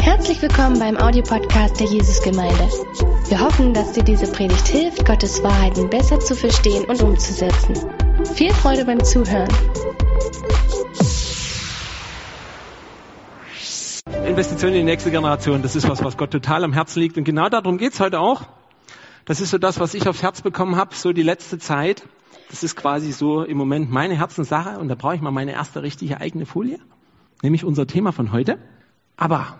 Herzlich 0.00 0.40
willkommen 0.40 0.78
beim 0.78 0.96
Audiopodcast 0.96 1.78
der 1.80 1.86
Jesusgemeinde. 1.86 2.68
Wir 3.28 3.40
hoffen, 3.40 3.74
dass 3.74 3.92
dir 3.92 4.02
diese 4.02 4.26
Predigt 4.32 4.66
hilft, 4.68 5.04
Gottes 5.04 5.42
Wahrheiten 5.42 5.90
besser 5.90 6.18
zu 6.18 6.34
verstehen 6.34 6.86
und 6.86 7.02
umzusetzen. 7.02 7.74
Viel 8.34 8.54
Freude 8.54 8.86
beim 8.86 9.04
Zuhören. 9.04 9.50
Investition 14.24 14.70
in 14.70 14.78
die 14.78 14.84
nächste 14.84 15.10
Generation, 15.10 15.60
das 15.60 15.76
ist 15.76 15.86
was, 15.88 16.02
was 16.02 16.16
Gott 16.16 16.30
total 16.30 16.64
am 16.64 16.72
Herzen 16.72 17.00
liegt. 17.00 17.18
Und 17.18 17.24
genau 17.24 17.50
darum 17.50 17.76
geht's 17.76 18.00
heute 18.00 18.18
auch. 18.18 18.44
Das 19.26 19.42
ist 19.42 19.50
so 19.50 19.58
das, 19.58 19.78
was 19.78 19.92
ich 19.92 20.08
aufs 20.08 20.22
Herz 20.22 20.40
bekommen 20.40 20.76
habe, 20.76 20.94
so 20.94 21.12
die 21.12 21.22
letzte 21.22 21.58
Zeit. 21.58 22.02
Das 22.48 22.62
ist 22.62 22.76
quasi 22.76 23.12
so 23.12 23.42
im 23.42 23.58
Moment 23.58 23.90
meine 23.90 24.16
Herzenssache 24.16 24.78
und 24.78 24.88
da 24.88 24.94
brauche 24.94 25.16
ich 25.16 25.20
mal 25.20 25.32
meine 25.32 25.52
erste 25.52 25.82
richtige 25.82 26.18
eigene 26.18 26.46
Folie, 26.46 26.78
nämlich 27.42 27.62
unser 27.64 27.86
Thema 27.86 28.12
von 28.12 28.32
heute. 28.32 28.58
Aber 29.16 29.56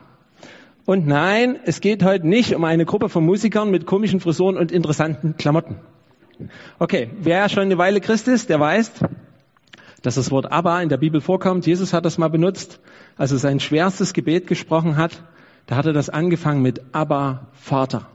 und 0.86 1.04
nein, 1.04 1.58
es 1.64 1.80
geht 1.80 2.04
heute 2.04 2.28
nicht 2.28 2.54
um 2.54 2.62
eine 2.62 2.84
Gruppe 2.84 3.08
von 3.08 3.24
Musikern 3.24 3.72
mit 3.72 3.86
komischen 3.86 4.20
Frisuren 4.20 4.56
und 4.56 4.70
interessanten 4.70 5.36
Klamotten. 5.36 5.80
Okay, 6.78 7.10
wer 7.18 7.38
ja 7.38 7.48
schon 7.48 7.64
eine 7.64 7.76
Weile 7.76 8.00
Christ 8.00 8.28
ist, 8.28 8.50
der 8.50 8.60
weiß, 8.60 8.92
dass 10.02 10.14
das 10.14 10.30
Wort 10.30 10.52
Abba 10.52 10.80
in 10.80 10.88
der 10.88 10.98
Bibel 10.98 11.20
vorkommt. 11.20 11.66
Jesus 11.66 11.92
hat 11.92 12.04
das 12.04 12.18
mal 12.18 12.28
benutzt, 12.28 12.78
als 13.16 13.32
er 13.32 13.38
sein 13.38 13.58
schwerstes 13.58 14.12
Gebet 14.12 14.46
gesprochen 14.46 14.96
hat. 14.96 15.24
Da 15.66 15.74
hat 15.74 15.86
er 15.86 15.92
das 15.92 16.08
angefangen 16.08 16.62
mit 16.62 16.82
Abba, 16.94 17.48
Vater. 17.52 18.06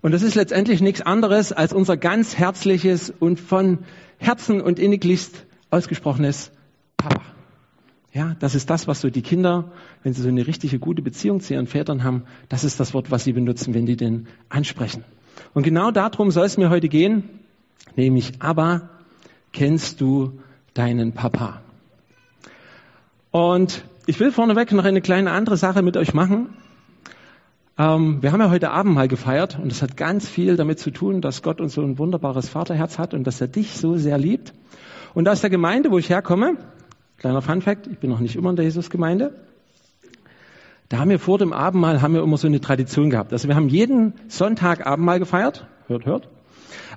Und 0.00 0.10
das 0.10 0.22
ist 0.22 0.34
letztendlich 0.34 0.80
nichts 0.80 1.02
anderes 1.02 1.52
als 1.52 1.72
unser 1.72 1.96
ganz 1.96 2.36
herzliches 2.36 3.10
und 3.10 3.38
von 3.38 3.78
Herzen 4.18 4.60
und 4.60 4.80
inniglichst 4.80 5.46
ausgesprochenes 5.70 6.50
Papa. 6.96 7.35
Ja, 8.16 8.34
das 8.38 8.54
ist 8.54 8.70
das, 8.70 8.88
was 8.88 9.02
so 9.02 9.10
die 9.10 9.20
Kinder, 9.20 9.72
wenn 10.02 10.14
sie 10.14 10.22
so 10.22 10.30
eine 10.30 10.46
richtige 10.46 10.78
gute 10.78 11.02
Beziehung 11.02 11.40
zu 11.40 11.52
ihren 11.52 11.66
Vätern 11.66 12.02
haben, 12.02 12.22
das 12.48 12.64
ist 12.64 12.80
das 12.80 12.94
Wort, 12.94 13.10
was 13.10 13.24
sie 13.24 13.34
benutzen, 13.34 13.74
wenn 13.74 13.84
die 13.84 13.94
den 13.94 14.26
ansprechen. 14.48 15.04
Und 15.52 15.64
genau 15.64 15.90
darum 15.90 16.30
soll 16.30 16.46
es 16.46 16.56
mir 16.56 16.70
heute 16.70 16.88
gehen, 16.88 17.28
nämlich, 17.94 18.32
aber 18.38 18.88
kennst 19.52 20.00
du 20.00 20.40
deinen 20.72 21.12
Papa? 21.12 21.60
Und 23.32 23.84
ich 24.06 24.18
will 24.18 24.32
vorneweg 24.32 24.72
noch 24.72 24.86
eine 24.86 25.02
kleine 25.02 25.32
andere 25.32 25.58
Sache 25.58 25.82
mit 25.82 25.98
euch 25.98 26.14
machen. 26.14 26.56
Ähm, 27.76 28.22
wir 28.22 28.32
haben 28.32 28.40
ja 28.40 28.48
heute 28.48 28.70
Abend 28.70 28.94
mal 28.94 29.08
gefeiert 29.08 29.58
und 29.62 29.70
es 29.70 29.82
hat 29.82 29.98
ganz 29.98 30.26
viel 30.26 30.56
damit 30.56 30.78
zu 30.78 30.90
tun, 30.90 31.20
dass 31.20 31.42
Gott 31.42 31.60
uns 31.60 31.74
so 31.74 31.82
ein 31.82 31.98
wunderbares 31.98 32.48
Vaterherz 32.48 32.98
hat 32.98 33.12
und 33.12 33.26
dass 33.26 33.42
er 33.42 33.48
dich 33.48 33.72
so 33.72 33.98
sehr 33.98 34.16
liebt. 34.16 34.54
Und 35.12 35.28
aus 35.28 35.42
der 35.42 35.50
Gemeinde, 35.50 35.90
wo 35.90 35.98
ich 35.98 36.08
herkomme, 36.08 36.56
kleiner 37.18 37.42
Fun 37.42 37.62
Fact, 37.62 37.86
ich 37.86 37.98
bin 37.98 38.10
noch 38.10 38.20
nicht 38.20 38.36
immer 38.36 38.50
in 38.50 38.56
der 38.56 38.64
Jesusgemeinde, 38.64 39.34
da 40.88 40.98
haben 40.98 41.10
wir 41.10 41.18
vor 41.18 41.38
dem 41.38 41.52
Abendmahl 41.52 42.00
haben 42.00 42.14
wir 42.14 42.22
immer 42.22 42.36
so 42.36 42.46
eine 42.46 42.60
Tradition 42.60 43.10
gehabt. 43.10 43.32
Also 43.32 43.48
wir 43.48 43.56
haben 43.56 43.68
jeden 43.68 44.14
Sonntag 44.28 44.86
Abendmahl 44.86 45.18
gefeiert. 45.18 45.66
Hört, 45.88 46.06
hört. 46.06 46.28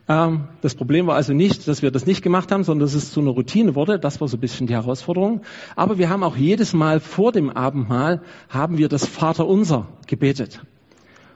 Ähm, 0.08 0.48
das 0.61 0.76
Problem 0.76 1.08
war 1.08 1.16
also 1.16 1.34
nicht, 1.34 1.67
dass 1.67 1.81
wir 1.81 1.89
das 1.89 2.06
nicht 2.06 2.22
gemacht 2.22 2.52
haben, 2.52 2.64
sondern 2.64 2.86
dass 2.86 2.94
es 2.94 3.11
zu 3.11 3.20
einer 3.20 3.31
Routine 3.31 3.73
wurde. 3.73 3.98
Das 3.98 4.22
war 4.22 4.28
so 4.28 4.38
ein 4.38 4.39
bisschen 4.39 4.67
die 4.67 4.73
Herausforderung. 4.73 5.42
Aber 5.76 5.98
wir 5.98 6.09
haben 6.09 6.23
auch 6.23 6.38
jedes 6.38 6.73
Mal 6.73 7.00
vor 7.00 7.31
dem 7.31 7.50
Abendmahl 7.50 8.22
haben 8.48 8.78
wir 8.78 8.89
das 8.89 9.08
Vaterunser 9.08 9.88
gebetet. 10.06 10.61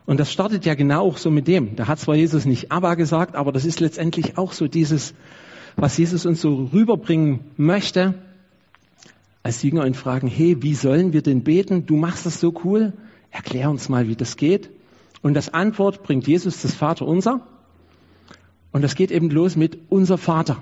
Und 0.05 0.19
das 0.19 0.31
startet 0.31 0.65
ja 0.65 0.75
genau 0.75 1.07
auch 1.07 1.17
so 1.17 1.31
mit 1.31 1.47
dem. 1.47 1.75
Da 1.75 1.87
hat 1.87 1.99
zwar 1.99 2.15
Jesus 2.15 2.45
nicht 2.45 2.71
Abba 2.71 2.93
gesagt, 2.95 3.35
aber 3.35 3.51
das 3.51 3.65
ist 3.65 3.79
letztendlich 3.79 4.37
auch 4.37 4.51
so 4.51 4.67
dieses, 4.67 5.15
was 5.75 5.97
Jesus 5.97 6.25
uns 6.25 6.41
so 6.41 6.69
rüberbringen 6.73 7.39
möchte. 7.57 8.13
Als 9.43 9.61
Jünger 9.61 9.85
ihn 9.85 9.93
fragen, 9.93 10.27
hey, 10.27 10.63
wie 10.63 10.73
sollen 10.73 11.11
wir 11.11 11.21
denn 11.21 11.43
beten? 11.43 11.85
Du 11.85 11.97
machst 11.97 12.25
das 12.25 12.39
so 12.39 12.53
cool. 12.63 12.93
Erklär 13.29 13.69
uns 13.69 13.89
mal, 13.89 14.07
wie 14.07 14.15
das 14.15 14.37
geht. 14.37 14.69
Und 15.21 15.33
das 15.33 15.53
Antwort 15.53 16.03
bringt 16.03 16.27
Jesus 16.27 16.61
das 16.61 16.73
Vaterunser. 16.73 17.45
Und 18.71 18.81
das 18.83 18.95
geht 18.95 19.11
eben 19.11 19.29
los 19.29 19.55
mit 19.57 19.77
unser 19.89 20.17
Vater. 20.17 20.61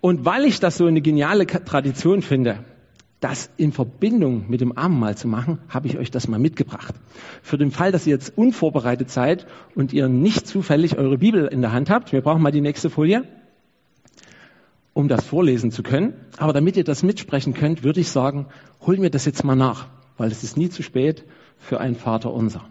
Und 0.00 0.24
weil 0.24 0.44
ich 0.44 0.60
das 0.60 0.76
so 0.76 0.86
eine 0.86 1.00
geniale 1.00 1.46
Tradition 1.46 2.22
finde, 2.22 2.64
das 3.20 3.50
in 3.56 3.72
Verbindung 3.72 4.46
mit 4.48 4.60
dem 4.60 4.76
Abendmahl 4.76 5.16
zu 5.16 5.28
machen, 5.28 5.58
habe 5.68 5.86
ich 5.86 5.96
euch 5.98 6.10
das 6.10 6.26
mal 6.26 6.40
mitgebracht. 6.40 6.94
Für 7.40 7.56
den 7.56 7.70
Fall, 7.70 7.92
dass 7.92 8.06
ihr 8.06 8.14
jetzt 8.14 8.36
unvorbereitet 8.36 9.10
seid 9.10 9.46
und 9.76 9.92
ihr 9.92 10.08
nicht 10.08 10.46
zufällig 10.46 10.98
eure 10.98 11.18
Bibel 11.18 11.46
in 11.46 11.60
der 11.60 11.72
Hand 11.72 11.88
habt, 11.88 12.12
wir 12.12 12.20
brauchen 12.20 12.42
mal 12.42 12.50
die 12.50 12.60
nächste 12.60 12.90
Folie, 12.90 13.24
um 14.94 15.08
das 15.08 15.24
vorlesen 15.24 15.70
zu 15.70 15.82
können. 15.82 16.14
Aber 16.36 16.52
damit 16.52 16.76
ihr 16.76 16.84
das 16.84 17.02
mitsprechen 17.02 17.54
könnt, 17.54 17.82
würde 17.82 18.00
ich 18.00 18.10
sagen, 18.10 18.46
holen 18.86 19.02
wir 19.02 19.10
das 19.10 19.24
jetzt 19.24 19.44
mal 19.44 19.56
nach, 19.56 19.86
weil 20.16 20.30
es 20.30 20.42
ist 20.42 20.56
nie 20.56 20.70
zu 20.70 20.82
spät 20.82 21.24
für 21.58 21.80
ein 21.80 21.94
Vater 21.94 22.32
unser. 22.32 22.64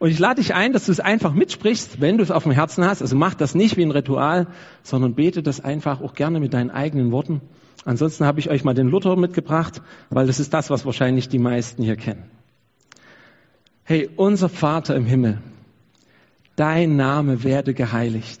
Und 0.00 0.08
ich 0.08 0.18
lade 0.18 0.40
dich 0.40 0.54
ein, 0.54 0.72
dass 0.72 0.86
du 0.86 0.92
es 0.92 0.98
einfach 0.98 1.34
mitsprichst, 1.34 2.00
wenn 2.00 2.16
du 2.16 2.22
es 2.22 2.30
auf 2.30 2.44
dem 2.44 2.52
Herzen 2.52 2.84
hast. 2.86 3.02
Also 3.02 3.16
mach 3.16 3.34
das 3.34 3.54
nicht 3.54 3.76
wie 3.76 3.82
ein 3.82 3.90
Ritual, 3.90 4.46
sondern 4.82 5.14
bete 5.14 5.42
das 5.42 5.62
einfach 5.62 6.00
auch 6.00 6.14
gerne 6.14 6.40
mit 6.40 6.54
deinen 6.54 6.70
eigenen 6.70 7.12
Worten. 7.12 7.42
Ansonsten 7.84 8.24
habe 8.24 8.40
ich 8.40 8.48
euch 8.48 8.64
mal 8.64 8.74
den 8.74 8.88
Luther 8.88 9.16
mitgebracht, 9.16 9.82
weil 10.08 10.26
das 10.26 10.40
ist 10.40 10.54
das, 10.54 10.70
was 10.70 10.86
wahrscheinlich 10.86 11.28
die 11.28 11.38
meisten 11.38 11.82
hier 11.82 11.96
kennen. 11.96 12.24
Hey, 13.84 14.08
unser 14.16 14.48
Vater 14.48 14.96
im 14.96 15.04
Himmel, 15.04 15.38
dein 16.56 16.96
Name 16.96 17.44
werde 17.44 17.74
geheiligt, 17.74 18.40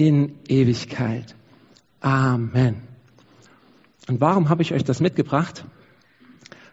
in 0.00 0.36
Ewigkeit. 0.48 1.36
Amen. 2.00 2.76
Und 4.08 4.18
warum 4.22 4.48
habe 4.48 4.62
ich 4.62 4.72
euch 4.72 4.82
das 4.82 5.00
mitgebracht? 5.00 5.66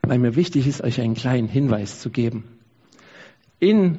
Weil 0.02 0.18
mir 0.18 0.38
wichtig 0.38 0.66
ist, 0.66 0.82
euch 0.82 1.02
einen 1.02 1.16
kleinen 1.16 1.50
Hinweis 1.50 2.00
zu 2.00 2.10
geben. 2.10 2.46
In 3.60 3.98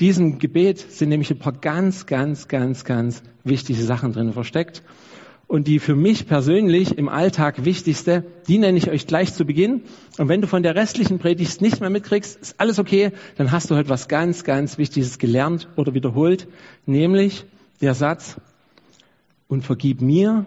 diesem 0.00 0.40
Gebet 0.40 0.78
sind 0.78 1.10
nämlich 1.10 1.30
ein 1.30 1.38
paar 1.38 1.52
ganz, 1.52 2.06
ganz, 2.06 2.48
ganz, 2.48 2.84
ganz 2.84 3.22
wichtige 3.44 3.80
Sachen 3.80 4.12
drin 4.12 4.32
versteckt. 4.32 4.82
Und 5.46 5.68
die 5.68 5.78
für 5.78 5.94
mich 5.94 6.26
persönlich 6.26 6.98
im 6.98 7.08
Alltag 7.08 7.64
wichtigste, 7.64 8.24
die 8.48 8.58
nenne 8.58 8.76
ich 8.76 8.90
euch 8.90 9.06
gleich 9.06 9.34
zu 9.34 9.44
Beginn. 9.44 9.82
Und 10.18 10.28
wenn 10.28 10.40
du 10.40 10.48
von 10.48 10.64
der 10.64 10.74
restlichen 10.74 11.20
Predigt 11.20 11.60
nicht 11.60 11.80
mehr 11.80 11.90
mitkriegst, 11.90 12.40
ist 12.40 12.58
alles 12.58 12.80
okay, 12.80 13.12
dann 13.36 13.52
hast 13.52 13.70
du 13.70 13.76
heute 13.76 13.88
was 13.88 14.08
ganz, 14.08 14.42
ganz 14.42 14.78
Wichtiges 14.78 15.20
gelernt 15.20 15.68
oder 15.76 15.94
wiederholt, 15.94 16.48
nämlich 16.86 17.44
der 17.80 17.94
Satz, 17.94 18.36
und 19.48 19.62
vergib 19.62 20.00
mir, 20.00 20.46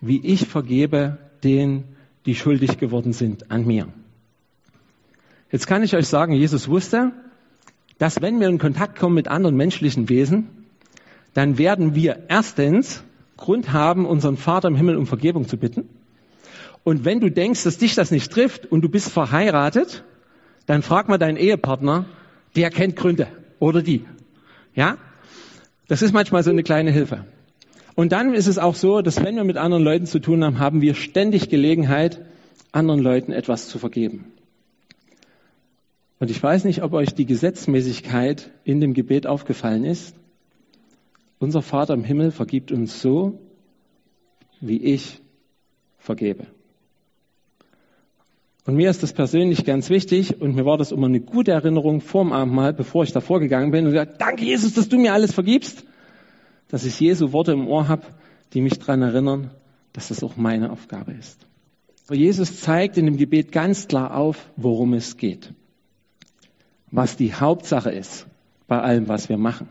wie 0.00 0.24
ich 0.24 0.46
vergebe 0.46 1.18
denen, 1.42 1.84
die 2.26 2.34
schuldig 2.34 2.78
geworden 2.78 3.12
sind 3.12 3.50
an 3.50 3.66
mir. 3.66 3.88
Jetzt 5.50 5.66
kann 5.66 5.82
ich 5.82 5.96
euch 5.96 6.06
sagen, 6.06 6.32
Jesus 6.32 6.68
wusste, 6.68 7.12
dass 7.98 8.20
wenn 8.20 8.38
wir 8.38 8.48
in 8.48 8.58
Kontakt 8.58 8.98
kommen 8.98 9.14
mit 9.14 9.28
anderen 9.28 9.56
menschlichen 9.56 10.08
Wesen, 10.08 10.48
dann 11.34 11.58
werden 11.58 11.94
wir 11.94 12.24
erstens 12.28 13.02
Grund 13.36 13.72
haben, 13.72 14.04
unseren 14.06 14.36
Vater 14.36 14.68
im 14.68 14.76
Himmel 14.76 14.96
um 14.96 15.06
Vergebung 15.06 15.46
zu 15.48 15.56
bitten. 15.56 15.88
Und 16.84 17.04
wenn 17.04 17.20
du 17.20 17.30
denkst, 17.30 17.64
dass 17.64 17.78
dich 17.78 17.94
das 17.94 18.10
nicht 18.10 18.30
trifft 18.32 18.66
und 18.66 18.82
du 18.82 18.88
bist 18.88 19.10
verheiratet, 19.10 20.04
dann 20.66 20.82
frag 20.82 21.08
mal 21.08 21.18
deinen 21.18 21.36
Ehepartner, 21.36 22.06
der 22.56 22.70
kennt 22.70 22.96
Gründe 22.96 23.28
oder 23.58 23.82
die. 23.82 24.04
Ja? 24.74 24.98
Das 25.86 26.02
ist 26.02 26.12
manchmal 26.12 26.42
so 26.42 26.50
eine 26.50 26.62
kleine 26.62 26.90
Hilfe. 26.90 27.24
Und 27.98 28.12
dann 28.12 28.32
ist 28.32 28.46
es 28.46 28.58
auch 28.58 28.76
so, 28.76 29.02
dass 29.02 29.24
wenn 29.24 29.34
wir 29.34 29.42
mit 29.42 29.56
anderen 29.56 29.82
Leuten 29.82 30.06
zu 30.06 30.20
tun 30.20 30.44
haben, 30.44 30.60
haben 30.60 30.82
wir 30.82 30.94
ständig 30.94 31.48
Gelegenheit, 31.48 32.24
anderen 32.70 33.00
Leuten 33.00 33.32
etwas 33.32 33.66
zu 33.66 33.80
vergeben. 33.80 34.26
Und 36.20 36.30
ich 36.30 36.40
weiß 36.40 36.62
nicht, 36.62 36.84
ob 36.84 36.92
euch 36.92 37.12
die 37.16 37.26
Gesetzmäßigkeit 37.26 38.52
in 38.62 38.78
dem 38.80 38.94
Gebet 38.94 39.26
aufgefallen 39.26 39.84
ist. 39.84 40.14
Unser 41.40 41.60
Vater 41.60 41.94
im 41.94 42.04
Himmel 42.04 42.30
vergibt 42.30 42.70
uns 42.70 43.02
so, 43.02 43.40
wie 44.60 44.80
ich 44.80 45.20
vergebe. 45.98 46.46
Und 48.64 48.76
mir 48.76 48.90
ist 48.90 49.02
das 49.02 49.12
persönlich 49.12 49.64
ganz 49.64 49.90
wichtig 49.90 50.40
und 50.40 50.54
mir 50.54 50.64
war 50.64 50.78
das 50.78 50.92
immer 50.92 51.08
eine 51.08 51.18
gute 51.18 51.50
Erinnerung 51.50 52.00
vorm 52.00 52.32
Abendmahl, 52.32 52.74
bevor 52.74 53.02
ich 53.02 53.10
davor 53.10 53.40
gegangen 53.40 53.72
bin 53.72 53.86
und 53.86 53.90
gesagt, 53.90 54.20
danke 54.20 54.44
Jesus, 54.44 54.74
dass 54.74 54.88
du 54.88 54.98
mir 54.98 55.14
alles 55.14 55.34
vergibst, 55.34 55.82
dass 56.68 56.84
ich 56.84 57.00
Jesu 57.00 57.32
Worte 57.32 57.52
im 57.52 57.66
Ohr 57.66 57.88
habe, 57.88 58.06
die 58.52 58.60
mich 58.60 58.78
daran 58.78 59.02
erinnern, 59.02 59.50
dass 59.92 60.08
das 60.08 60.22
auch 60.22 60.36
meine 60.36 60.70
Aufgabe 60.70 61.12
ist. 61.12 61.46
Jesus 62.10 62.60
zeigt 62.60 62.96
in 62.96 63.04
dem 63.04 63.16
Gebet 63.16 63.52
ganz 63.52 63.88
klar 63.88 64.16
auf, 64.16 64.50
worum 64.56 64.94
es 64.94 65.16
geht. 65.16 65.52
Was 66.90 67.16
die 67.16 67.34
Hauptsache 67.34 67.90
ist 67.90 68.26
bei 68.66 68.80
allem, 68.80 69.08
was 69.08 69.28
wir 69.28 69.36
machen. 69.36 69.68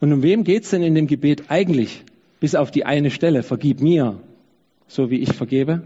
Und 0.00 0.12
um 0.12 0.22
wem 0.22 0.44
geht 0.44 0.64
es 0.64 0.70
denn 0.70 0.82
in 0.82 0.94
dem 0.94 1.06
Gebet 1.06 1.50
eigentlich? 1.50 2.04
Bis 2.40 2.54
auf 2.54 2.70
die 2.70 2.84
eine 2.84 3.10
Stelle, 3.10 3.42
vergib 3.42 3.80
mir, 3.80 4.20
so 4.86 5.10
wie 5.10 5.18
ich 5.18 5.32
vergebe. 5.32 5.82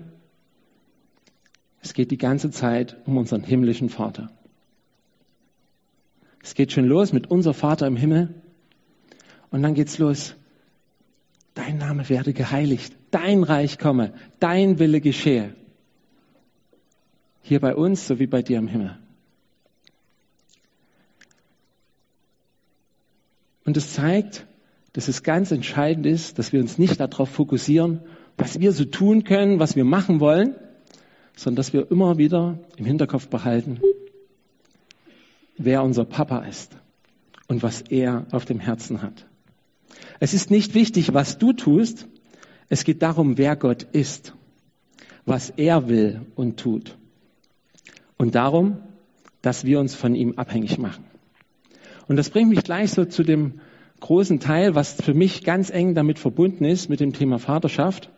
Es 1.81 1.95
geht 1.95 2.11
die 2.11 2.19
ganze 2.19 2.51
Zeit 2.51 2.97
um 3.07 3.17
unseren 3.17 3.43
himmlischen 3.43 3.89
Vater. 3.89 4.31
Es 6.43 6.55
geht 6.55 6.73
schon 6.73 6.87
los 6.87 7.13
mit 7.13 7.31
unser 7.31 7.55
Vater 7.55 7.87
im 7.87 7.97
Himmel. 7.97 8.35
Und 9.51 9.63
dann 9.63 9.75
geht's 9.75 9.99
los. 9.99 10.35
Dein 11.55 11.79
Name 11.79 12.09
werde 12.09 12.33
geheiligt. 12.33 12.95
Dein 13.11 13.43
Reich 13.43 13.79
komme. 13.79 14.13
Dein 14.39 14.79
Wille 14.79 15.01
geschehe. 15.01 15.55
Hier 17.43 17.61
bei 17.61 17.75
uns 17.75 18.07
sowie 18.07 18.27
bei 18.27 18.43
dir 18.43 18.59
im 18.59 18.69
Himmel. 18.69 18.99
Und 23.65 23.77
es 23.77 23.93
zeigt, 23.93 24.47
dass 24.93 25.09
es 25.09 25.23
ganz 25.23 25.51
entscheidend 25.51 26.07
ist, 26.07 26.39
dass 26.39 26.53
wir 26.53 26.61
uns 26.61 26.79
nicht 26.79 26.99
darauf 26.99 27.29
fokussieren, 27.29 28.01
was 28.37 28.59
wir 28.59 28.73
so 28.73 28.85
tun 28.85 29.25
können, 29.25 29.59
was 29.59 29.77
wir 29.77 29.85
machen 29.85 30.21
wollen, 30.21 30.55
sondern 31.37 31.57
dass 31.57 31.73
wir 31.73 31.91
immer 31.91 32.19
wieder 32.19 32.59
im 32.77 32.85
Hinterkopf 32.85 33.29
behalten, 33.29 33.81
wer 35.57 35.83
unser 35.83 36.05
Papa 36.05 36.41
ist 36.41 36.77
und 37.49 37.63
was 37.63 37.83
er 37.83 38.27
auf 38.31 38.45
dem 38.45 38.61
Herzen 38.61 39.03
hat. 39.03 39.27
Es 40.19 40.35
ist 40.35 40.51
nicht 40.51 40.75
wichtig, 40.75 41.15
was 41.15 41.39
du 41.39 41.53
tust, 41.53 42.07
es 42.69 42.85
geht 42.85 43.03
darum, 43.03 43.37
wer 43.39 43.57
Gott 43.57 43.83
ist, 43.83 44.35
was 45.27 45.51
er 45.51 45.89
will 45.89 46.23
und 46.37 46.59
tut. 46.59 46.97
Und 48.17 48.35
darum, 48.35 48.79
dass 49.43 49.65
wir 49.65 49.81
uns 49.81 49.95
von 49.95 50.15
ihm 50.15 50.35
abhängig 50.37 50.79
machen. 50.79 51.05
Und 52.07 52.17
das 52.17 52.31
bringt 52.31 52.51
mich 52.51 52.63
gleich 52.63 52.91
so 52.93 53.05
zu 53.05 53.23
dem 53.23 53.61
großen 54.01 54.41
Teil, 54.41 54.75
was 54.75 54.93
für 54.93 55.15
mich 55.15 55.45
ganz 55.45 55.71
eng 55.71 55.95
damit 55.95 56.19
verbunden 56.19 56.65
ist, 56.65 56.89
mit 56.89 57.01
dem 57.01 57.13
Thema 57.13 57.39
Vaterschaft. 57.39 58.11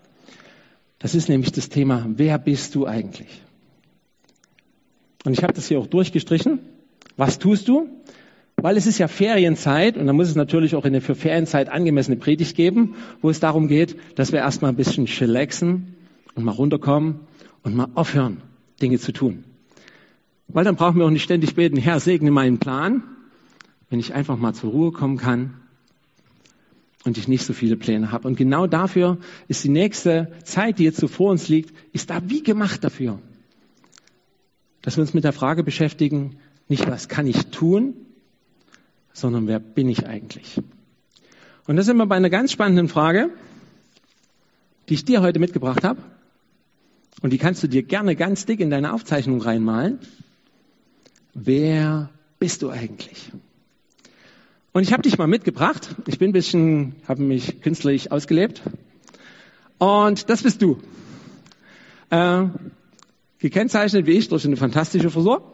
Das 0.98 1.14
ist 1.14 1.28
nämlich 1.28 1.52
das 1.52 1.69
Thema, 1.69 2.06
wer 2.08 2.38
bist 2.38 2.74
du 2.74 2.86
eigentlich? 2.86 3.42
Und 5.24 5.32
ich 5.32 5.42
habe 5.42 5.52
das 5.52 5.69
hier 5.69 5.78
auch 5.78 5.86
durchgestrichen. 5.86 6.60
Was 7.16 7.38
tust 7.38 7.69
du? 7.69 7.88
Weil 8.62 8.76
es 8.76 8.87
ist 8.87 8.99
ja 8.99 9.09
Ferienzeit 9.09 9.97
und 9.97 10.06
da 10.06 10.12
muss 10.12 10.29
es 10.29 10.37
natürlich 10.37 10.76
auch 10.76 10.85
eine 10.85 11.00
für 11.00 11.17
Ferienzeit 11.17 11.69
angemessene 11.69 12.17
Predigt 12.17 12.55
geben, 12.55 12.94
wo 13.20 13.29
es 13.29 13.41
darum 13.41 13.67
geht, 13.67 13.97
dass 14.14 14.31
wir 14.31 14.38
erstmal 14.38 14.70
ein 14.70 14.76
bisschen 14.76 15.06
chillaxen 15.06 15.97
und 16.37 16.44
mal 16.44 16.53
runterkommen 16.53 17.19
und 17.64 17.75
mal 17.75 17.88
aufhören, 17.97 18.37
Dinge 18.81 19.00
zu 19.00 19.11
tun. 19.11 19.43
Weil 20.47 20.62
dann 20.62 20.76
brauchen 20.76 20.97
wir 20.97 21.06
auch 21.06 21.11
nicht 21.11 21.25
ständig 21.25 21.56
beten, 21.56 21.76
Herr, 21.76 21.99
segne 21.99 22.31
meinen 22.31 22.59
Plan, 22.59 23.03
wenn 23.91 23.99
ich 23.99 24.14
einfach 24.14 24.37
mal 24.37 24.55
zur 24.55 24.70
Ruhe 24.70 24.93
kommen 24.93 25.17
kann 25.17 25.55
und 27.05 27.19
ich 27.19 27.26
nicht 27.26 27.44
so 27.44 27.55
viele 27.55 27.76
Pläne 27.76 28.12
habe. 28.12 28.29
Und 28.29 28.37
genau 28.37 28.69
dafür 28.69 29.19
ist 29.49 29.65
die 29.65 29.70
nächste 29.70 30.31
Zeit, 30.44 30.79
die 30.79 30.85
jetzt 30.85 31.00
so 31.00 31.08
vor 31.08 31.32
uns 31.32 31.49
liegt, 31.49 31.75
ist 31.93 32.11
da 32.11 32.23
wie 32.29 32.44
gemacht 32.44 32.85
dafür. 32.85 33.19
Dass 34.82 34.99
wir 34.99 35.03
uns 35.03 35.15
mit 35.15 35.25
der 35.25 35.32
Frage 35.32 35.65
beschäftigen, 35.65 36.37
nicht 36.69 36.88
was 36.88 37.08
kann 37.08 37.26
ich 37.26 37.49
tun, 37.49 37.94
sondern 39.12 39.47
wer 39.47 39.61
bin 39.61 39.88
ich 39.88 40.06
eigentlich? 40.06 40.61
Und 41.67 41.76
da 41.76 41.82
sind 41.82 41.97
wir 41.97 42.06
bei 42.06 42.17
einer 42.17 42.31
ganz 42.31 42.53
spannenden 42.53 42.88
Frage, 42.88 43.31
die 44.88 44.94
ich 44.94 45.05
dir 45.05 45.23
heute 45.23 45.38
mitgebracht 45.38 45.85
habe. 45.85 46.03
Und 47.20 47.32
die 47.32 47.38
kannst 47.38 47.62
du 47.62 47.69
dir 47.69 47.82
gerne 47.82 48.17
ganz 48.17 48.47
dick 48.47 48.61
in 48.61 48.70
deine 48.70 48.93
Aufzeichnung 48.93 49.41
reinmalen. 49.41 50.00
Wer 51.35 52.11
bist 52.38 52.62
du 52.62 52.70
eigentlich? 52.70 53.31
Und 54.73 54.82
ich 54.82 54.93
habe 54.93 55.03
dich 55.03 55.19
mal 55.19 55.29
mitgebracht. 55.29 55.94
Ich 56.06 56.19
bin 56.19 56.31
ein 56.31 56.32
bisschen, 56.32 56.97
habe 57.06 57.23
mich 57.23 57.61
künstlich 57.61 58.11
ausgelebt. 58.11 58.62
Und 59.79 60.31
das 60.31 60.43
bist 60.43 60.62
du. 60.62 60.79
Äh, 62.11 62.47
gekennzeichnet 63.38 64.06
wie 64.06 64.12
ich 64.12 64.29
durch 64.29 64.44
eine 64.44 64.56
fantastische 64.56 65.11
Frisur. 65.11 65.51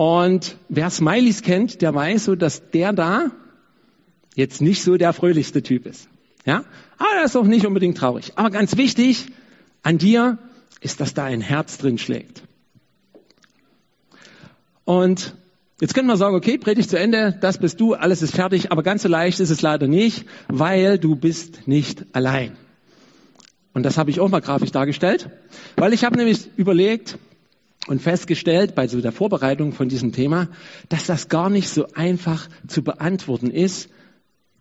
Und 0.00 0.56
wer 0.70 0.88
Smileys 0.88 1.42
kennt, 1.42 1.82
der 1.82 1.94
weiß 1.94 2.24
so, 2.24 2.34
dass 2.34 2.70
der 2.70 2.94
da 2.94 3.32
jetzt 4.34 4.62
nicht 4.62 4.82
so 4.82 4.96
der 4.96 5.12
fröhlichste 5.12 5.62
Typ 5.62 5.84
ist. 5.84 6.08
Ja? 6.46 6.64
Aber 6.96 7.10
er 7.18 7.24
ist 7.26 7.36
auch 7.36 7.44
nicht 7.44 7.66
unbedingt 7.66 7.98
traurig. 7.98 8.32
Aber 8.36 8.48
ganz 8.48 8.78
wichtig 8.78 9.26
an 9.82 9.98
dir 9.98 10.38
ist, 10.80 11.02
dass 11.02 11.12
da 11.12 11.24
ein 11.24 11.42
Herz 11.42 11.76
drin 11.76 11.98
schlägt. 11.98 12.42
Und 14.86 15.34
Jetzt 15.82 15.94
können 15.94 16.08
wir 16.08 16.16
sagen, 16.16 16.34
okay, 16.34 16.56
Predigt 16.56 16.88
zu 16.90 16.98
Ende, 16.98 17.36
das 17.40 17.58
bist 17.58 17.80
du, 17.80 17.94
alles 17.94 18.20
ist 18.20 18.34
fertig, 18.34 18.70
aber 18.70 18.82
ganz 18.82 19.02
so 19.02 19.08
leicht 19.08 19.40
ist 19.40 19.48
es 19.48 19.62
leider 19.62 19.86
nicht, 19.86 20.26
weil 20.48 20.98
du 20.98 21.14
bist 21.16 21.66
nicht 21.68 22.04
allein. 22.12 22.56
Und 23.72 23.84
das 23.84 23.96
habe 23.96 24.10
ich 24.10 24.20
auch 24.20 24.28
mal 24.28 24.40
grafisch 24.40 24.72
dargestellt, 24.72 25.30
weil 25.76 25.94
ich 25.94 26.04
habe 26.04 26.16
nämlich 26.16 26.50
überlegt 26.56 27.18
und 27.90 28.00
festgestellt 28.00 28.76
bei 28.76 28.86
so 28.86 29.00
der 29.00 29.10
Vorbereitung 29.10 29.72
von 29.72 29.88
diesem 29.88 30.12
Thema, 30.12 30.46
dass 30.88 31.06
das 31.06 31.28
gar 31.28 31.50
nicht 31.50 31.68
so 31.68 31.88
einfach 31.92 32.48
zu 32.68 32.84
beantworten 32.84 33.50
ist, 33.50 33.90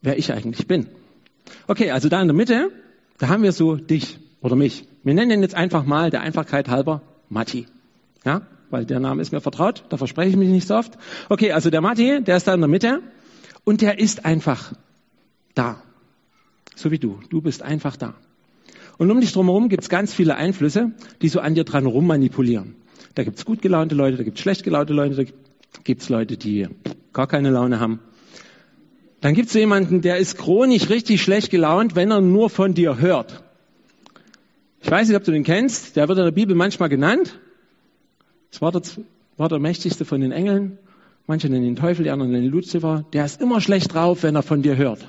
wer 0.01 0.17
ich 0.17 0.33
eigentlich 0.33 0.65
bin. 0.65 0.87
Okay, 1.67 1.91
also 1.91 2.09
da 2.09 2.19
in 2.21 2.27
der 2.27 2.35
Mitte, 2.35 2.71
da 3.19 3.27
haben 3.27 3.43
wir 3.43 3.51
so 3.51 3.75
dich 3.75 4.17
oder 4.41 4.55
mich. 4.55 4.87
Wir 5.03 5.13
nennen 5.13 5.29
ihn 5.29 5.41
jetzt 5.43 5.53
einfach 5.53 5.85
mal 5.85 6.09
der 6.09 6.21
Einfachkeit 6.21 6.69
halber 6.69 7.03
Matti. 7.29 7.67
Ja, 8.25 8.41
weil 8.71 8.85
der 8.85 8.99
Name 8.99 9.21
ist 9.21 9.31
mir 9.31 9.41
vertraut, 9.41 9.83
da 9.89 9.97
verspreche 9.97 10.31
ich 10.31 10.35
mich 10.35 10.49
nicht 10.49 10.67
so 10.67 10.75
oft. 10.75 10.97
Okay, 11.29 11.51
also 11.51 11.69
der 11.69 11.81
Matti, 11.81 12.23
der 12.23 12.35
ist 12.35 12.47
da 12.47 12.55
in 12.55 12.61
der 12.61 12.67
Mitte 12.67 13.03
und 13.63 13.81
der 13.81 13.99
ist 13.99 14.25
einfach 14.25 14.73
da. 15.53 15.83
So 16.75 16.89
wie 16.89 16.97
du. 16.97 17.19
Du 17.29 17.41
bist 17.41 17.61
einfach 17.61 17.95
da. 17.95 18.15
Und 18.97 19.11
um 19.11 19.21
dich 19.21 19.33
drumherum 19.33 19.69
gibt 19.69 19.83
es 19.83 19.89
ganz 19.89 20.15
viele 20.15 20.35
Einflüsse, 20.35 20.93
die 21.21 21.29
so 21.29 21.41
an 21.41 21.53
dir 21.53 21.63
dran 21.63 21.85
rummanipulieren. 21.85 22.75
Da 23.15 23.23
gibt 23.23 23.37
es 23.37 23.45
gut 23.45 23.61
gelaunte 23.61 23.95
Leute, 23.95 24.17
da 24.17 24.23
gibt 24.23 24.37
es 24.37 24.41
schlecht 24.41 24.63
gelaunte 24.63 24.93
Leute, 24.93 25.15
da 25.15 25.31
gibt 25.83 26.01
es 26.01 26.09
Leute, 26.09 26.37
die 26.37 26.67
gar 27.13 27.27
keine 27.27 27.49
Laune 27.49 27.79
haben. 27.79 27.99
Dann 29.21 29.33
gibt 29.33 29.49
es 29.49 29.53
jemanden, 29.53 30.01
der 30.01 30.17
ist 30.17 30.37
chronisch 30.37 30.89
richtig 30.89 31.21
schlecht 31.21 31.51
gelaunt, 31.51 31.95
wenn 31.95 32.11
er 32.11 32.21
nur 32.21 32.49
von 32.49 32.73
dir 32.73 32.99
hört. 32.99 33.43
Ich 34.81 34.89
weiß 34.89 35.07
nicht, 35.07 35.17
ob 35.17 35.23
du 35.23 35.31
den 35.31 35.43
kennst, 35.43 35.97
der 35.97 36.07
wird 36.07 36.17
in 36.17 36.23
der 36.23 36.31
Bibel 36.31 36.55
manchmal 36.55 36.87
genannt. 36.87 37.37
Es 38.51 38.61
war 38.61 38.71
der, 38.71 38.81
war 39.35 39.49
der 39.49 39.59
mächtigste 39.59 40.05
von 40.05 40.21
den 40.21 40.31
Engeln. 40.31 40.77
Manche 41.27 41.49
nennen 41.49 41.65
ihn 41.65 41.75
Teufel, 41.75 42.03
die 42.03 42.11
anderen 42.11 42.31
nennen 42.31 42.45
ihn 42.45 42.51
Luzifer. 42.51 43.05
Der 43.13 43.25
ist 43.25 43.41
immer 43.41 43.59
schlecht 43.61 43.93
drauf, 43.93 44.23
wenn 44.23 44.35
er 44.35 44.43
von 44.43 44.61
dir 44.61 44.77
hört. 44.77 45.05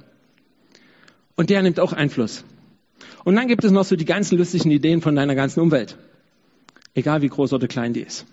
Und 1.36 1.50
der 1.50 1.62
nimmt 1.62 1.78
auch 1.78 1.92
Einfluss. 1.92 2.44
Und 3.24 3.36
dann 3.36 3.48
gibt 3.48 3.64
es 3.64 3.70
noch 3.70 3.84
so 3.84 3.96
die 3.96 4.04
ganzen 4.04 4.36
lustigen 4.36 4.70
Ideen 4.70 5.00
von 5.00 5.14
deiner 5.14 5.34
ganzen 5.34 5.60
Umwelt. 5.60 5.96
Egal 6.94 7.22
wie 7.22 7.28
groß 7.28 7.52
oder 7.52 7.68
klein 7.68 7.92
die 7.92 8.00
ist. 8.00 8.26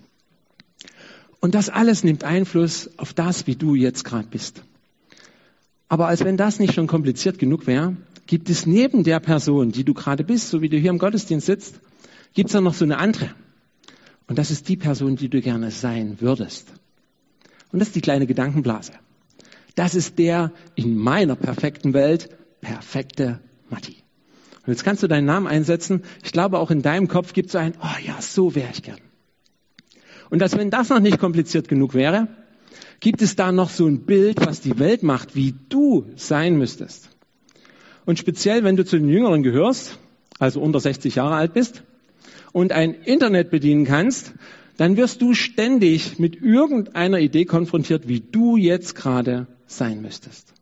Und 1.40 1.56
das 1.56 1.70
alles 1.70 2.04
nimmt 2.04 2.24
Einfluss 2.24 2.90
auf 2.98 3.14
das, 3.14 3.48
wie 3.48 3.56
du 3.56 3.76
jetzt 3.76 4.04
gerade 4.04 4.28
bist. 4.28 4.64
Aber 5.88 6.08
als 6.08 6.24
wenn 6.24 6.38
das 6.38 6.60
nicht 6.60 6.74
schon 6.74 6.88
kompliziert 6.88 7.40
genug 7.40 7.68
wäre, 7.68 7.96
gibt 8.26 8.50
es 8.50 8.66
neben 8.66 9.04
der 9.04 9.20
Person, 9.20 9.72
die 9.72 9.84
du 9.84 9.94
gerade 9.94 10.24
bist, 10.24 10.50
so 10.50 10.62
wie 10.62 10.70
du 10.70 10.78
hier 10.78 10.90
im 10.90 10.98
Gottesdienst 10.98 11.46
sitzt, 11.46 11.80
gibt 12.34 12.50
es 12.50 12.54
dann 12.54 12.64
noch 12.64 12.74
so 12.74 12.84
eine 12.84 12.98
andere. 12.98 13.30
Und 14.28 14.38
das 14.38 14.52
ist 14.52 14.68
die 14.68 14.76
Person, 14.76 15.16
die 15.16 15.30
du 15.30 15.42
gerne 15.42 15.72
sein 15.72 16.20
würdest. 16.20 16.68
Und 17.72 17.80
das 17.80 17.90
ist 17.90 17.96
die 17.96 18.02
kleine 18.02 18.28
Gedankenblase. 18.28 18.92
Das 19.76 19.96
ist 19.96 20.20
der 20.20 20.52
in 20.76 20.96
meiner 20.98 21.36
perfekten 21.36 21.94
Welt 21.94 22.30
perfekte 22.62 23.40
Matti. 23.70 23.98
Und 24.68 24.74
jetzt 24.74 24.84
kannst 24.84 25.02
du 25.02 25.08
deinen 25.08 25.24
Namen 25.24 25.48
einsetzen. 25.48 26.04
Ich 26.26 26.34
glaube, 26.34 26.60
auch 26.60 26.72
in 26.72 26.82
deinem 26.82 27.08
Kopf 27.08 27.32
gibt 27.32 27.50
es 27.50 27.56
ein, 27.56 27.74
oh 27.82 28.06
ja, 28.06 28.22
so 28.22 28.54
wäre 28.54 28.70
ich 28.74 28.84
gern. 28.84 29.00
Und 30.30 30.40
dass 30.40 30.58
wenn 30.58 30.70
das 30.70 30.90
noch 30.90 31.00
nicht 31.00 31.20
kompliziert 31.20 31.70
genug 31.70 31.94
wäre, 31.94 32.28
gibt 33.00 33.22
es 33.22 33.38
da 33.38 33.54
noch 33.54 33.70
so 33.70 33.88
ein 33.88 34.02
Bild, 34.02 34.46
was 34.46 34.60
die 34.60 34.78
Welt 34.78 35.04
macht, 35.04 35.38
wie 35.38 35.56
du 35.70 36.08
sein 36.18 36.58
müsstest. 36.58 37.10
Und 38.06 38.20
speziell, 38.20 38.66
wenn 38.66 38.76
du 38.76 38.84
zu 38.84 38.98
den 38.98 39.08
Jüngeren 39.08 39.42
gehörst, 39.42 40.00
also 40.38 40.60
unter 40.60 40.82
60 40.82 41.16
Jahre 41.16 41.36
alt 41.36 41.54
bist, 41.54 41.84
und 42.52 42.74
ein 42.74 42.94
Internet 42.94 43.52
bedienen 43.52 43.86
kannst, 43.86 44.34
dann 44.76 44.98
wirst 44.98 45.22
du 45.22 45.34
ständig 45.34 46.20
mit 46.20 46.42
irgendeiner 46.42 47.20
Idee 47.20 47.46
konfrontiert, 47.46 48.10
wie 48.10 48.20
du 48.20 48.58
jetzt 48.58 48.96
gerade 48.96 49.48
sein 49.66 50.02
müsstest. 50.02 50.57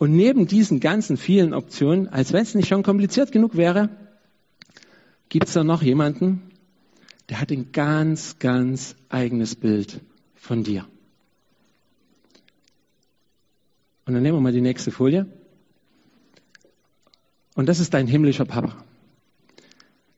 Und 0.00 0.12
neben 0.12 0.46
diesen 0.46 0.80
ganzen 0.80 1.18
vielen 1.18 1.52
Optionen, 1.52 2.08
als 2.08 2.32
wenn 2.32 2.40
es 2.40 2.54
nicht 2.54 2.68
schon 2.68 2.82
kompliziert 2.82 3.32
genug 3.32 3.54
wäre, 3.54 3.90
gibt 5.28 5.48
es 5.48 5.52
da 5.52 5.62
noch 5.62 5.82
jemanden, 5.82 6.40
der 7.28 7.38
hat 7.38 7.52
ein 7.52 7.70
ganz, 7.70 8.38
ganz 8.38 8.96
eigenes 9.10 9.56
Bild 9.56 10.00
von 10.36 10.64
dir. 10.64 10.86
Und 14.06 14.14
dann 14.14 14.22
nehmen 14.22 14.38
wir 14.38 14.40
mal 14.40 14.52
die 14.52 14.62
nächste 14.62 14.90
Folie. 14.90 15.26
Und 17.54 17.68
das 17.68 17.78
ist 17.78 17.92
dein 17.92 18.06
himmlischer 18.06 18.46
Papa. 18.46 18.82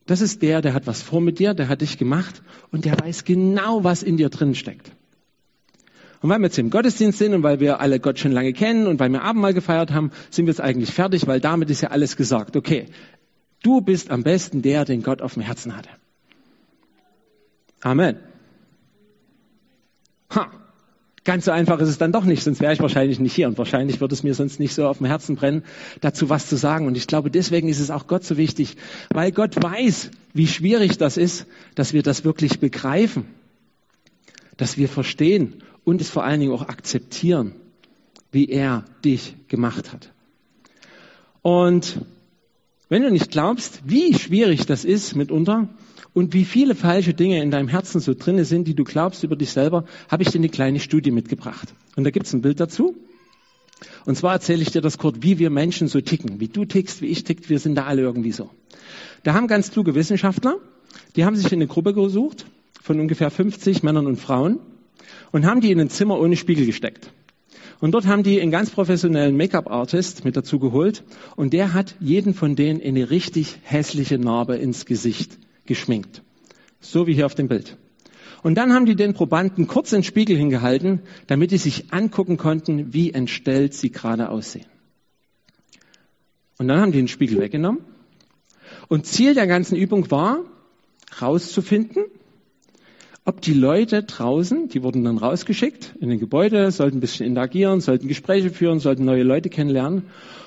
Das 0.06 0.20
ist 0.20 0.42
der, 0.42 0.62
der 0.62 0.74
hat 0.74 0.86
was 0.86 1.02
vor 1.02 1.20
mit 1.20 1.40
dir, 1.40 1.54
der 1.54 1.66
hat 1.66 1.80
dich 1.80 1.98
gemacht 1.98 2.40
und 2.70 2.84
der 2.84 3.00
weiß 3.00 3.24
genau, 3.24 3.82
was 3.82 4.04
in 4.04 4.16
dir 4.16 4.28
drin 4.28 4.54
steckt. 4.54 4.92
Und 6.23 6.31
weil 6.31 6.38
wir 6.38 6.47
jetzt 6.47 6.59
im 6.59 6.71
Gottesdienst 6.71 7.19
sind 7.19 7.35
und 7.35 7.43
weil 7.43 7.59
wir 7.59 7.81
alle 7.81 7.99
Gott 7.99 8.21
schon 8.21 8.31
lange 8.31 8.52
kennen 8.52 8.87
und 8.87 9.00
weil 9.00 9.11
wir 9.11 9.23
Abendmahl 9.23 9.55
gefeiert 9.55 9.91
haben, 9.91 10.12
sind 10.31 10.47
wir 10.47 10.52
jetzt 10.52 10.61
eigentlich 10.61 10.93
fertig, 10.93 11.26
weil 11.26 11.41
damit 11.41 11.69
ist 11.69 11.81
ja 11.81 11.91
alles 11.91 12.17
gesagt. 12.17 12.57
Okay, 12.57 12.87
du 13.62 13.81
bist 13.81 14.11
am 14.11 14.23
besten 14.23 14.62
der, 14.62 14.85
den 14.85 15.02
Gott 15.02 15.21
auf 15.21 15.35
dem 15.35 15.43
Herzen 15.43 15.76
hatte. 15.76 15.91
Amen. 17.81 18.21
Ha. 20.31 20.50
Ganz 21.25 21.45
so 21.45 21.52
einfach 21.52 21.79
ist 21.79 21.88
es 21.88 21.99
dann 21.99 22.11
doch 22.11 22.25
nicht, 22.25 22.43
sonst 22.43 22.61
wäre 22.61 22.73
ich 22.73 22.81
wahrscheinlich 22.81 23.21
nicht 23.21 23.33
hier 23.33 23.47
und 23.47 23.57
wahrscheinlich 23.57 24.00
würde 24.00 24.12
es 24.12 24.25
mir 24.25 24.35
sonst 24.35 24.59
nicht 24.59 24.75
so 24.75 24.88
auf 24.88 24.99
dem 24.99 25.07
Herzen 25.07 25.37
brennen, 25.37 25.62
dazu 26.00 26.29
was 26.29 26.49
zu 26.49 26.57
sagen. 26.57 26.87
Und 26.87 26.97
ich 26.97 27.07
glaube, 27.07 27.31
deswegen 27.31 27.69
ist 27.69 27.79
es 27.79 27.93
auch 27.93 28.09
Gott 28.09 28.25
so 28.25 28.37
wichtig, 28.37 28.76
weil 29.11 29.31
Gott 29.31 29.61
weiß, 29.61 30.11
wie 30.35 30.49
schwierig 30.49 30.99
das 30.99 31.17
ist, 31.17 31.47
dass 31.76 31.93
wir 31.93 32.02
das 32.02 32.25
wirklich 32.25 32.59
begreifen, 32.59 33.26
dass 34.57 34.76
wir 34.76 34.88
verstehen 34.88 35.62
und 35.84 36.00
es 36.00 36.10
vor 36.10 36.24
allen 36.24 36.40
Dingen 36.40 36.52
auch 36.52 36.68
akzeptieren, 36.68 37.54
wie 38.30 38.48
er 38.48 38.84
dich 39.04 39.36
gemacht 39.48 39.92
hat. 39.92 40.12
Und 41.42 42.00
wenn 42.88 43.02
du 43.02 43.10
nicht 43.10 43.30
glaubst, 43.30 43.82
wie 43.84 44.14
schwierig 44.14 44.66
das 44.66 44.84
ist 44.84 45.16
mitunter, 45.16 45.68
und 46.14 46.34
wie 46.34 46.44
viele 46.44 46.74
falsche 46.74 47.14
Dinge 47.14 47.42
in 47.42 47.50
deinem 47.50 47.68
Herzen 47.68 48.00
so 48.00 48.14
drinne 48.14 48.44
sind, 48.44 48.68
die 48.68 48.74
du 48.74 48.84
glaubst 48.84 49.24
über 49.24 49.36
dich 49.36 49.50
selber, 49.50 49.84
habe 50.08 50.22
ich 50.22 50.30
dir 50.30 50.38
eine 50.38 50.48
kleine 50.48 50.78
Studie 50.78 51.10
mitgebracht. 51.10 51.74
Und 51.96 52.04
da 52.04 52.10
gibt 52.10 52.26
es 52.26 52.32
ein 52.32 52.42
Bild 52.42 52.60
dazu. 52.60 52.96
Und 54.04 54.16
zwar 54.16 54.34
erzähle 54.34 54.62
ich 54.62 54.70
dir 54.70 54.80
das 54.80 54.98
kurz, 54.98 55.18
wie 55.20 55.38
wir 55.38 55.50
Menschen 55.50 55.88
so 55.88 56.00
ticken. 56.00 56.38
Wie 56.38 56.48
du 56.48 56.64
tickst, 56.64 57.00
wie 57.00 57.06
ich 57.06 57.24
tick, 57.24 57.48
wir 57.48 57.58
sind 57.58 57.76
da 57.76 57.84
alle 57.84 58.02
irgendwie 58.02 58.32
so. 58.32 58.50
Da 59.22 59.34
haben 59.34 59.46
ganz 59.46 59.70
kluge 59.70 59.94
Wissenschaftler, 59.94 60.56
die 61.16 61.24
haben 61.24 61.36
sich 61.36 61.46
in 61.46 61.58
eine 61.58 61.66
Gruppe 61.66 61.94
gesucht 61.94 62.46
von 62.82 63.00
ungefähr 63.00 63.30
50 63.30 63.82
Männern 63.82 64.06
und 64.06 64.16
Frauen 64.16 64.60
und 65.32 65.46
haben 65.46 65.60
die 65.60 65.72
in 65.72 65.80
ein 65.80 65.90
Zimmer 65.90 66.20
ohne 66.20 66.36
Spiegel 66.36 66.66
gesteckt. 66.66 67.10
Und 67.80 67.92
dort 67.92 68.06
haben 68.06 68.22
die 68.22 68.40
einen 68.40 68.52
ganz 68.52 68.70
professionellen 68.70 69.36
Make-up-Artist 69.36 70.24
mit 70.24 70.36
dazu 70.36 70.60
geholt 70.60 71.02
und 71.34 71.52
der 71.52 71.74
hat 71.74 71.96
jeden 71.98 72.32
von 72.32 72.54
denen 72.54 72.80
eine 72.80 73.10
richtig 73.10 73.58
hässliche 73.62 74.18
Narbe 74.18 74.54
ins 74.56 74.86
Gesicht 74.86 75.36
geschminkt. 75.66 76.22
So 76.80 77.08
wie 77.08 77.14
hier 77.14 77.26
auf 77.26 77.34
dem 77.34 77.48
Bild. 77.48 77.76
Und 78.42 78.56
dann 78.56 78.72
haben 78.72 78.86
die 78.86 78.96
den 78.96 79.14
Probanden 79.14 79.66
kurz 79.66 79.90
den 79.90 80.04
Spiegel 80.04 80.36
hingehalten, 80.36 81.00
damit 81.26 81.50
die 81.50 81.58
sich 81.58 81.92
angucken 81.92 82.36
konnten, 82.36 82.92
wie 82.92 83.12
entstellt 83.12 83.74
sie 83.74 83.90
gerade 83.90 84.28
aussehen. 84.28 84.66
Und 86.58 86.68
dann 86.68 86.80
haben 86.80 86.92
die 86.92 86.98
den 86.98 87.08
Spiegel 87.08 87.40
weggenommen. 87.40 87.84
Und 88.88 89.06
Ziel 89.06 89.34
der 89.34 89.46
ganzen 89.46 89.76
Übung 89.76 90.10
war, 90.10 90.44
rauszufinden, 91.20 92.04
ob 93.25 93.41
die 93.41 93.55
Leute 93.55 94.02
draußen, 94.02 94.69
die 94.69 94.83
wurden 94.83 95.05
dann 95.05 95.19
rausgeschickt 95.19 95.95
in 96.00 96.09
den 96.09 96.19
Gebäude, 96.19 96.71
sollten 96.73 96.99
ein 96.99 97.00
bisschen 97.00 97.26
interagieren, 97.26 97.81
sollten 97.81 98.09
Gespräche 98.09 98.50
führen, 98.50 98.81
sollten 98.81 99.05
neue 99.05 99.23
Leute 99.23 99.49
kennenlernen 99.49 100.05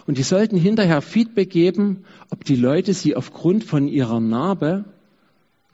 und 0.08 0.18
die 0.18 0.24
sollten 0.24 0.58
hinterher 0.58 1.02
Feedback 1.02 1.50
geben, 1.50 2.04
ob 2.30 2.44
die 2.44 2.58
Leute 2.58 2.94
sie 2.94 3.16
aufgrund 3.16 3.64
von 3.64 3.88
ihrer 3.88 4.20
Narbe 4.20 4.86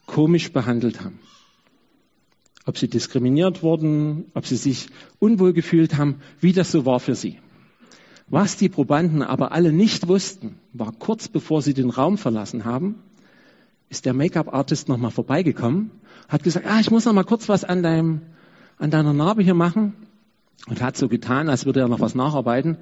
komisch 0.06 0.52
behandelt 0.52 1.02
haben. 1.04 1.20
Ob 2.66 2.78
sie 2.78 2.88
diskriminiert 2.88 3.64
wurden, 3.64 4.26
ob 4.36 4.46
sie 4.46 4.56
sich 4.56 4.88
unwohl 5.18 5.54
gefühlt 5.54 5.98
haben, 5.98 6.18
wie 6.40 6.54
das 6.54 6.72
so 6.72 6.86
war 6.86 7.00
für 7.00 7.16
sie. 7.16 7.38
Was 8.28 8.58
die 8.58 8.70
Probanden 8.70 9.24
aber 9.24 9.52
alle 9.52 9.74
nicht 9.74 10.08
wussten, 10.08 10.56
war 10.72 10.92
kurz 10.92 11.28
bevor 11.28 11.64
sie 11.64 11.74
den 11.74 11.90
Raum 11.90 12.20
verlassen 12.20 12.64
haben, 12.64 12.96
ist 13.92 14.06
der 14.06 14.14
Make-up-Artist 14.14 14.88
nochmal 14.88 15.12
vorbeigekommen, 15.12 15.92
hat 16.30 16.44
gesagt, 16.44 16.66
ah, 16.66 16.80
ich 16.80 16.90
muss 16.90 17.04
noch 17.04 17.12
mal 17.12 17.26
kurz 17.26 17.50
was 17.50 17.66
an, 17.66 17.84
deinem, 17.84 18.22
an 18.78 18.90
deiner 18.90 19.12
Narbe 19.12 19.44
hier 19.44 19.54
machen 19.54 19.94
und 20.68 20.82
hat 20.82 20.96
so 20.96 21.10
getan, 21.10 21.50
als 21.50 21.66
würde 21.66 21.82
er 21.82 21.90
noch 21.90 22.00
was 22.00 22.16
nacharbeiten 22.16 22.78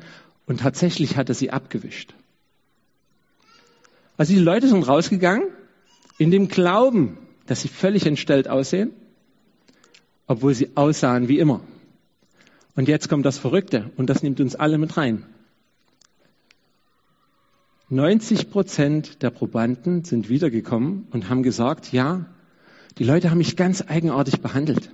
und 0.46 0.60
tatsächlich 0.60 1.18
hat 1.18 1.28
er 1.28 1.36
sie 1.36 1.50
abgewischt. 1.50 2.14
Also 4.18 4.34
die 4.34 4.40
Leute 4.40 4.68
sind 4.68 4.88
rausgegangen 4.88 5.48
in 6.20 6.30
dem 6.30 6.48
Glauben, 6.48 7.18
dass 7.48 7.62
sie 7.62 7.70
völlig 7.70 8.06
entstellt 8.06 8.48
aussehen, 8.48 8.92
obwohl 10.28 10.54
sie 10.54 10.70
aussahen 10.76 11.28
wie 11.28 11.40
immer. 11.40 11.62
Und 12.76 12.88
jetzt 12.88 13.10
kommt 13.10 13.26
das 13.26 13.40
Verrückte 13.40 13.90
und 13.98 14.12
das 14.12 14.22
nimmt 14.22 14.40
uns 14.40 14.56
alle 14.56 14.78
mit 14.78 14.96
rein. 14.96 15.26
90 17.90 18.52
Prozent 18.52 19.24
der 19.24 19.32
Probanden 19.32 20.04
sind 20.04 20.30
wiedergekommen 20.30 21.08
und 21.12 21.30
haben 21.30 21.42
gesagt, 21.42 21.92
ja, 21.92 22.26
die 23.00 23.04
Leute 23.04 23.32
haben 23.32 23.40
mich 23.40 23.56
ganz 23.56 23.84
eigenartig 23.88 24.42
behandelt. 24.42 24.92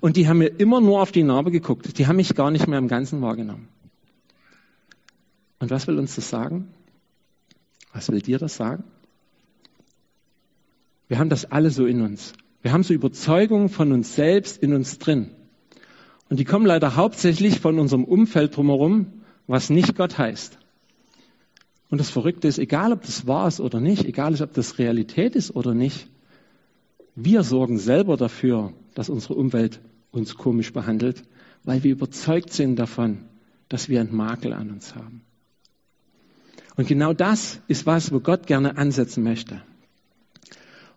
Und 0.00 0.16
die 0.16 0.28
haben 0.28 0.38
mir 0.38 0.48
immer 0.48 0.80
nur 0.80 1.00
auf 1.00 1.12
die 1.12 1.22
Narbe 1.22 1.50
geguckt. 1.50 1.98
Die 1.98 2.06
haben 2.06 2.16
mich 2.16 2.34
gar 2.34 2.50
nicht 2.50 2.66
mehr 2.66 2.78
im 2.78 2.88
Ganzen 2.88 3.22
wahrgenommen. 3.22 3.68
Und 5.60 5.70
was 5.70 5.86
will 5.86 5.98
uns 5.98 6.14
das 6.16 6.28
sagen? 6.28 6.68
Was 7.94 8.10
will 8.10 8.20
dir 8.20 8.38
das 8.38 8.56
sagen? 8.56 8.84
Wir 11.08 11.18
haben 11.18 11.30
das 11.30 11.50
alle 11.50 11.70
so 11.70 11.86
in 11.86 12.02
uns. 12.02 12.34
Wir 12.60 12.72
haben 12.72 12.82
so 12.82 12.92
Überzeugungen 12.92 13.70
von 13.70 13.92
uns 13.92 14.14
selbst 14.14 14.58
in 14.62 14.74
uns 14.74 14.98
drin. 14.98 15.30
Und 16.28 16.38
die 16.38 16.44
kommen 16.44 16.66
leider 16.66 16.96
hauptsächlich 16.96 17.60
von 17.60 17.78
unserem 17.78 18.04
Umfeld 18.04 18.56
drumherum, 18.56 19.22
was 19.46 19.70
nicht 19.70 19.96
Gott 19.96 20.18
heißt. 20.18 20.58
Und 21.88 21.98
das 21.98 22.10
Verrückte 22.10 22.48
ist, 22.48 22.58
egal 22.58 22.92
ob 22.92 23.02
das 23.02 23.26
wahr 23.26 23.48
ist 23.48 23.60
oder 23.60 23.80
nicht, 23.80 24.04
egal 24.04 24.40
ob 24.42 24.52
das 24.54 24.78
Realität 24.78 25.36
ist 25.36 25.54
oder 25.54 25.74
nicht, 25.74 26.08
wir 27.14 27.42
sorgen 27.44 27.78
selber 27.78 28.16
dafür, 28.16 28.72
dass 28.94 29.08
unsere 29.08 29.34
Umwelt 29.34 29.80
uns 30.10 30.36
komisch 30.36 30.72
behandelt, 30.72 31.22
weil 31.64 31.82
wir 31.82 31.92
überzeugt 31.92 32.52
sind 32.52 32.76
davon, 32.76 33.24
dass 33.68 33.88
wir 33.88 34.00
einen 34.00 34.14
Makel 34.14 34.52
an 34.52 34.70
uns 34.70 34.94
haben. 34.94 35.22
Und 36.76 36.88
genau 36.88 37.12
das 37.12 37.60
ist 37.68 37.86
was, 37.86 38.12
wo 38.12 38.20
Gott 38.20 38.46
gerne 38.46 38.76
ansetzen 38.76 39.22
möchte. 39.22 39.62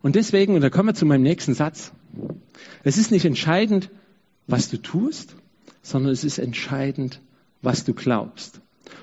Und 0.01 0.15
deswegen, 0.15 0.55
und 0.55 0.61
da 0.61 0.69
kommen 0.69 0.89
wir 0.89 0.93
zu 0.93 1.05
meinem 1.05 1.23
nächsten 1.23 1.53
Satz, 1.53 1.91
es 2.83 2.97
ist 2.97 3.11
nicht 3.11 3.25
entscheidend, 3.25 3.89
was 4.47 4.69
du 4.69 4.77
tust, 4.77 5.35
sondern 5.81 6.11
es 6.11 6.23
ist 6.23 6.37
entscheidend, 6.37 7.21
was 7.61 7.85
du 7.85 7.93
glaubst. 7.93 8.61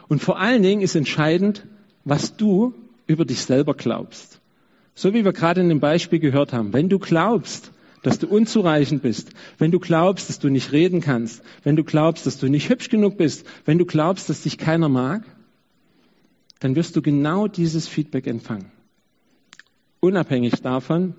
Und 0.09 0.23
vor 0.23 0.39
allen 0.39 0.63
Dingen 0.63 0.83
ist 0.83 0.95
entscheidend, 0.95 1.67
was 2.07 2.39
du 2.39 2.73
über 3.07 3.27
dich 3.27 3.43
selber 3.43 3.75
glaubst. 3.75 4.41
So 4.95 5.13
wie 5.13 5.27
wir 5.27 5.35
gerade 5.35 5.61
in 5.61 5.69
dem 5.69 5.81
Beispiel 5.81 6.21
gehört 6.21 6.55
haben. 6.55 6.73
Wenn 6.73 6.89
du 6.89 6.99
glaubst, 6.99 7.71
dass 8.03 8.19
du 8.19 8.27
unzureichend 8.27 9.03
bist, 9.03 9.29
wenn 9.59 9.71
du 9.71 9.79
glaubst, 9.79 10.31
dass 10.31 10.39
du 10.39 10.49
nicht 10.49 10.73
reden 10.73 11.03
kannst, 11.03 11.43
wenn 11.65 11.77
du 11.77 11.85
glaubst, 11.85 12.25
dass 12.25 12.39
du 12.39 12.49
nicht 12.49 12.71
hübsch 12.71 12.89
genug 12.89 13.19
bist, 13.19 13.45
wenn 13.67 13.77
du 13.77 13.85
glaubst, 13.85 14.31
dass 14.31 14.45
dich 14.45 14.57
keiner 14.57 14.89
mag, 14.89 15.25
dann 16.61 16.77
wirst 16.77 16.97
du 16.97 17.03
genau 17.03 17.47
dieses 17.47 17.87
Feedback 17.87 18.27
empfangen 18.27 18.71
unabhängig 20.07 20.61
davon, 20.63 21.15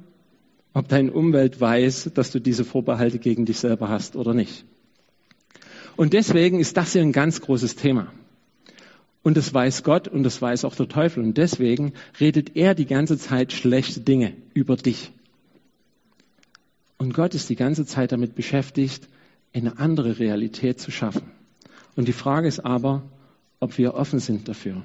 ob 0.73 0.87
deine 0.87 1.11
Umwelt 1.11 1.59
weiß, 1.59 2.11
dass 2.13 2.31
du 2.31 2.39
diese 2.39 2.63
Vorbehalte 2.63 3.19
gegen 3.19 3.45
dich 3.45 3.59
selber 3.59 3.89
hast 3.89 4.15
oder 4.15 4.33
nicht. 4.33 4.65
Und 5.95 6.13
deswegen 6.13 6.59
ist 6.59 6.77
das 6.77 6.93
hier 6.93 7.01
ein 7.01 7.11
ganz 7.11 7.41
großes 7.41 7.75
Thema. 7.75 8.11
Und 9.27 9.35
das 9.35 9.53
weiß 9.53 9.83
Gott 9.83 10.07
und 10.07 10.23
das 10.23 10.41
weiß 10.41 10.63
auch 10.63 10.73
der 10.73 10.87
Teufel. 10.87 11.21
Und 11.21 11.37
deswegen 11.37 11.91
redet 12.17 12.55
er 12.55 12.75
die 12.75 12.85
ganze 12.85 13.17
Zeit 13.17 13.51
schlechte 13.51 13.99
Dinge 13.99 14.31
über 14.53 14.77
dich. 14.77 15.11
Und 16.97 17.13
Gott 17.13 17.35
ist 17.35 17.49
die 17.49 17.57
ganze 17.57 17.85
Zeit 17.85 18.13
damit 18.13 18.35
beschäftigt, 18.35 19.09
eine 19.53 19.79
andere 19.79 20.19
Realität 20.19 20.79
zu 20.79 20.91
schaffen. 20.91 21.23
Und 21.97 22.07
die 22.07 22.13
Frage 22.13 22.47
ist 22.47 22.61
aber, 22.61 23.03
ob 23.59 23.77
wir 23.77 23.95
offen 23.95 24.19
sind 24.19 24.47
dafür. 24.47 24.81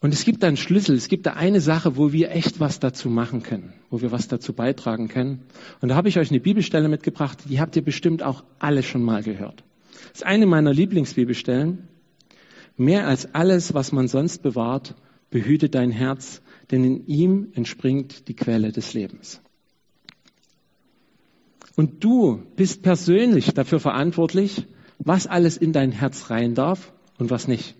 Und 0.00 0.14
es 0.14 0.24
gibt 0.24 0.42
da 0.42 0.46
einen 0.46 0.56
Schlüssel, 0.56 0.96
es 0.96 1.08
gibt 1.08 1.26
da 1.26 1.32
eine 1.32 1.60
Sache, 1.60 1.96
wo 1.96 2.12
wir 2.12 2.30
echt 2.30 2.60
was 2.60 2.78
dazu 2.78 3.10
machen 3.10 3.42
können, 3.42 3.72
wo 3.90 4.00
wir 4.00 4.12
was 4.12 4.28
dazu 4.28 4.52
beitragen 4.52 5.08
können. 5.08 5.42
Und 5.80 5.88
da 5.88 5.96
habe 5.96 6.08
ich 6.08 6.18
euch 6.18 6.30
eine 6.30 6.38
Bibelstelle 6.38 6.88
mitgebracht, 6.88 7.38
die 7.48 7.60
habt 7.60 7.74
ihr 7.74 7.82
bestimmt 7.82 8.22
auch 8.22 8.44
alle 8.60 8.84
schon 8.84 9.02
mal 9.02 9.24
gehört. 9.24 9.64
Das 10.12 10.20
ist 10.20 10.26
eine 10.26 10.46
meiner 10.46 10.72
Lieblingsbibelstellen. 10.72 11.88
Mehr 12.76 13.08
als 13.08 13.34
alles, 13.34 13.74
was 13.74 13.90
man 13.90 14.06
sonst 14.06 14.42
bewahrt, 14.42 14.94
behüte 15.30 15.68
dein 15.68 15.90
Herz, 15.90 16.42
denn 16.70 16.84
in 16.84 17.06
ihm 17.06 17.48
entspringt 17.54 18.28
die 18.28 18.36
Quelle 18.36 18.70
des 18.70 18.94
Lebens. 18.94 19.40
Und 21.74 22.04
du 22.04 22.42
bist 22.54 22.82
persönlich 22.82 23.52
dafür 23.52 23.80
verantwortlich, 23.80 24.66
was 24.98 25.26
alles 25.26 25.56
in 25.56 25.72
dein 25.72 25.90
Herz 25.90 26.30
rein 26.30 26.54
darf 26.54 26.92
und 27.18 27.30
was 27.30 27.48
nicht. 27.48 27.76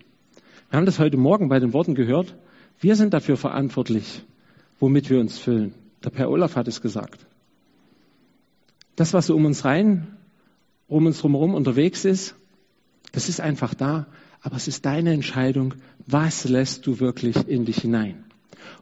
Wir 0.69 0.77
haben 0.77 0.85
das 0.85 0.99
heute 0.99 1.17
Morgen 1.17 1.49
bei 1.49 1.59
den 1.59 1.73
Worten 1.73 1.95
gehört. 1.95 2.35
Wir 2.79 2.95
sind 2.95 3.13
dafür 3.13 3.37
verantwortlich, 3.37 4.23
womit 4.79 5.09
wir 5.09 5.19
uns 5.19 5.39
füllen. 5.39 5.73
Der 6.03 6.11
Per 6.11 6.29
Olaf 6.29 6.55
hat 6.55 6.67
es 6.67 6.81
gesagt. 6.81 7.25
Das, 8.95 9.13
was 9.13 9.27
so 9.27 9.35
um 9.35 9.45
uns 9.45 9.65
rein, 9.65 10.07
um 10.87 11.07
uns 11.07 11.19
drumherum 11.19 11.55
unterwegs 11.55 12.05
ist, 12.05 12.35
das 13.11 13.29
ist 13.29 13.41
einfach 13.41 13.73
da. 13.73 14.07
aber 14.41 14.55
es 14.55 14.67
ist 14.67 14.85
deine 14.85 15.11
Entscheidung, 15.11 15.73
was 16.05 16.47
lässt 16.47 16.85
du 16.85 16.99
wirklich 16.99 17.35
in 17.47 17.65
dich 17.65 17.79
hinein. 17.79 18.23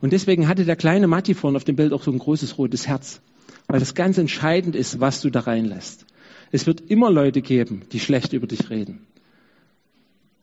Und 0.01 0.13
deswegen 0.13 0.48
hatte 0.48 0.65
der 0.65 0.75
kleine 0.75 1.08
Matti 1.08 1.34
vorne 1.34 1.58
auf 1.58 1.63
dem 1.63 1.75
Bild 1.75 1.94
auch 1.94 2.03
so 2.03 2.12
ein 2.12 2.20
großes 2.20 2.58
rotes 2.58 2.88
Herz, 2.88 3.22
weil 3.67 3.79
das 3.79 3.96
ganz 3.96 4.17
entscheidend 4.17 4.75
ist, 4.75 5.00
was 5.00 5.22
du 5.22 5.29
da 5.29 5.39
reinlässt. 5.41 6.06
Es 6.51 6.67
wird 6.67 6.82
immer 6.82 7.10
Leute 7.10 7.41
geben, 7.41 7.84
die 7.91 8.00
schlecht 8.00 8.34
über 8.34 8.46
dich 8.46 8.70
reden. 8.70 9.08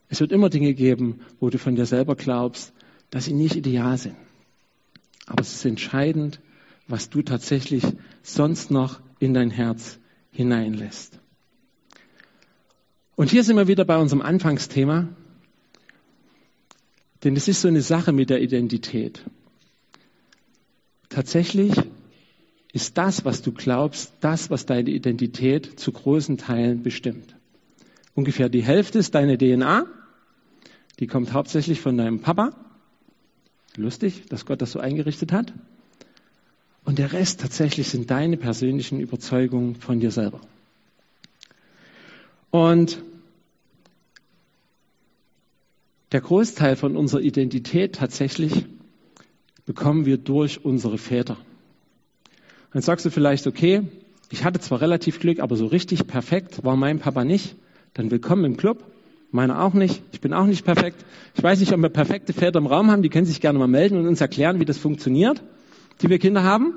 Es 0.08 0.20
wird 0.20 0.32
immer 0.32 0.50
Dinge 0.50 0.74
geben, 0.74 1.20
wo 1.40 1.50
du 1.50 1.58
von 1.58 1.76
dir 1.76 1.86
selber 1.86 2.14
glaubst, 2.14 2.72
dass 3.10 3.24
sie 3.24 3.32
nicht 3.32 3.56
ideal 3.56 3.96
sind. 3.98 4.16
Aber 5.26 5.40
es 5.40 5.54
ist 5.54 5.64
entscheidend, 5.64 6.40
was 6.88 7.10
du 7.10 7.22
tatsächlich 7.22 7.84
sonst 8.22 8.70
noch 8.70 9.00
in 9.18 9.34
dein 9.34 9.50
Herz 9.50 9.98
hineinlässt. 10.30 11.18
Und 13.16 13.30
hier 13.30 13.44
sind 13.44 13.56
wir 13.56 13.68
wieder 13.68 13.84
bei 13.84 13.96
unserem 13.96 14.22
Anfangsthema, 14.22 15.08
denn 17.22 17.36
es 17.36 17.48
ist 17.48 17.62
so 17.62 17.68
eine 17.68 17.80
Sache 17.80 18.12
mit 18.12 18.28
der 18.28 18.42
Identität. 18.42 19.22
Tatsächlich 21.08 21.72
ist 22.72 22.98
das, 22.98 23.24
was 23.24 23.40
du 23.40 23.52
glaubst, 23.52 24.12
das, 24.20 24.50
was 24.50 24.66
deine 24.66 24.90
Identität 24.90 25.78
zu 25.78 25.92
großen 25.92 26.36
Teilen 26.38 26.82
bestimmt. 26.82 27.36
Ungefähr 28.14 28.48
die 28.48 28.62
Hälfte 28.62 28.98
ist 28.98 29.14
deine 29.14 29.36
DNA, 29.36 29.86
die 31.00 31.06
kommt 31.06 31.32
hauptsächlich 31.32 31.80
von 31.80 31.96
deinem 31.96 32.20
Papa. 32.20 32.52
Lustig, 33.76 34.26
dass 34.28 34.46
Gott 34.46 34.62
das 34.62 34.72
so 34.72 34.78
eingerichtet 34.78 35.32
hat. 35.32 35.52
Und 36.84 36.98
der 36.98 37.12
Rest 37.12 37.40
tatsächlich 37.40 37.88
sind 37.88 38.10
deine 38.10 38.36
persönlichen 38.36 39.00
Überzeugungen 39.00 39.74
von 39.74 40.00
dir 40.00 40.10
selber. 40.10 40.40
Und 42.50 43.02
der 46.12 46.20
Großteil 46.20 46.76
von 46.76 46.96
unserer 46.96 47.22
Identität 47.22 47.96
tatsächlich 47.96 48.66
bekommen 49.66 50.06
wir 50.06 50.18
durch 50.18 50.64
unsere 50.64 50.98
Väter. 50.98 51.36
Dann 52.72 52.82
sagst 52.82 53.04
du 53.06 53.10
vielleicht, 53.10 53.48
okay, 53.48 53.82
ich 54.30 54.44
hatte 54.44 54.60
zwar 54.60 54.80
relativ 54.80 55.18
Glück, 55.18 55.40
aber 55.40 55.56
so 55.56 55.66
richtig 55.66 56.06
perfekt 56.06 56.62
war 56.64 56.76
mein 56.76 57.00
Papa 57.00 57.24
nicht. 57.24 57.56
Dann 57.94 58.10
willkommen 58.10 58.44
im 58.44 58.56
Club. 58.56 58.84
Meiner 59.30 59.62
auch 59.62 59.72
nicht. 59.72 60.02
Ich 60.10 60.20
bin 60.20 60.32
auch 60.32 60.46
nicht 60.46 60.64
perfekt. 60.64 61.04
Ich 61.36 61.42
weiß 61.42 61.60
nicht, 61.60 61.72
ob 61.72 61.80
wir 61.80 61.88
perfekte 61.88 62.32
Väter 62.32 62.58
im 62.58 62.66
Raum 62.66 62.90
haben. 62.90 63.02
Die 63.02 63.08
können 63.08 63.24
sich 63.24 63.40
gerne 63.40 63.56
mal 63.56 63.68
melden 63.68 63.96
und 63.96 64.08
uns 64.08 64.20
erklären, 64.20 64.58
wie 64.58 64.64
das 64.64 64.78
funktioniert, 64.78 65.42
die 66.02 66.08
wir 66.08 66.18
Kinder 66.18 66.42
haben. 66.42 66.74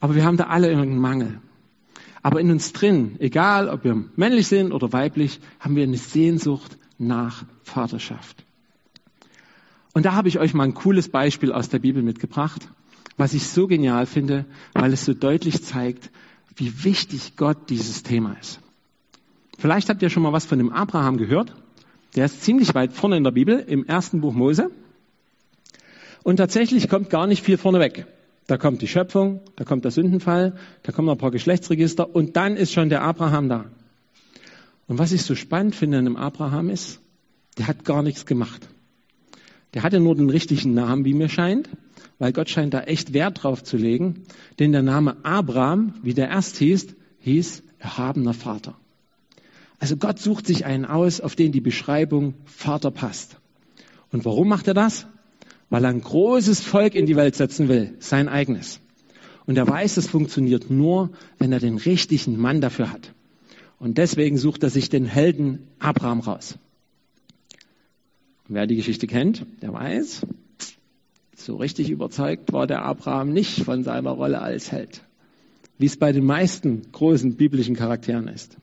Aber 0.00 0.14
wir 0.14 0.24
haben 0.24 0.38
da 0.38 0.44
alle 0.44 0.68
irgendeinen 0.68 0.98
Mangel. 0.98 1.40
Aber 2.22 2.40
in 2.40 2.50
uns 2.50 2.72
drin, 2.72 3.16
egal 3.18 3.68
ob 3.68 3.84
wir 3.84 4.02
männlich 4.16 4.46
sind 4.46 4.72
oder 4.72 4.94
weiblich, 4.94 5.40
haben 5.60 5.76
wir 5.76 5.82
eine 5.82 5.98
Sehnsucht 5.98 6.78
nach 6.96 7.44
Vaterschaft. 7.62 8.44
Und 9.92 10.06
da 10.06 10.14
habe 10.14 10.28
ich 10.28 10.38
euch 10.38 10.54
mal 10.54 10.64
ein 10.64 10.74
cooles 10.74 11.10
Beispiel 11.10 11.52
aus 11.52 11.68
der 11.68 11.80
Bibel 11.80 12.02
mitgebracht, 12.02 12.66
was 13.18 13.34
ich 13.34 13.46
so 13.46 13.66
genial 13.66 14.06
finde, 14.06 14.46
weil 14.72 14.94
es 14.94 15.04
so 15.04 15.12
deutlich 15.12 15.62
zeigt, 15.62 16.10
wie 16.56 16.82
wichtig 16.82 17.36
Gott 17.36 17.68
dieses 17.68 18.02
Thema 18.02 18.36
ist. 18.40 18.58
Vielleicht 19.62 19.88
habt 19.88 20.02
ihr 20.02 20.10
schon 20.10 20.24
mal 20.24 20.32
was 20.32 20.44
von 20.44 20.58
dem 20.58 20.72
Abraham 20.72 21.18
gehört. 21.18 21.54
Der 22.16 22.24
ist 22.24 22.42
ziemlich 22.42 22.74
weit 22.74 22.92
vorne 22.92 23.16
in 23.16 23.22
der 23.22 23.30
Bibel, 23.30 23.60
im 23.60 23.86
ersten 23.86 24.20
Buch 24.20 24.34
Mose. 24.34 24.72
Und 26.24 26.38
tatsächlich 26.38 26.88
kommt 26.88 27.10
gar 27.10 27.28
nicht 27.28 27.44
viel 27.44 27.56
vorne 27.58 27.78
weg. 27.78 28.08
Da 28.48 28.56
kommt 28.56 28.82
die 28.82 28.88
Schöpfung, 28.88 29.38
da 29.54 29.62
kommt 29.62 29.84
der 29.84 29.92
Sündenfall, 29.92 30.56
da 30.82 30.90
kommen 30.90 31.08
ein 31.08 31.16
paar 31.16 31.30
Geschlechtsregister 31.30 32.12
und 32.12 32.34
dann 32.34 32.56
ist 32.56 32.72
schon 32.72 32.88
der 32.88 33.02
Abraham 33.02 33.48
da. 33.48 33.66
Und 34.88 34.98
was 34.98 35.12
ich 35.12 35.22
so 35.22 35.36
spannend 35.36 35.76
finde 35.76 35.98
an 35.98 36.06
dem 36.06 36.16
Abraham 36.16 36.68
ist, 36.68 37.00
der 37.56 37.68
hat 37.68 37.84
gar 37.84 38.02
nichts 38.02 38.26
gemacht. 38.26 38.68
Der 39.74 39.84
hatte 39.84 40.00
nur 40.00 40.16
den 40.16 40.28
richtigen 40.28 40.74
Namen, 40.74 41.04
wie 41.04 41.14
mir 41.14 41.28
scheint, 41.28 41.68
weil 42.18 42.32
Gott 42.32 42.50
scheint 42.50 42.74
da 42.74 42.80
echt 42.80 43.12
Wert 43.12 43.44
drauf 43.44 43.62
zu 43.62 43.76
legen. 43.76 44.24
Denn 44.58 44.72
der 44.72 44.82
Name 44.82 45.18
Abraham, 45.22 45.94
wie 46.02 46.14
der 46.14 46.30
erst 46.30 46.56
hieß, 46.56 46.96
hieß 47.20 47.62
erhabener 47.78 48.34
Vater. 48.34 48.74
Also 49.82 49.96
Gott 49.96 50.20
sucht 50.20 50.46
sich 50.46 50.64
einen 50.64 50.84
aus, 50.84 51.20
auf 51.20 51.34
den 51.34 51.50
die 51.50 51.60
Beschreibung 51.60 52.34
Vater 52.44 52.92
passt. 52.92 53.38
Und 54.12 54.24
warum 54.24 54.46
macht 54.46 54.68
er 54.68 54.74
das? 54.74 55.08
Weil 55.70 55.84
er 55.84 55.90
ein 55.90 56.02
großes 56.02 56.60
Volk 56.60 56.94
in 56.94 57.06
die 57.06 57.16
Welt 57.16 57.34
setzen 57.34 57.68
will, 57.68 57.96
sein 57.98 58.28
eigenes. 58.28 58.78
Und 59.44 59.56
er 59.56 59.66
weiß, 59.66 59.96
es 59.96 60.06
funktioniert 60.06 60.70
nur, 60.70 61.10
wenn 61.38 61.50
er 61.50 61.58
den 61.58 61.78
richtigen 61.78 62.38
Mann 62.38 62.60
dafür 62.60 62.92
hat. 62.92 63.12
Und 63.80 63.98
deswegen 63.98 64.38
sucht 64.38 64.62
er 64.62 64.70
sich 64.70 64.88
den 64.88 65.04
Helden 65.04 65.66
Abraham 65.80 66.20
raus. 66.20 66.54
Wer 68.46 68.68
die 68.68 68.76
Geschichte 68.76 69.08
kennt, 69.08 69.44
der 69.62 69.72
weiß, 69.72 70.24
so 71.34 71.56
richtig 71.56 71.90
überzeugt 71.90 72.52
war 72.52 72.68
der 72.68 72.84
Abraham 72.84 73.32
nicht 73.32 73.64
von 73.64 73.82
seiner 73.82 74.10
Rolle 74.10 74.40
als 74.42 74.70
Held, 74.70 75.02
wie 75.78 75.86
es 75.86 75.96
bei 75.96 76.12
den 76.12 76.24
meisten 76.24 76.82
großen 76.92 77.34
biblischen 77.34 77.74
Charakteren 77.74 78.28
ist. 78.28 78.58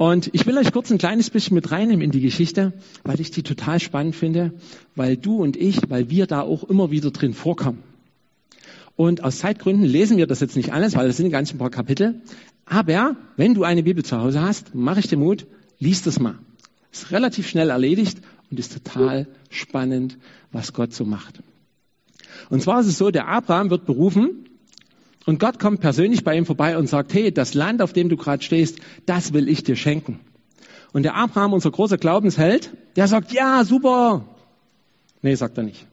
Und 0.00 0.30
ich 0.32 0.46
will 0.46 0.56
euch 0.56 0.72
kurz 0.72 0.90
ein 0.90 0.96
kleines 0.96 1.28
bisschen 1.28 1.54
mit 1.54 1.72
reinnehmen 1.72 2.00
in 2.00 2.10
die 2.10 2.22
Geschichte, 2.22 2.72
weil 3.04 3.20
ich 3.20 3.32
die 3.32 3.42
total 3.42 3.80
spannend 3.80 4.16
finde, 4.16 4.54
weil 4.96 5.18
du 5.18 5.42
und 5.42 5.58
ich, 5.58 5.90
weil 5.90 6.08
wir 6.08 6.26
da 6.26 6.40
auch 6.40 6.64
immer 6.64 6.90
wieder 6.90 7.10
drin 7.10 7.34
vorkommen. 7.34 7.82
Und 8.96 9.22
aus 9.22 9.40
Zeitgründen 9.40 9.84
lesen 9.84 10.16
wir 10.16 10.26
das 10.26 10.40
jetzt 10.40 10.56
nicht 10.56 10.72
alles, 10.72 10.96
weil 10.96 11.06
das 11.06 11.18
sind 11.18 11.28
ganz 11.28 11.52
ein 11.52 11.58
paar 11.58 11.68
Kapitel. 11.68 12.22
Aber 12.64 13.14
wenn 13.36 13.52
du 13.52 13.64
eine 13.64 13.82
Bibel 13.82 14.02
zu 14.02 14.16
Hause 14.18 14.40
hast, 14.40 14.74
mache 14.74 15.00
ich 15.00 15.08
dir 15.08 15.18
Mut, 15.18 15.46
liest 15.78 16.06
es 16.06 16.18
mal. 16.18 16.38
Ist 16.90 17.10
relativ 17.10 17.46
schnell 17.46 17.68
erledigt 17.68 18.22
und 18.50 18.58
ist 18.58 18.72
total 18.72 19.28
spannend, 19.50 20.16
was 20.50 20.72
Gott 20.72 20.94
so 20.94 21.04
macht. 21.04 21.42
Und 22.48 22.62
zwar 22.62 22.80
ist 22.80 22.86
es 22.86 22.96
so, 22.96 23.10
der 23.10 23.28
Abraham 23.28 23.68
wird 23.68 23.84
berufen 23.84 24.46
und 25.26 25.38
Gott 25.38 25.58
kommt 25.58 25.80
persönlich 25.80 26.24
bei 26.24 26.36
ihm 26.36 26.46
vorbei 26.46 26.78
und 26.78 26.88
sagt, 26.88 27.12
hey, 27.14 27.32
das 27.32 27.54
Land, 27.54 27.82
auf 27.82 27.92
dem 27.92 28.08
du 28.08 28.16
gerade 28.16 28.42
stehst, 28.42 28.78
das 29.06 29.32
will 29.32 29.48
ich 29.48 29.62
dir 29.62 29.76
schenken. 29.76 30.20
Und 30.92 31.04
der 31.04 31.14
Abraham, 31.14 31.52
unser 31.52 31.70
großer 31.70 31.98
Glaubensheld, 31.98 32.70
der 32.96 33.06
sagt, 33.06 33.32
ja, 33.32 33.64
super. 33.64 34.24
Nee, 35.22 35.34
sagt 35.34 35.58
er 35.58 35.64
nicht. 35.64 35.86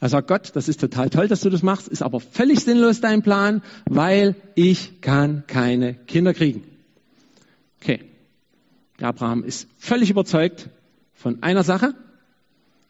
Er 0.00 0.08
sagt, 0.08 0.28
Gott, 0.28 0.52
das 0.54 0.68
ist 0.68 0.80
total 0.80 1.10
toll, 1.10 1.28
dass 1.28 1.42
du 1.42 1.50
das 1.50 1.62
machst, 1.62 1.86
ist 1.88 2.02
aber 2.02 2.20
völlig 2.20 2.60
sinnlos 2.60 3.02
dein 3.02 3.22
Plan, 3.22 3.62
weil 3.84 4.34
ich 4.54 5.02
kann 5.02 5.44
keine 5.46 5.94
Kinder 5.94 6.32
kriegen. 6.32 6.62
Okay. 7.82 8.00
Der 8.98 9.08
Abraham 9.08 9.44
ist 9.44 9.68
völlig 9.78 10.08
überzeugt 10.08 10.70
von 11.12 11.42
einer 11.42 11.64
Sache, 11.64 11.94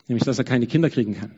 nämlich, 0.07 0.24
dass 0.24 0.38
er 0.38 0.44
keine 0.44 0.68
Kinder 0.68 0.90
kriegen 0.90 1.14
kann. 1.14 1.33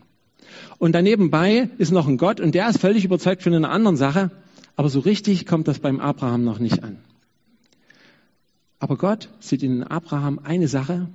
Und 0.82 0.92
danebenbei 0.92 1.70
ist 1.78 1.92
noch 1.92 2.08
ein 2.08 2.18
Gott 2.18 2.40
und 2.40 2.56
der 2.56 2.68
ist 2.68 2.80
völlig 2.80 3.04
überzeugt 3.04 3.42
von 3.42 3.54
einer 3.54 3.70
anderen 3.70 3.96
Sache, 3.96 4.32
aber 4.74 4.88
so 4.88 4.98
richtig 4.98 5.46
kommt 5.46 5.68
das 5.68 5.78
beim 5.78 6.00
Abraham 6.00 6.42
noch 6.42 6.58
nicht 6.58 6.82
an. 6.82 6.98
Aber 8.80 8.96
Gott 8.96 9.28
sieht 9.38 9.62
in 9.62 9.84
Abraham 9.84 10.40
eine 10.42 10.66
Sache, 10.66 11.08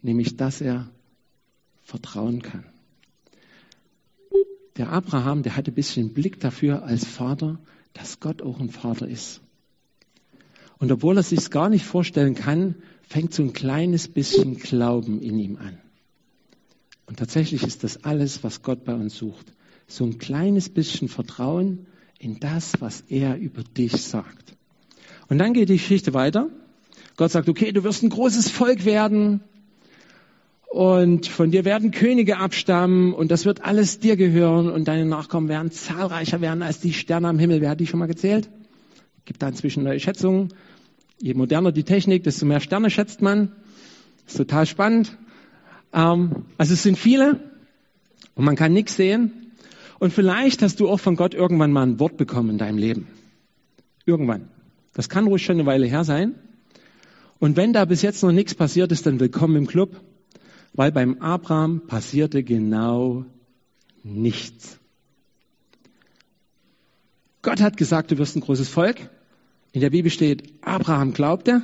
nämlich, 0.00 0.38
dass 0.38 0.62
er 0.62 0.88
vertrauen 1.82 2.40
kann 2.40 2.64
der 4.80 4.90
Abraham, 4.90 5.42
der 5.42 5.56
hatte 5.56 5.72
ein 5.72 5.74
bisschen 5.74 6.14
Blick 6.14 6.40
dafür 6.40 6.84
als 6.84 7.04
Vater, 7.04 7.58
dass 7.92 8.18
Gott 8.18 8.40
auch 8.40 8.60
ein 8.60 8.70
Vater 8.70 9.06
ist. 9.06 9.42
Und 10.78 10.90
obwohl 10.90 11.18
er 11.18 11.22
sich 11.22 11.50
gar 11.50 11.68
nicht 11.68 11.84
vorstellen 11.84 12.34
kann, 12.34 12.76
fängt 13.02 13.34
so 13.34 13.42
ein 13.42 13.52
kleines 13.52 14.08
bisschen 14.08 14.56
Glauben 14.56 15.20
in 15.20 15.38
ihm 15.38 15.56
an. 15.58 15.76
Und 17.10 17.18
tatsächlich 17.18 17.64
ist 17.64 17.82
das 17.82 18.04
alles, 18.04 18.44
was 18.44 18.62
Gott 18.62 18.84
bei 18.84 18.94
uns 18.94 19.16
sucht. 19.16 19.52
So 19.88 20.04
ein 20.04 20.18
kleines 20.18 20.68
bisschen 20.68 21.08
Vertrauen 21.08 21.88
in 22.20 22.38
das, 22.38 22.80
was 22.80 23.02
er 23.08 23.36
über 23.36 23.64
dich 23.64 24.00
sagt. 24.00 24.54
Und 25.28 25.38
dann 25.38 25.52
geht 25.52 25.70
die 25.70 25.76
Geschichte 25.76 26.14
weiter. 26.14 26.50
Gott 27.16 27.32
sagt, 27.32 27.48
okay, 27.48 27.72
du 27.72 27.82
wirst 27.82 28.04
ein 28.04 28.10
großes 28.10 28.50
Volk 28.50 28.84
werden 28.84 29.40
und 30.68 31.26
von 31.26 31.50
dir 31.50 31.64
werden 31.64 31.90
Könige 31.90 32.36
abstammen 32.36 33.12
und 33.12 33.32
das 33.32 33.44
wird 33.44 33.64
alles 33.64 33.98
dir 33.98 34.14
gehören 34.14 34.70
und 34.70 34.86
deine 34.86 35.04
Nachkommen 35.04 35.48
werden 35.48 35.72
zahlreicher 35.72 36.40
werden 36.40 36.62
als 36.62 36.78
die 36.78 36.92
Sterne 36.92 37.26
am 37.26 37.40
Himmel. 37.40 37.60
Wer 37.60 37.70
hat 37.70 37.80
die 37.80 37.88
schon 37.88 37.98
mal 37.98 38.06
gezählt? 38.06 38.48
Gibt 39.24 39.42
da 39.42 39.48
inzwischen 39.48 39.82
neue 39.82 39.98
Schätzungen. 39.98 40.54
Je 41.20 41.34
moderner 41.34 41.72
die 41.72 41.82
Technik, 41.82 42.22
desto 42.22 42.46
mehr 42.46 42.60
Sterne 42.60 42.88
schätzt 42.88 43.20
man. 43.20 43.50
Ist 44.28 44.36
total 44.36 44.64
spannend. 44.64 45.18
Ähm, 45.92 46.44
also 46.58 46.74
es 46.74 46.82
sind 46.82 46.98
viele 46.98 47.40
und 48.34 48.44
man 48.44 48.56
kann 48.56 48.72
nichts 48.72 48.96
sehen. 48.96 49.52
Und 49.98 50.12
vielleicht 50.12 50.62
hast 50.62 50.80
du 50.80 50.88
auch 50.88 51.00
von 51.00 51.16
Gott 51.16 51.34
irgendwann 51.34 51.72
mal 51.72 51.82
ein 51.82 52.00
Wort 52.00 52.16
bekommen 52.16 52.50
in 52.50 52.58
deinem 52.58 52.78
Leben. 52.78 53.06
Irgendwann. 54.06 54.48
Das 54.94 55.08
kann 55.08 55.26
ruhig 55.26 55.44
schon 55.44 55.56
eine 55.56 55.66
Weile 55.66 55.86
her 55.86 56.04
sein. 56.04 56.34
Und 57.38 57.56
wenn 57.56 57.72
da 57.72 57.84
bis 57.84 58.02
jetzt 58.02 58.22
noch 58.22 58.32
nichts 58.32 58.54
passiert 58.54 58.92
ist, 58.92 59.06
dann 59.06 59.20
willkommen 59.20 59.56
im 59.56 59.66
Club 59.66 60.00
weil 60.72 60.92
beim 60.92 61.20
Abraham 61.20 61.86
passierte 61.86 62.42
genau 62.42 63.24
nichts. 64.02 64.78
Gott 67.42 67.60
hat 67.60 67.76
gesagt, 67.76 68.10
du 68.10 68.18
wirst 68.18 68.36
ein 68.36 68.40
großes 68.40 68.68
Volk. 68.68 69.10
In 69.72 69.80
der 69.80 69.90
Bibel 69.90 70.10
steht, 70.10 70.52
Abraham 70.62 71.12
glaubte 71.12 71.62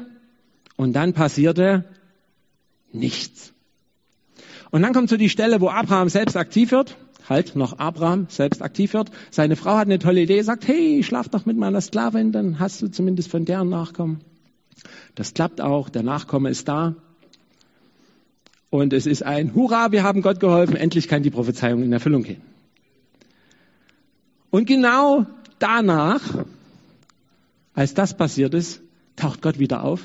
Und 0.76 0.94
dann 0.94 1.12
passierte 1.12 1.84
nichts. 2.92 3.52
Und 4.76 4.82
dann 4.82 4.92
kommt 4.92 5.08
so 5.08 5.16
die 5.16 5.30
Stelle, 5.30 5.62
wo 5.62 5.70
Abraham 5.70 6.10
selbst 6.10 6.36
aktiv 6.36 6.70
wird. 6.70 6.98
Halt, 7.30 7.56
noch 7.56 7.78
Abraham 7.78 8.26
selbst 8.28 8.60
aktiv 8.60 8.92
wird. 8.92 9.10
Seine 9.30 9.56
Frau 9.56 9.78
hat 9.78 9.86
eine 9.86 9.98
tolle 9.98 10.20
Idee, 10.20 10.42
sagt, 10.42 10.68
hey, 10.68 11.02
schlaf 11.02 11.30
doch 11.30 11.46
mit 11.46 11.56
meiner 11.56 11.80
Sklavin, 11.80 12.30
dann 12.30 12.58
hast 12.58 12.82
du 12.82 12.88
zumindest 12.88 13.30
von 13.30 13.46
deren 13.46 13.70
Nachkommen. 13.70 14.20
Das 15.14 15.32
klappt 15.32 15.62
auch, 15.62 15.88
der 15.88 16.02
Nachkomme 16.02 16.50
ist 16.50 16.68
da. 16.68 16.94
Und 18.68 18.92
es 18.92 19.06
ist 19.06 19.22
ein 19.22 19.54
Hurra, 19.54 19.92
wir 19.92 20.02
haben 20.02 20.20
Gott 20.20 20.40
geholfen, 20.40 20.76
endlich 20.76 21.08
kann 21.08 21.22
die 21.22 21.30
Prophezeiung 21.30 21.82
in 21.82 21.94
Erfüllung 21.94 22.22
gehen. 22.22 22.42
Und 24.50 24.66
genau 24.66 25.24
danach, 25.58 26.20
als 27.72 27.94
das 27.94 28.14
passiert 28.14 28.52
ist, 28.52 28.82
taucht 29.16 29.40
Gott 29.40 29.58
wieder 29.58 29.84
auf 29.84 30.02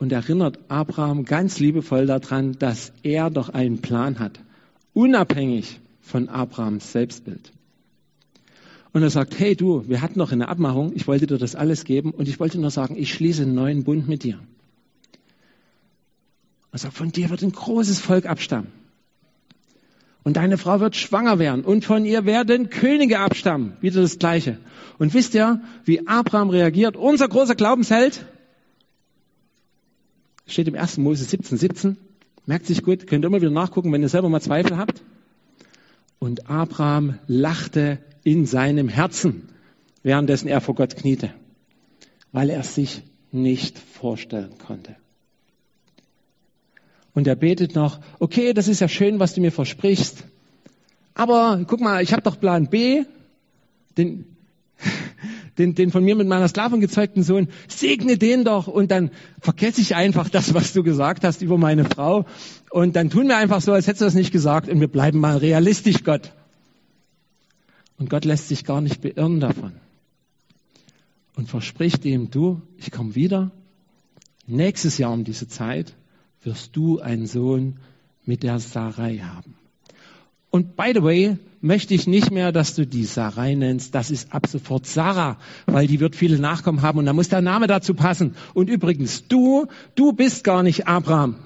und 0.00 0.10
erinnert 0.10 0.58
Abraham 0.68 1.24
ganz 1.26 1.60
liebevoll 1.60 2.06
daran, 2.06 2.58
dass 2.58 2.92
er 3.02 3.30
doch 3.30 3.50
einen 3.50 3.82
Plan 3.82 4.18
hat, 4.18 4.40
unabhängig 4.94 5.78
von 6.00 6.28
Abrahams 6.28 6.90
Selbstbild. 6.90 7.52
Und 8.92 9.02
er 9.02 9.10
sagt, 9.10 9.38
hey 9.38 9.54
du, 9.54 9.86
wir 9.88 10.00
hatten 10.00 10.18
noch 10.18 10.32
eine 10.32 10.48
Abmachung, 10.48 10.92
ich 10.96 11.06
wollte 11.06 11.26
dir 11.26 11.38
das 11.38 11.54
alles 11.54 11.84
geben 11.84 12.10
und 12.10 12.28
ich 12.28 12.40
wollte 12.40 12.58
nur 12.58 12.70
sagen, 12.70 12.96
ich 12.96 13.12
schließe 13.12 13.42
einen 13.42 13.54
neuen 13.54 13.84
Bund 13.84 14.08
mit 14.08 14.24
dir. 14.24 14.40
Er 16.72 16.78
sagt, 16.78 16.94
von 16.94 17.12
dir 17.12 17.30
wird 17.30 17.42
ein 17.42 17.52
großes 17.52 18.00
Volk 18.00 18.26
abstammen. 18.26 18.72
Und 20.22 20.36
deine 20.36 20.58
Frau 20.58 20.80
wird 20.80 20.96
schwanger 20.96 21.38
werden 21.38 21.64
und 21.64 21.84
von 21.84 22.04
ihr 22.04 22.24
werden 22.24 22.70
Könige 22.70 23.20
abstammen. 23.20 23.76
Wieder 23.80 24.00
das 24.00 24.18
Gleiche. 24.18 24.58
Und 24.98 25.14
wisst 25.14 25.34
ihr, 25.34 25.60
wie 25.84 26.06
Abraham 26.06 26.50
reagiert? 26.50 26.96
Unser 26.96 27.28
großer 27.28 27.54
Glaubensheld 27.54 28.26
steht 30.50 30.68
im 30.68 30.74
1. 30.74 30.98
Mose 30.98 31.24
17, 31.24 31.58
17. 31.58 31.96
Merkt 32.46 32.66
sich 32.66 32.82
gut, 32.82 33.06
könnt 33.06 33.24
ihr 33.24 33.28
immer 33.28 33.40
wieder 33.40 33.50
nachgucken, 33.50 33.92
wenn 33.92 34.02
ihr 34.02 34.08
selber 34.08 34.28
mal 34.28 34.40
Zweifel 34.40 34.76
habt. 34.76 35.02
Und 36.18 36.50
Abraham 36.50 37.18
lachte 37.26 37.98
in 38.24 38.46
seinem 38.46 38.88
Herzen, 38.88 39.48
währenddessen 40.02 40.48
er 40.48 40.60
vor 40.60 40.74
Gott 40.74 40.96
kniete, 40.96 41.32
weil 42.32 42.50
er 42.50 42.62
sich 42.62 43.02
nicht 43.32 43.78
vorstellen 43.78 44.58
konnte. 44.58 44.96
Und 47.14 47.26
er 47.26 47.36
betet 47.36 47.74
noch, 47.74 48.00
okay, 48.18 48.52
das 48.52 48.68
ist 48.68 48.80
ja 48.80 48.88
schön, 48.88 49.18
was 49.18 49.34
du 49.34 49.40
mir 49.40 49.52
versprichst, 49.52 50.24
aber 51.14 51.64
guck 51.66 51.80
mal, 51.80 52.02
ich 52.02 52.12
habe 52.12 52.22
doch 52.22 52.38
Plan 52.38 52.68
B, 52.68 53.04
den, 53.96 54.29
den, 55.60 55.74
den 55.74 55.90
von 55.90 56.02
mir 56.04 56.16
mit 56.16 56.26
meiner 56.26 56.48
Sklavin 56.48 56.80
gezeugten 56.80 57.22
Sohn, 57.22 57.48
segne 57.68 58.16
den 58.16 58.44
doch 58.44 58.66
und 58.66 58.90
dann 58.90 59.10
vergesse 59.40 59.80
ich 59.80 59.94
einfach 59.94 60.28
das, 60.28 60.54
was 60.54 60.72
du 60.72 60.82
gesagt 60.82 61.22
hast 61.22 61.42
über 61.42 61.58
meine 61.58 61.84
Frau 61.84 62.24
und 62.70 62.96
dann 62.96 63.10
tun 63.10 63.28
wir 63.28 63.36
einfach 63.36 63.60
so, 63.60 63.72
als 63.72 63.86
hättest 63.86 64.00
du 64.00 64.04
das 64.06 64.14
nicht 64.14 64.32
gesagt 64.32 64.68
und 64.68 64.80
wir 64.80 64.88
bleiben 64.88 65.20
mal 65.20 65.36
realistisch, 65.36 66.02
Gott. 66.02 66.32
Und 67.98 68.08
Gott 68.08 68.24
lässt 68.24 68.48
sich 68.48 68.64
gar 68.64 68.80
nicht 68.80 69.02
beirren 69.02 69.40
davon. 69.40 69.72
Und 71.36 71.50
verspricht 71.50 72.04
ihm, 72.06 72.30
du, 72.30 72.62
ich 72.78 72.90
komme 72.90 73.14
wieder. 73.14 73.50
Nächstes 74.46 74.96
Jahr 74.96 75.12
um 75.12 75.24
diese 75.24 75.48
Zeit 75.48 75.94
wirst 76.42 76.74
du 76.74 76.98
einen 77.00 77.26
Sohn 77.26 77.76
mit 78.24 78.42
der 78.42 78.58
Sarai 78.58 79.18
haben. 79.18 79.54
Und 80.50 80.76
by 80.76 80.92
the 80.94 81.02
way, 81.02 81.38
möchte 81.60 81.94
ich 81.94 82.06
nicht 82.06 82.30
mehr, 82.30 82.52
dass 82.52 82.74
du 82.74 82.86
die 82.86 83.04
Sarai 83.04 83.54
nennst. 83.54 83.94
Das 83.94 84.10
ist 84.10 84.32
ab 84.32 84.46
sofort 84.46 84.86
Sarah, 84.86 85.36
weil 85.66 85.86
die 85.86 86.00
wird 86.00 86.16
viele 86.16 86.38
Nachkommen 86.38 86.82
haben 86.82 86.98
und 86.98 87.06
da 87.06 87.12
muss 87.12 87.28
der 87.28 87.40
Name 87.40 87.66
dazu 87.66 87.94
passen. 87.94 88.34
Und 88.54 88.68
übrigens, 88.68 89.28
du, 89.28 89.66
du 89.94 90.12
bist 90.12 90.42
gar 90.42 90.62
nicht 90.62 90.88
Abraham. 90.88 91.36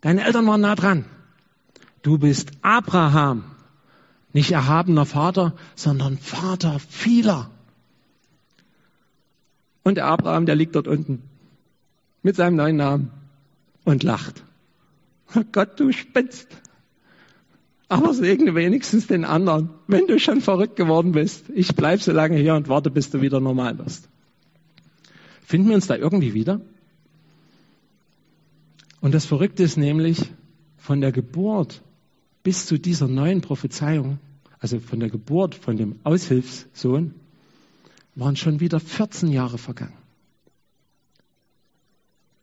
Deine 0.00 0.24
Eltern 0.24 0.46
waren 0.46 0.60
nah 0.60 0.74
dran. 0.74 1.04
Du 2.02 2.18
bist 2.18 2.52
Abraham. 2.62 3.44
Nicht 4.32 4.52
erhabener 4.52 5.06
Vater, 5.06 5.54
sondern 5.74 6.18
Vater 6.18 6.78
vieler. 6.78 7.50
Und 9.82 9.96
der 9.96 10.06
Abraham, 10.06 10.46
der 10.46 10.56
liegt 10.56 10.76
dort 10.76 10.88
unten 10.88 11.22
mit 12.22 12.36
seinem 12.36 12.56
neuen 12.56 12.76
Namen 12.76 13.10
und 13.84 14.02
lacht. 14.02 14.42
Oh 15.34 15.42
Gott, 15.50 15.80
du 15.80 15.90
spinnst. 15.92 16.48
Aber 17.88 18.14
segne 18.14 18.54
wenigstens 18.54 19.06
den 19.06 19.24
anderen, 19.24 19.70
wenn 19.86 20.06
du 20.06 20.18
schon 20.18 20.40
verrückt 20.40 20.76
geworden 20.76 21.12
bist. 21.12 21.44
Ich 21.54 21.76
bleib 21.76 22.02
so 22.02 22.12
lange 22.12 22.36
hier 22.36 22.54
und 22.54 22.68
warte, 22.68 22.90
bis 22.90 23.10
du 23.10 23.20
wieder 23.20 23.40
normal 23.40 23.78
wirst. 23.78 24.08
Finden 25.44 25.68
wir 25.68 25.76
uns 25.76 25.86
da 25.86 25.96
irgendwie 25.96 26.34
wieder? 26.34 26.60
Und 29.00 29.14
das 29.14 29.24
Verrückte 29.24 29.62
ist 29.62 29.76
nämlich, 29.76 30.32
von 30.78 31.00
der 31.00 31.12
Geburt 31.12 31.82
bis 32.42 32.66
zu 32.66 32.78
dieser 32.78 33.08
neuen 33.08 33.40
Prophezeiung 33.40 34.18
also 34.58 34.80
von 34.80 35.00
der 35.00 35.10
Geburt 35.10 35.54
von 35.54 35.76
dem 35.76 36.00
Aushilfssohn, 36.04 37.14
waren 38.14 38.36
schon 38.36 38.60
wieder 38.60 38.80
14 38.80 39.30
Jahre 39.30 39.58
vergangen. 39.58 39.96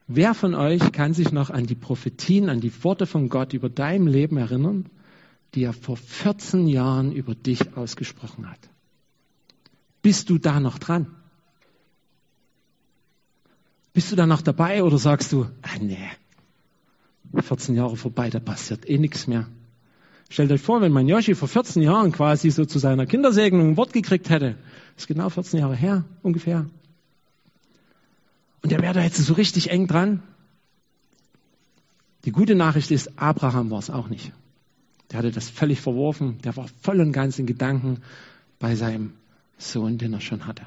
Wer 0.07 0.33
von 0.33 0.53
euch 0.53 0.91
kann 0.91 1.13
sich 1.13 1.31
noch 1.31 1.49
an 1.49 1.65
die 1.65 1.75
Prophetien, 1.75 2.49
an 2.49 2.59
die 2.59 2.71
Worte 2.83 3.05
von 3.05 3.29
Gott 3.29 3.53
über 3.53 3.69
dein 3.69 4.05
Leben 4.05 4.37
erinnern, 4.37 4.85
die 5.55 5.63
er 5.63 5.73
vor 5.73 5.97
14 5.97 6.67
Jahren 6.67 7.11
über 7.11 7.35
dich 7.35 7.75
ausgesprochen 7.77 8.49
hat? 8.49 8.59
Bist 10.01 10.29
du 10.29 10.37
da 10.37 10.59
noch 10.59 10.79
dran? 10.79 11.07
Bist 13.93 14.11
du 14.11 14.15
da 14.15 14.25
noch 14.25 14.41
dabei 14.41 14.83
oder 14.83 14.97
sagst 14.97 15.31
du, 15.31 15.45
ah 15.61 15.77
nee, 15.79 16.09
14 17.41 17.75
Jahre 17.75 17.95
vorbei, 17.95 18.29
da 18.29 18.39
passiert 18.39 18.89
eh 18.89 18.97
nichts 18.97 19.27
mehr. 19.27 19.47
Stellt 20.29 20.51
euch 20.51 20.61
vor, 20.61 20.81
wenn 20.81 20.91
mein 20.91 21.07
Yoshi 21.07 21.35
vor 21.35 21.47
14 21.47 21.81
Jahren 21.81 22.11
quasi 22.11 22.49
so 22.49 22.65
zu 22.65 22.79
seiner 22.79 23.05
Kindersegnung 23.05 23.69
ein 23.69 23.77
Wort 23.77 23.93
gekriegt 23.93 24.29
hätte. 24.29 24.55
Das 24.95 25.03
ist 25.03 25.07
genau 25.07 25.29
14 25.29 25.59
Jahre 25.59 25.75
her, 25.75 26.05
ungefähr. 26.21 26.65
Und 28.61 28.71
der 28.71 28.81
wäre 28.81 28.93
da 28.93 29.03
jetzt 29.03 29.17
so 29.17 29.33
richtig 29.33 29.69
eng 29.69 29.87
dran. 29.87 30.23
Die 32.25 32.31
gute 32.31 32.55
Nachricht 32.55 32.89
ist, 32.91 33.19
Abraham 33.19 33.69
war 33.69 33.79
es 33.79 33.89
auch 33.89 34.07
nicht. 34.07 34.31
Der 35.13 35.19
hatte 35.19 35.31
das 35.31 35.47
völlig 35.47 35.79
verworfen. 35.79 36.39
Der 36.43 36.57
war 36.57 36.67
voll 36.81 36.99
und 36.99 37.11
ganz 37.11 37.37
in 37.37 37.45
Gedanken 37.45 38.01
bei 38.57 38.75
seinem 38.75 39.13
Sohn, 39.59 39.99
den 39.99 40.11
er 40.11 40.21
schon 40.21 40.47
hatte. 40.47 40.65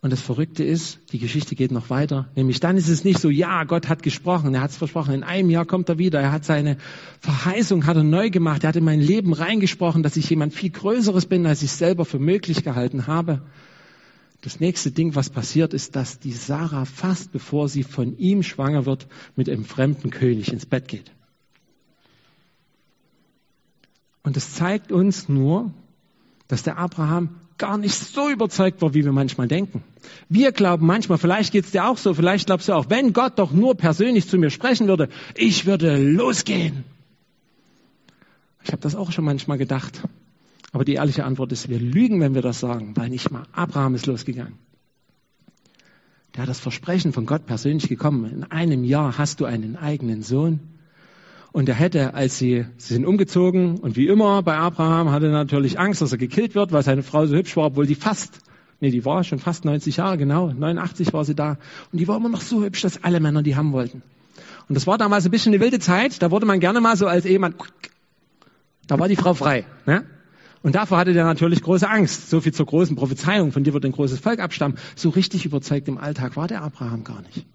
Und 0.00 0.10
das 0.10 0.22
Verrückte 0.22 0.64
ist, 0.64 0.98
die 1.12 1.18
Geschichte 1.18 1.54
geht 1.54 1.70
noch 1.70 1.90
weiter. 1.90 2.28
Nämlich 2.34 2.60
dann 2.60 2.78
ist 2.78 2.88
es 2.88 3.04
nicht 3.04 3.20
so, 3.20 3.28
ja, 3.28 3.62
Gott 3.64 3.88
hat 3.88 4.02
gesprochen, 4.02 4.54
er 4.54 4.62
hat 4.62 4.70
es 4.70 4.78
versprochen, 4.78 5.14
in 5.14 5.22
einem 5.22 5.50
Jahr 5.50 5.66
kommt 5.66 5.88
er 5.90 5.98
wieder, 5.98 6.18
er 6.18 6.32
hat 6.32 6.44
seine 6.44 6.78
Verheißung, 7.20 7.86
hat 7.86 7.96
er 7.96 8.02
neu 8.02 8.30
gemacht, 8.30 8.64
er 8.64 8.70
hat 8.70 8.76
in 8.76 8.84
mein 8.84 9.00
Leben 9.00 9.32
reingesprochen, 9.32 10.02
dass 10.02 10.16
ich 10.16 10.28
jemand 10.28 10.54
viel 10.54 10.70
Größeres 10.70 11.26
bin, 11.26 11.46
als 11.46 11.62
ich 11.62 11.70
selber 11.70 12.04
für 12.04 12.18
möglich 12.18 12.64
gehalten 12.64 13.06
habe. 13.06 13.42
Das 14.40 14.58
nächste 14.58 14.90
Ding, 14.90 15.14
was 15.14 15.30
passiert, 15.30 15.72
ist, 15.72 15.94
dass 15.94 16.18
die 16.18 16.32
Sarah 16.32 16.86
fast 16.86 17.30
bevor 17.30 17.68
sie 17.68 17.84
von 17.84 18.18
ihm 18.18 18.42
schwanger 18.42 18.86
wird, 18.86 19.06
mit 19.36 19.48
einem 19.48 19.64
fremden 19.64 20.10
König 20.10 20.52
ins 20.52 20.66
Bett 20.66 20.88
geht. 20.88 21.12
Und 24.22 24.36
es 24.36 24.54
zeigt 24.54 24.92
uns 24.92 25.28
nur, 25.28 25.72
dass 26.48 26.62
der 26.62 26.78
Abraham 26.78 27.40
gar 27.58 27.78
nicht 27.78 27.94
so 27.94 28.28
überzeugt 28.28 28.82
war, 28.82 28.94
wie 28.94 29.04
wir 29.04 29.12
manchmal 29.12 29.48
denken. 29.48 29.82
Wir 30.28 30.52
glauben 30.52 30.86
manchmal, 30.86 31.18
vielleicht 31.18 31.52
geht 31.52 31.64
es 31.64 31.70
dir 31.70 31.86
auch 31.86 31.98
so, 31.98 32.14
vielleicht 32.14 32.46
glaubst 32.46 32.68
du 32.68 32.72
auch, 32.72 32.90
wenn 32.90 33.12
Gott 33.12 33.38
doch 33.38 33.52
nur 33.52 33.76
persönlich 33.76 34.28
zu 34.28 34.38
mir 34.38 34.50
sprechen 34.50 34.88
würde, 34.88 35.08
ich 35.36 35.66
würde 35.66 35.96
losgehen. 35.96 36.84
Ich 38.64 38.72
habe 38.72 38.82
das 38.82 38.94
auch 38.94 39.12
schon 39.12 39.24
manchmal 39.24 39.58
gedacht. 39.58 40.02
Aber 40.72 40.84
die 40.84 40.94
ehrliche 40.94 41.24
Antwort 41.24 41.52
ist, 41.52 41.68
wir 41.68 41.78
lügen, 41.78 42.20
wenn 42.20 42.34
wir 42.34 42.42
das 42.42 42.60
sagen, 42.60 42.96
weil 42.96 43.10
nicht 43.10 43.30
mal 43.30 43.44
Abraham 43.52 43.94
ist 43.94 44.06
losgegangen. 44.06 44.58
Der 46.34 46.42
hat 46.42 46.48
das 46.48 46.60
Versprechen 46.60 47.12
von 47.12 47.26
Gott 47.26 47.44
persönlich 47.44 47.88
gekommen. 47.88 48.30
In 48.30 48.44
einem 48.44 48.84
Jahr 48.84 49.18
hast 49.18 49.40
du 49.40 49.44
einen 49.44 49.76
eigenen 49.76 50.22
Sohn. 50.22 50.60
Und 51.52 51.68
er 51.68 51.74
hätte, 51.74 52.14
als 52.14 52.38
sie, 52.38 52.64
sie 52.78 52.94
sind 52.94 53.06
umgezogen, 53.06 53.78
und 53.78 53.96
wie 53.96 54.08
immer 54.08 54.42
bei 54.42 54.56
Abraham 54.56 55.10
hatte 55.10 55.26
er 55.26 55.32
natürlich 55.32 55.78
Angst, 55.78 56.00
dass 56.00 56.10
er 56.12 56.18
gekillt 56.18 56.54
wird, 56.54 56.72
weil 56.72 56.82
seine 56.82 57.02
Frau 57.02 57.26
so 57.26 57.36
hübsch 57.36 57.56
war, 57.56 57.66
obwohl 57.66 57.86
die 57.86 57.94
fast, 57.94 58.40
nee, 58.80 58.90
die 58.90 59.04
war 59.04 59.22
schon 59.22 59.38
fast 59.38 59.66
90 59.66 59.98
Jahre, 59.98 60.16
genau, 60.16 60.50
89 60.50 61.12
war 61.12 61.24
sie 61.24 61.34
da. 61.34 61.58
Und 61.92 62.00
die 62.00 62.08
war 62.08 62.16
immer 62.16 62.30
noch 62.30 62.40
so 62.40 62.64
hübsch, 62.64 62.80
dass 62.80 63.04
alle 63.04 63.20
Männer 63.20 63.42
die 63.42 63.54
haben 63.54 63.72
wollten. 63.72 64.02
Und 64.68 64.74
das 64.74 64.86
war 64.86 64.96
damals 64.96 65.26
ein 65.26 65.30
bisschen 65.30 65.52
eine 65.52 65.62
wilde 65.62 65.78
Zeit, 65.78 66.22
da 66.22 66.30
wurde 66.30 66.46
man 66.46 66.58
gerne 66.58 66.80
mal 66.80 66.96
so 66.96 67.06
als 67.06 67.26
Ehemann, 67.26 67.54
da 68.86 68.98
war 68.98 69.08
die 69.08 69.16
Frau 69.16 69.34
frei. 69.34 69.66
Ne? 69.84 70.04
Und 70.62 70.74
davor 70.74 70.98
hatte 70.98 71.12
der 71.12 71.24
natürlich 71.24 71.62
große 71.62 71.88
Angst. 71.88 72.30
So 72.30 72.40
viel 72.40 72.52
zur 72.52 72.66
großen 72.66 72.96
Prophezeiung, 72.96 73.52
von 73.52 73.64
dir 73.64 73.74
wird 73.74 73.84
ein 73.84 73.92
großes 73.92 74.20
Volk 74.20 74.40
abstammen. 74.40 74.78
So 74.94 75.10
richtig 75.10 75.44
überzeugt 75.44 75.88
im 75.88 75.98
Alltag 75.98 76.36
war 76.36 76.46
der 76.46 76.62
Abraham 76.62 77.04
gar 77.04 77.20
nicht. 77.22 77.46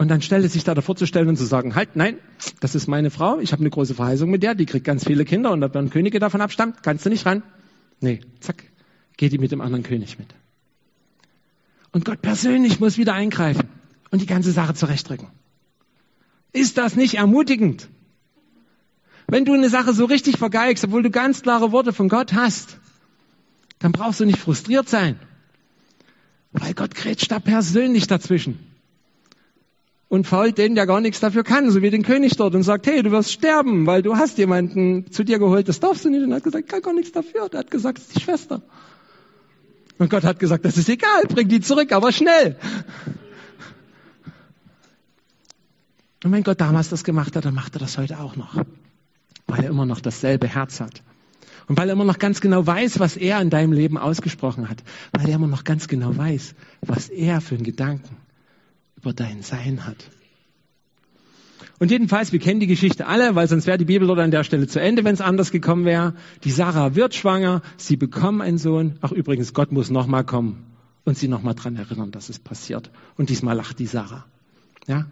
Und 0.00 0.08
dann 0.08 0.22
stellte 0.22 0.48
sich 0.48 0.64
da 0.64 0.74
davor 0.74 0.96
zu 0.96 1.04
stellen 1.04 1.28
und 1.28 1.36
zu 1.36 1.44
sagen, 1.44 1.74
halt, 1.74 1.94
nein, 1.94 2.16
das 2.60 2.74
ist 2.74 2.86
meine 2.86 3.10
Frau, 3.10 3.38
ich 3.38 3.52
habe 3.52 3.60
eine 3.60 3.68
große 3.68 3.94
Verheißung 3.94 4.30
mit 4.30 4.42
der, 4.42 4.54
die 4.54 4.64
kriegt 4.64 4.86
ganz 4.86 5.04
viele 5.04 5.26
Kinder 5.26 5.50
und 5.50 5.60
da 5.60 5.74
werden 5.74 5.90
Könige 5.90 6.18
davon 6.18 6.40
abstammen, 6.40 6.74
kannst 6.80 7.04
du 7.04 7.10
nicht 7.10 7.26
ran. 7.26 7.42
Nee, 8.00 8.20
zack, 8.40 8.64
geht 9.18 9.30
die 9.30 9.36
mit 9.36 9.52
dem 9.52 9.60
anderen 9.60 9.82
König 9.82 10.18
mit. 10.18 10.28
Und 11.92 12.06
Gott 12.06 12.22
persönlich 12.22 12.80
muss 12.80 12.96
wieder 12.96 13.12
eingreifen 13.12 13.68
und 14.10 14.22
die 14.22 14.26
ganze 14.26 14.52
Sache 14.52 14.72
zurechtrücken. 14.72 15.28
Ist 16.54 16.78
das 16.78 16.96
nicht 16.96 17.16
ermutigend? 17.16 17.90
Wenn 19.26 19.44
du 19.44 19.52
eine 19.52 19.68
Sache 19.68 19.92
so 19.92 20.06
richtig 20.06 20.38
vergeigst, 20.38 20.82
obwohl 20.82 21.02
du 21.02 21.10
ganz 21.10 21.42
klare 21.42 21.72
Worte 21.72 21.92
von 21.92 22.08
Gott 22.08 22.32
hast, 22.32 22.78
dann 23.80 23.92
brauchst 23.92 24.20
du 24.20 24.24
nicht 24.24 24.38
frustriert 24.38 24.88
sein. 24.88 25.20
Weil 26.52 26.72
Gott 26.72 26.94
grätscht 26.94 27.30
da 27.30 27.38
persönlich 27.38 28.06
dazwischen. 28.06 28.69
Und 30.10 30.26
fault 30.26 30.58
den, 30.58 30.74
der 30.74 30.88
gar 30.88 31.00
nichts 31.00 31.20
dafür 31.20 31.44
kann, 31.44 31.70
so 31.70 31.82
wie 31.82 31.90
den 31.90 32.02
König 32.02 32.36
dort 32.36 32.56
und 32.56 32.64
sagt, 32.64 32.88
hey, 32.88 33.00
du 33.00 33.12
wirst 33.12 33.30
sterben, 33.30 33.86
weil 33.86 34.02
du 34.02 34.16
hast 34.16 34.38
jemanden 34.38 35.08
zu 35.12 35.22
dir 35.22 35.38
geholt, 35.38 35.68
das 35.68 35.78
darfst 35.78 36.04
du 36.04 36.10
nicht. 36.10 36.24
Und 36.24 36.32
er 36.32 36.38
hat 36.38 36.42
gesagt, 36.42 36.68
kann 36.68 36.82
gar 36.82 36.92
nichts 36.92 37.12
dafür. 37.12 37.48
Er 37.52 37.60
hat 37.60 37.70
gesagt, 37.70 37.98
das 37.98 38.08
ist 38.08 38.16
die 38.16 38.20
Schwester. 38.20 38.60
Und 39.98 40.10
Gott 40.10 40.24
hat 40.24 40.40
gesagt, 40.40 40.64
das 40.64 40.76
ist 40.76 40.88
egal, 40.88 41.26
bring 41.28 41.46
die 41.46 41.60
zurück, 41.60 41.92
aber 41.92 42.10
schnell. 42.10 42.56
Und 46.24 46.32
wenn 46.32 46.42
Gott 46.42 46.60
damals 46.60 46.88
das 46.88 47.04
gemacht 47.04 47.36
hat, 47.36 47.44
dann 47.44 47.54
macht 47.54 47.76
er 47.76 47.78
das 47.78 47.96
heute 47.96 48.18
auch 48.18 48.34
noch. 48.34 48.56
Weil 49.46 49.62
er 49.62 49.70
immer 49.70 49.86
noch 49.86 50.00
dasselbe 50.00 50.48
Herz 50.48 50.80
hat. 50.80 51.04
Und 51.68 51.78
weil 51.78 51.88
er 51.88 51.92
immer 51.92 52.04
noch 52.04 52.18
ganz 52.18 52.40
genau 52.40 52.66
weiß, 52.66 52.98
was 52.98 53.16
er 53.16 53.40
in 53.40 53.48
deinem 53.48 53.72
Leben 53.72 53.96
ausgesprochen 53.96 54.68
hat. 54.68 54.82
Weil 55.12 55.28
er 55.28 55.36
immer 55.36 55.46
noch 55.46 55.62
ganz 55.62 55.86
genau 55.86 56.16
weiß, 56.16 56.56
was 56.80 57.08
er 57.10 57.40
für 57.40 57.54
einen 57.54 57.62
Gedanken 57.62 58.16
über 59.00 59.12
dein 59.12 59.42
Sein 59.42 59.86
hat. 59.86 60.10
Und 61.78 61.90
jedenfalls, 61.90 62.32
wir 62.32 62.38
kennen 62.38 62.60
die 62.60 62.66
Geschichte 62.66 63.06
alle, 63.06 63.34
weil 63.34 63.48
sonst 63.48 63.66
wäre 63.66 63.78
die 63.78 63.86
Bibel 63.86 64.06
dort 64.06 64.18
an 64.18 64.30
der 64.30 64.44
Stelle 64.44 64.66
zu 64.66 64.80
Ende, 64.80 65.02
wenn 65.04 65.14
es 65.14 65.22
anders 65.22 65.50
gekommen 65.50 65.86
wäre. 65.86 66.14
Die 66.44 66.50
Sarah 66.50 66.94
wird 66.94 67.14
schwanger, 67.14 67.62
sie 67.78 67.96
bekommen 67.96 68.42
einen 68.42 68.58
Sohn. 68.58 68.98
Ach 69.00 69.12
übrigens, 69.12 69.54
Gott 69.54 69.72
muss 69.72 69.88
nochmal 69.88 70.24
kommen 70.24 70.66
und 71.04 71.16
sie 71.16 71.28
nochmal 71.28 71.54
dran 71.54 71.76
erinnern, 71.76 72.10
dass 72.10 72.28
es 72.28 72.38
passiert. 72.38 72.90
Und 73.16 73.30
diesmal 73.30 73.56
lacht 73.56 73.78
die 73.78 73.86
Sarah. 73.86 74.26
Ja? 74.86 75.06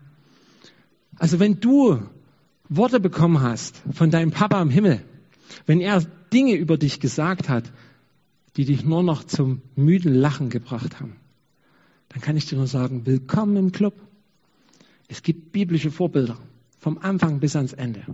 Also 1.17 1.41
wenn 1.41 1.59
du 1.61 2.03
Worte 2.69 3.01
bekommen 3.01 3.41
hast 3.41 3.83
von 3.93 4.11
deinem 4.11 4.31
Papa 4.31 4.61
im 4.61 4.71
Himmel, 4.71 5.03
wenn 5.65 5.81
er 5.81 6.03
Dinge 6.33 6.55
über 6.55 6.77
dich 6.77 7.01
gesagt 7.01 7.49
hat, 7.49 7.73
die 8.57 8.67
dich 8.67 8.85
nur 8.85 9.03
noch 9.03 9.25
zum 9.25 9.63
müden 9.75 10.15
Lachen 10.15 10.51
gebracht 10.51 11.01
haben, 11.01 11.17
dann 12.09 12.21
kann 12.23 12.37
ich 12.37 12.47
dir 12.47 12.57
nur 12.57 12.67
sagen, 12.67 13.07
willkommen 13.07 13.57
im 13.57 13.73
Club. 13.73 13.95
Es 15.09 15.23
gibt 15.23 15.53
biblische 15.53 15.91
Vorbilder, 15.91 16.39
vom 16.79 16.99
Anfang 16.99 17.41
bis 17.41 17.57
ans 17.57 17.73
Ende. 17.73 18.05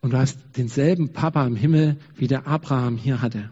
Und 0.00 0.12
du 0.12 0.18
hast 0.18 0.38
denselben 0.56 1.12
Papa 1.12 1.46
im 1.46 1.56
Himmel, 1.56 1.96
wie 2.16 2.26
der 2.26 2.46
Abraham 2.46 2.96
hier 2.96 3.22
hatte. 3.22 3.50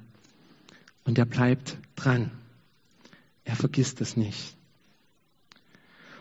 Und 1.04 1.18
er 1.18 1.24
bleibt 1.24 1.78
dran. 1.96 2.30
Er 3.44 3.56
vergisst 3.56 4.00
es 4.00 4.16
nicht. 4.16 4.56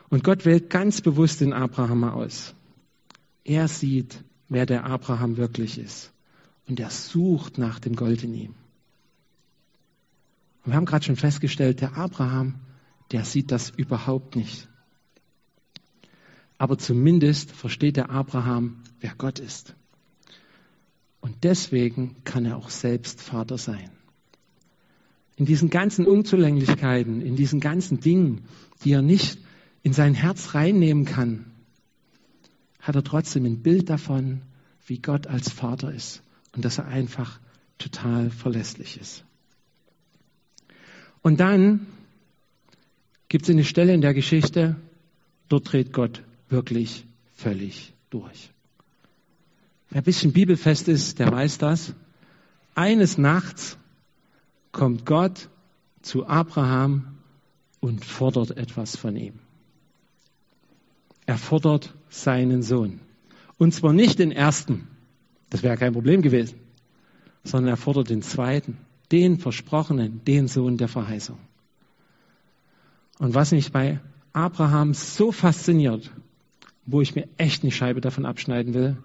Und 0.09 0.23
Gott 0.23 0.45
wählt 0.45 0.69
ganz 0.69 1.01
bewusst 1.01 1.41
den 1.41 1.53
Abraham 1.53 2.03
aus. 2.03 2.53
Er 3.43 3.67
sieht, 3.67 4.23
wer 4.49 4.65
der 4.65 4.85
Abraham 4.85 5.37
wirklich 5.37 5.77
ist. 5.77 6.11
Und 6.67 6.79
er 6.79 6.89
sucht 6.89 7.57
nach 7.57 7.79
dem 7.79 7.95
Gold 7.95 8.23
in 8.23 8.33
ihm. 8.33 8.55
Und 10.63 10.71
wir 10.71 10.75
haben 10.75 10.85
gerade 10.85 11.05
schon 11.05 11.15
festgestellt, 11.15 11.81
der 11.81 11.97
Abraham, 11.97 12.55
der 13.11 13.25
sieht 13.25 13.51
das 13.51 13.69
überhaupt 13.69 14.35
nicht. 14.35 14.67
Aber 16.57 16.77
zumindest 16.77 17.51
versteht 17.51 17.97
der 17.97 18.11
Abraham, 18.11 18.83
wer 18.99 19.15
Gott 19.17 19.39
ist. 19.39 19.75
Und 21.19 21.43
deswegen 21.43 22.23
kann 22.23 22.45
er 22.45 22.57
auch 22.57 22.69
selbst 22.69 23.21
Vater 23.21 23.57
sein. 23.57 23.89
In 25.35 25.45
diesen 25.45 25.69
ganzen 25.69 26.05
Unzulänglichkeiten, 26.05 27.21
in 27.21 27.35
diesen 27.35 27.59
ganzen 27.59 27.99
Dingen, 27.99 28.45
die 28.83 28.91
er 28.91 29.01
nicht 29.01 29.39
in 29.81 29.93
sein 29.93 30.13
Herz 30.13 30.53
reinnehmen 30.53 31.05
kann, 31.05 31.45
hat 32.79 32.95
er 32.95 33.03
trotzdem 33.03 33.45
ein 33.45 33.63
Bild 33.63 33.89
davon, 33.89 34.41
wie 34.85 34.99
Gott 34.99 35.27
als 35.27 35.51
Vater 35.51 35.91
ist 35.91 36.21
und 36.55 36.65
dass 36.65 36.77
er 36.77 36.85
einfach 36.85 37.39
total 37.77 38.29
verlässlich 38.29 38.99
ist. 38.99 39.23
Und 41.21 41.39
dann 41.39 41.87
gibt 43.29 43.45
es 43.45 43.49
eine 43.49 43.63
Stelle 43.63 43.93
in 43.93 44.01
der 44.01 44.13
Geschichte, 44.13 44.75
dort 45.47 45.71
dreht 45.71 45.93
Gott 45.93 46.23
wirklich 46.49 47.05
völlig 47.35 47.93
durch. 48.09 48.51
Wer 49.89 50.01
ein 50.01 50.05
bisschen 50.05 50.33
bibelfest 50.33 50.87
ist, 50.87 51.19
der 51.19 51.31
weiß 51.31 51.57
das. 51.57 51.93
Eines 52.75 53.17
Nachts 53.17 53.77
kommt 54.71 55.05
Gott 55.05 55.49
zu 56.01 56.25
Abraham 56.27 57.17
und 57.79 58.05
fordert 58.05 58.57
etwas 58.57 58.95
von 58.95 59.15
ihm. 59.15 59.39
Er 61.25 61.37
fordert 61.37 61.93
seinen 62.09 62.63
Sohn. 62.63 62.99
Und 63.57 63.73
zwar 63.73 63.93
nicht 63.93 64.19
den 64.19 64.31
ersten, 64.31 64.87
das 65.49 65.61
wäre 65.61 65.77
kein 65.77 65.93
Problem 65.93 66.21
gewesen, 66.21 66.57
sondern 67.43 67.73
er 67.73 67.77
fordert 67.77 68.09
den 68.09 68.21
zweiten, 68.21 68.77
den 69.11 69.37
versprochenen, 69.37 70.23
den 70.25 70.47
Sohn 70.47 70.77
der 70.77 70.87
Verheißung. 70.87 71.37
Und 73.19 73.35
was 73.35 73.51
mich 73.51 73.71
bei 73.71 73.99
Abraham 74.33 74.93
so 74.93 75.31
fasziniert, 75.31 76.11
wo 76.85 77.01
ich 77.01 77.15
mir 77.15 77.27
echt 77.37 77.63
eine 77.63 77.71
Scheibe 77.71 78.01
davon 78.01 78.25
abschneiden 78.25 78.73
will, 78.73 78.97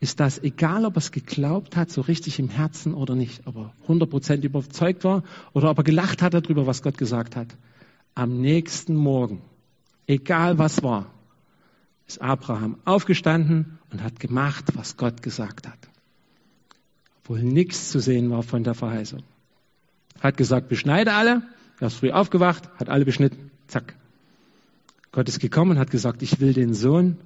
ist, 0.00 0.18
dass 0.18 0.42
egal, 0.42 0.84
ob 0.84 0.96
er 0.96 0.98
es 0.98 1.12
geglaubt 1.12 1.76
hat, 1.76 1.90
so 1.90 2.00
richtig 2.00 2.38
im 2.38 2.48
Herzen 2.48 2.94
oder 2.94 3.14
nicht, 3.14 3.46
ob 3.46 3.56
er 3.56 3.74
100% 3.86 4.42
überzeugt 4.42 5.04
war 5.04 5.22
oder 5.52 5.70
ob 5.70 5.78
er 5.78 5.84
gelacht 5.84 6.22
hat 6.22 6.34
darüber, 6.34 6.66
was 6.66 6.82
Gott 6.82 6.98
gesagt 6.98 7.36
hat, 7.36 7.56
am 8.14 8.40
nächsten 8.40 8.96
Morgen, 8.96 9.42
egal 10.06 10.58
was 10.58 10.82
war, 10.82 11.06
ist 12.06 12.20
Abraham 12.20 12.78
aufgestanden 12.84 13.78
und 13.90 14.02
hat 14.02 14.18
gemacht, 14.18 14.64
was 14.74 14.96
Gott 14.96 15.22
gesagt 15.22 15.68
hat. 15.68 15.78
Obwohl 17.20 17.42
nichts 17.42 17.90
zu 17.90 18.00
sehen 18.00 18.30
war 18.30 18.42
von 18.42 18.64
der 18.64 18.74
Verheißung. 18.74 19.22
Hat 20.20 20.36
gesagt, 20.36 20.68
beschneide 20.68 21.12
alle. 21.12 21.42
Er 21.80 21.88
ist 21.88 21.96
früh 21.96 22.10
aufgewacht, 22.10 22.68
hat 22.78 22.88
alle 22.88 23.04
beschnitten. 23.04 23.50
Zack. 23.66 23.94
Gott 25.10 25.28
ist 25.28 25.40
gekommen 25.40 25.78
hat 25.78 25.90
gesagt, 25.90 26.22
ich 26.22 26.40
will 26.40 26.52
den 26.52 26.74
Sohn. 26.74 27.18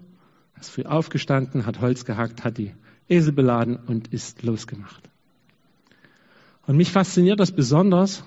Er 0.55 0.61
ist 0.63 0.71
früh 0.71 0.85
aufgestanden, 0.85 1.67
hat 1.67 1.81
Holz 1.81 2.05
gehackt, 2.05 2.45
hat 2.45 2.59
die 2.59 2.73
Esel 3.09 3.33
beladen 3.33 3.77
und 3.77 4.09
ist 4.09 4.43
losgemacht. 4.43 5.09
Und 6.67 6.77
mich 6.77 6.91
fasziniert 6.91 7.39
das 7.39 7.53
besonders, 7.53 8.25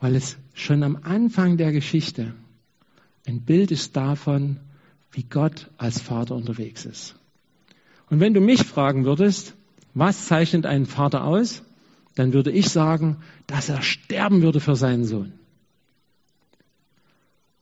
weil 0.00 0.14
es 0.14 0.36
schon 0.54 0.82
am 0.82 0.96
Anfang 1.02 1.56
der 1.56 1.72
Geschichte 1.72 2.34
ein 3.26 3.42
Bild 3.42 3.70
ist 3.70 3.96
davon, 3.96 4.58
wie 5.10 5.24
Gott 5.24 5.68
als 5.78 6.00
Vater 6.00 6.34
unterwegs 6.36 6.84
ist. 6.84 7.16
Und 8.08 8.20
wenn 8.20 8.34
du 8.34 8.40
mich 8.40 8.62
fragen 8.62 9.04
würdest, 9.04 9.54
was 9.94 10.26
zeichnet 10.26 10.64
einen 10.64 10.86
Vater 10.86 11.24
aus, 11.24 11.62
dann 12.16 12.32
würde 12.32 12.50
ich 12.50 12.70
sagen, 12.70 13.18
dass 13.46 13.68
er 13.68 13.82
sterben 13.82 14.42
würde 14.42 14.58
für 14.58 14.74
seinen 14.74 15.04
Sohn. 15.04 15.32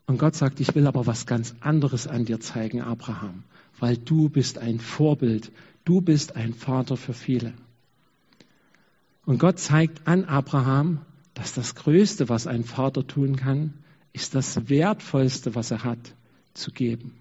Und 0.07 0.19
Gott 0.19 0.35
sagt, 0.35 0.61
ich 0.61 0.75
will 0.75 0.87
aber 0.87 1.07
was 1.07 1.27
ganz 1.27 1.55
anderes 1.61 2.07
an 2.07 2.25
dir 2.25 2.41
zeigen, 2.41 2.81
Abraham, 2.81 3.43
weil 3.79 3.97
du 3.97 4.29
bist 4.29 4.59
ein 4.59 4.79
Vorbild, 4.79 5.51
du 5.85 6.01
bist 6.01 6.37
ein 6.37 6.55
Vater 6.55 6.97
für 6.97 7.15
viele. 7.15 7.53
Und 9.27 9.39
Gott 9.39 9.59
zeigt 9.59 10.07
an 10.07 10.25
Abraham, 10.25 11.01
dass 11.33 11.53
das 11.53 11.75
Größte, 11.75 12.29
was 12.29 12.47
ein 12.47 12.65
Vater 12.65 13.07
tun 13.07 13.37
kann, 13.37 13.75
ist 14.13 14.35
das 14.35 14.69
Wertvollste, 14.69 15.55
was 15.55 15.71
er 15.71 15.83
hat, 15.83 16.15
zu 16.53 16.71
geben. 16.71 17.13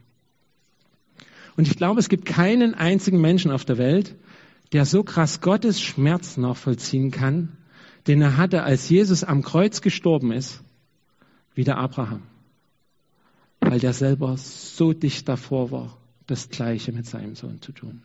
Und 1.56 1.68
ich 1.68 1.78
glaube, 1.78 2.00
es 2.00 2.10
gibt 2.10 2.26
keinen 2.26 2.76
einzigen 2.76 3.22
Menschen 3.22 3.50
auf 3.50 3.66
der 3.66 3.78
Welt, 3.78 4.16
der 4.74 4.86
so 4.86 5.04
krass 5.04 5.42
Gottes 5.42 5.82
Schmerz 5.82 6.38
nachvollziehen 6.38 7.12
kann, 7.12 7.58
den 8.08 8.22
er 8.22 8.38
hatte, 8.38 8.64
als 8.64 8.90
Jesus 8.90 9.24
am 9.24 9.44
Kreuz 9.44 9.82
gestorben 9.82 10.32
ist, 10.32 10.64
wie 11.54 11.64
der 11.64 11.78
Abraham. 11.78 12.24
Weil 13.62 13.80
der 13.80 13.94
selber 13.94 14.36
so 14.38 14.92
dicht 14.92 15.30
davor 15.30 15.72
war, 15.72 15.98
das 16.28 16.50
Gleiche 16.50 16.92
mit 16.92 17.06
seinem 17.06 17.36
Sohn 17.36 17.62
zu 17.62 17.72
tun. 17.72 18.04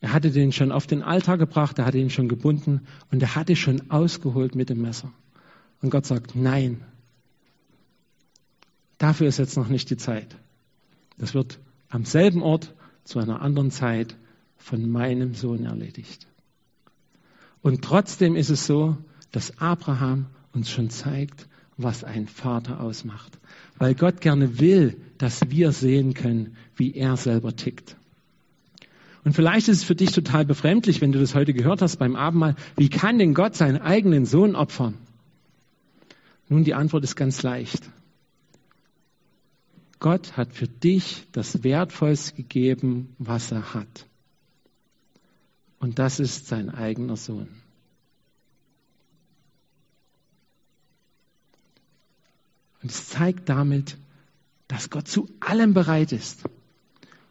Er 0.00 0.12
hatte 0.12 0.30
den 0.30 0.52
schon 0.52 0.72
auf 0.72 0.86
den 0.86 1.02
Altar 1.02 1.36
gebracht, 1.36 1.78
er 1.78 1.84
hatte 1.84 1.98
ihn 1.98 2.10
schon 2.10 2.28
gebunden 2.28 2.86
und 3.10 3.22
er 3.22 3.34
hatte 3.34 3.54
schon 3.54 3.90
ausgeholt 3.90 4.54
mit 4.54 4.70
dem 4.70 4.80
Messer. 4.80 5.12
Und 5.82 5.90
Gott 5.90 6.06
sagt, 6.06 6.34
nein, 6.34 6.84
Dafür 9.02 9.26
ist 9.26 9.38
jetzt 9.38 9.56
noch 9.56 9.66
nicht 9.66 9.90
die 9.90 9.96
Zeit. 9.96 10.36
Das 11.18 11.34
wird 11.34 11.58
am 11.88 12.04
selben 12.04 12.40
Ort 12.40 12.72
zu 13.02 13.18
einer 13.18 13.42
anderen 13.42 13.72
Zeit 13.72 14.16
von 14.62 14.88
meinem 14.88 15.34
Sohn 15.34 15.64
erledigt. 15.64 16.26
Und 17.62 17.82
trotzdem 17.82 18.36
ist 18.36 18.50
es 18.50 18.66
so, 18.66 18.96
dass 19.30 19.58
Abraham 19.58 20.26
uns 20.52 20.70
schon 20.70 20.90
zeigt, 20.90 21.48
was 21.76 22.04
ein 22.04 22.28
Vater 22.28 22.80
ausmacht. 22.80 23.38
Weil 23.78 23.94
Gott 23.94 24.20
gerne 24.20 24.60
will, 24.60 24.96
dass 25.18 25.50
wir 25.50 25.72
sehen 25.72 26.14
können, 26.14 26.56
wie 26.76 26.94
er 26.94 27.16
selber 27.16 27.56
tickt. 27.56 27.96
Und 29.24 29.34
vielleicht 29.34 29.68
ist 29.68 29.78
es 29.78 29.84
für 29.84 29.94
dich 29.94 30.10
total 30.10 30.44
befremdlich, 30.44 31.00
wenn 31.00 31.12
du 31.12 31.20
das 31.20 31.34
heute 31.34 31.54
gehört 31.54 31.80
hast 31.80 31.96
beim 31.96 32.16
Abendmahl. 32.16 32.56
Wie 32.76 32.88
kann 32.88 33.18
denn 33.18 33.34
Gott 33.34 33.54
seinen 33.54 33.80
eigenen 33.80 34.26
Sohn 34.26 34.56
opfern? 34.56 34.94
Nun, 36.48 36.64
die 36.64 36.74
Antwort 36.74 37.04
ist 37.04 37.16
ganz 37.16 37.42
leicht. 37.42 37.88
Gott 40.00 40.36
hat 40.36 40.52
für 40.52 40.66
dich 40.66 41.24
das 41.32 41.62
Wertvollste 41.62 42.34
gegeben, 42.34 43.14
was 43.18 43.52
er 43.52 43.74
hat. 43.74 44.06
Und 45.82 45.98
das 45.98 46.20
ist 46.20 46.46
sein 46.46 46.70
eigener 46.70 47.16
Sohn. 47.16 47.48
Und 52.80 52.92
es 52.92 53.08
zeigt 53.08 53.48
damit, 53.48 53.96
dass 54.68 54.90
Gott 54.90 55.08
zu 55.08 55.28
allem 55.40 55.74
bereit 55.74 56.12
ist. 56.12 56.44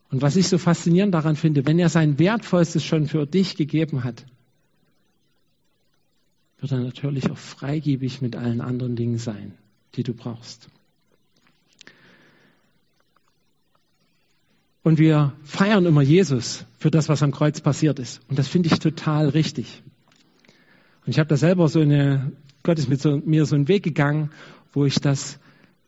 Und 0.10 0.22
was 0.22 0.36
ich 0.36 0.50
so 0.50 0.58
faszinierend 0.58 1.14
daran 1.14 1.38
finde, 1.38 1.66
wenn 1.66 1.80
er 1.80 1.88
sein 1.88 2.20
Wertvollstes 2.20 2.84
schon 2.84 3.08
für 3.08 3.26
dich 3.26 3.56
gegeben 3.56 4.04
hat, 4.04 4.26
wird 6.60 6.74
er 6.74 6.80
natürlich 6.80 7.32
auch 7.32 7.38
freigebig 7.38 8.22
mit 8.22 8.36
allen 8.36 8.60
anderen 8.60 8.98
Dingen 8.98 9.18
sein, 9.18 9.58
die 9.96 10.04
du 10.04 10.14
brauchst. 10.14 10.68
Und 14.84 14.98
wir 14.98 15.34
feiern 15.44 15.86
immer 15.86 16.02
Jesus 16.02 16.66
für 16.78 16.90
das, 16.90 17.08
was 17.08 17.22
am 17.22 17.32
Kreuz 17.32 17.62
passiert 17.62 18.00
ist. 18.00 18.22
Und 18.30 18.40
das 18.40 18.48
finde 18.48 18.70
ich 18.70 18.80
total 18.80 19.30
richtig. 19.30 19.84
Und 21.06 21.12
ich 21.12 21.20
habe 21.20 21.30
da 21.30 21.38
selber 21.38 21.68
so 21.68 21.80
eine, 21.82 22.32
Gott 22.64 22.80
ist 22.80 22.90
mit 22.90 23.02
so, 23.02 23.18
mir 23.18 23.46
so 23.46 23.56
einen 23.56 23.68
Weg 23.68 23.84
gegangen, 23.84 24.32
wo 24.74 24.86
ich 24.86 24.96
das 24.96 25.40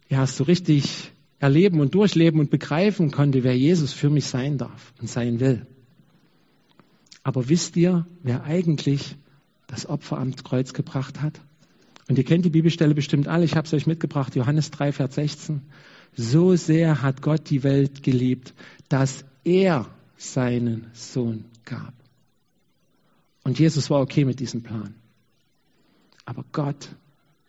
ja 0.09 0.27
so 0.27 0.43
richtig 0.43 1.11
erleben 1.39 1.79
und 1.79 1.95
durchleben 1.95 2.39
und 2.39 2.51
begreifen 2.51 3.11
konnte, 3.11 3.43
wer 3.43 3.57
Jesus 3.57 3.93
für 3.93 4.09
mich 4.09 4.25
sein 4.25 4.57
darf 4.57 4.93
und 5.01 5.09
sein 5.09 5.39
will. 5.39 5.65
Aber 7.23 7.49
wisst 7.49 7.75
ihr, 7.77 8.05
wer 8.21 8.43
eigentlich 8.43 9.15
das 9.67 9.87
Opfer 9.87 10.17
am 10.19 10.35
Kreuz 10.35 10.73
gebracht 10.73 11.21
hat? 11.21 11.39
Und 12.07 12.17
ihr 12.17 12.25
kennt 12.25 12.45
die 12.45 12.49
Bibelstelle 12.49 12.93
bestimmt 12.93 13.27
alle, 13.27 13.45
ich 13.45 13.55
habe 13.55 13.65
es 13.65 13.73
euch 13.73 13.87
mitgebracht, 13.87 14.35
Johannes 14.35 14.71
3, 14.71 14.91
Vers 14.91 15.15
16. 15.15 15.61
So 16.15 16.55
sehr 16.55 17.01
hat 17.01 17.21
Gott 17.21 17.49
die 17.49 17.63
Welt 17.63 18.03
geliebt, 18.03 18.53
dass 18.93 19.25
er 19.43 19.89
seinen 20.17 20.91
Sohn 20.93 21.45
gab. 21.65 21.95
Und 23.43 23.57
Jesus 23.57 23.89
war 23.89 23.99
okay 23.99 24.23
mit 24.23 24.39
diesem 24.39 24.61
Plan. 24.61 24.93
Aber 26.25 26.45
Gott 26.51 26.89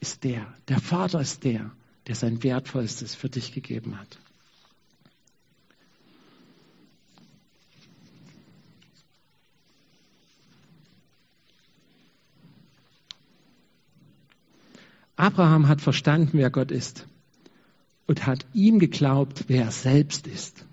ist 0.01 0.25
der, 0.25 0.47
der 0.69 0.81
Vater 0.81 1.21
ist 1.21 1.45
der, 1.45 1.71
der 2.07 2.15
sein 2.15 2.43
Wertvollstes 2.43 3.15
für 3.15 3.29
dich 3.29 3.53
gegeben 3.53 4.01
hat. 4.01 4.19
Abraham 15.17 15.69
hat 15.69 15.83
verstanden, 15.83 16.39
wer 16.39 16.49
Gott 16.49 16.71
ist 16.71 17.07
und 18.07 18.25
hat 18.25 18.47
ihm 18.55 18.79
geglaubt, 18.79 19.45
wer 19.49 19.65
er 19.65 19.71
selbst 19.71 20.27
ist. 20.27 20.65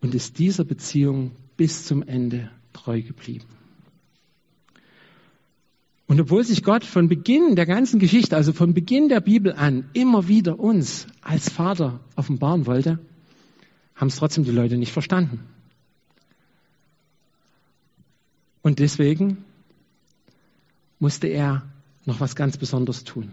Und 0.00 0.14
ist 0.14 0.38
dieser 0.38 0.64
Beziehung 0.64 1.32
bis 1.56 1.86
zum 1.86 2.02
Ende 2.02 2.50
treu 2.72 3.02
geblieben. 3.02 3.46
Und 6.06 6.20
obwohl 6.20 6.44
sich 6.44 6.62
Gott 6.62 6.84
von 6.84 7.08
Beginn 7.08 7.56
der 7.56 7.66
ganzen 7.66 7.98
Geschichte, 7.98 8.36
also 8.36 8.52
von 8.52 8.74
Beginn 8.74 9.08
der 9.08 9.20
Bibel 9.20 9.52
an, 9.52 9.88
immer 9.92 10.28
wieder 10.28 10.60
uns 10.60 11.06
als 11.20 11.48
Vater 11.50 12.00
offenbaren 12.14 12.66
wollte, 12.66 13.00
haben 13.96 14.08
es 14.08 14.16
trotzdem 14.16 14.44
die 14.44 14.52
Leute 14.52 14.76
nicht 14.76 14.92
verstanden. 14.92 15.40
Und 18.62 18.78
deswegen 18.78 19.44
musste 20.98 21.26
er 21.26 21.62
noch 22.04 22.20
was 22.20 22.36
ganz 22.36 22.56
Besonderes 22.56 23.04
tun. 23.04 23.32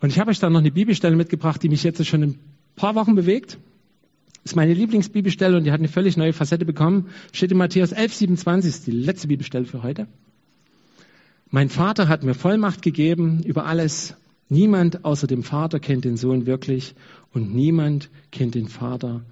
Und 0.00 0.10
ich 0.10 0.18
habe 0.18 0.30
euch 0.30 0.38
da 0.38 0.48
noch 0.48 0.60
eine 0.60 0.70
Bibelstelle 0.70 1.16
mitgebracht, 1.16 1.62
die 1.62 1.68
mich 1.68 1.82
jetzt 1.82 2.04
schon 2.06 2.22
ein 2.22 2.38
paar 2.74 2.94
Wochen 2.94 3.14
bewegt. 3.14 3.58
Das 4.42 4.52
ist 4.52 4.56
meine 4.56 4.72
Lieblingsbibelstelle 4.72 5.56
und 5.56 5.64
die 5.64 5.72
hat 5.72 5.80
eine 5.80 5.88
völlig 5.88 6.16
neue 6.16 6.32
Facette 6.32 6.64
bekommen. 6.64 7.08
Steht 7.32 7.52
in 7.52 7.58
Matthäus 7.58 7.92
11, 7.92 8.14
27, 8.14 8.68
ist 8.70 8.86
die 8.86 8.92
letzte 8.92 9.28
Bibelstelle 9.28 9.66
für 9.66 9.82
heute. 9.82 10.06
Mein 11.50 11.68
Vater 11.68 12.08
hat 12.08 12.22
mir 12.22 12.34
Vollmacht 12.34 12.80
gegeben 12.80 13.42
über 13.42 13.66
alles. 13.66 14.14
Niemand 14.48 15.04
außer 15.04 15.26
dem 15.26 15.42
Vater 15.42 15.78
kennt 15.78 16.04
den 16.04 16.16
Sohn 16.16 16.46
wirklich 16.46 16.94
und 17.32 17.54
niemand 17.54 18.08
kennt 18.32 18.54
den 18.54 18.68
Vater 18.68 19.22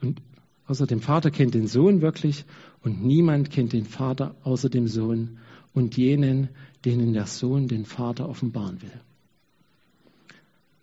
und 0.00 0.22
außer 0.66 0.86
dem 0.86 1.00
Vater 1.00 1.30
kennt 1.30 1.54
den 1.54 1.66
Sohn 1.66 2.00
wirklich 2.00 2.44
und 2.82 3.04
niemand 3.04 3.50
kennt 3.50 3.72
den 3.72 3.84
Vater 3.84 4.34
außer 4.42 4.70
dem 4.70 4.88
Sohn 4.88 5.38
und 5.74 5.96
jenen, 5.96 6.48
denen 6.84 7.12
der 7.12 7.26
Sohn 7.26 7.68
den 7.68 7.84
Vater 7.84 8.28
offenbaren 8.28 8.80
will. 8.82 9.00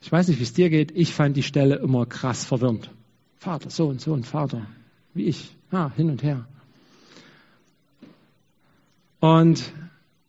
Ich 0.08 0.12
weiß 0.14 0.30
nicht, 0.30 0.40
wie 0.40 0.44
es 0.44 0.54
dir 0.54 0.70
geht. 0.70 0.94
Ich 0.96 1.14
fand 1.14 1.36
die 1.36 1.44
Stelle 1.44 1.76
immer 1.76 2.06
krass 2.06 2.46
verwirrend. 2.46 2.90
Vater, 3.40 3.70
Sohn, 3.70 4.00
Sohn, 4.00 4.24
Vater. 4.24 4.66
Wie 5.14 5.26
ich. 5.26 5.54
Ja, 5.70 5.92
hin 5.98 6.10
und 6.10 6.24
her. 6.24 6.48
Und 9.20 9.62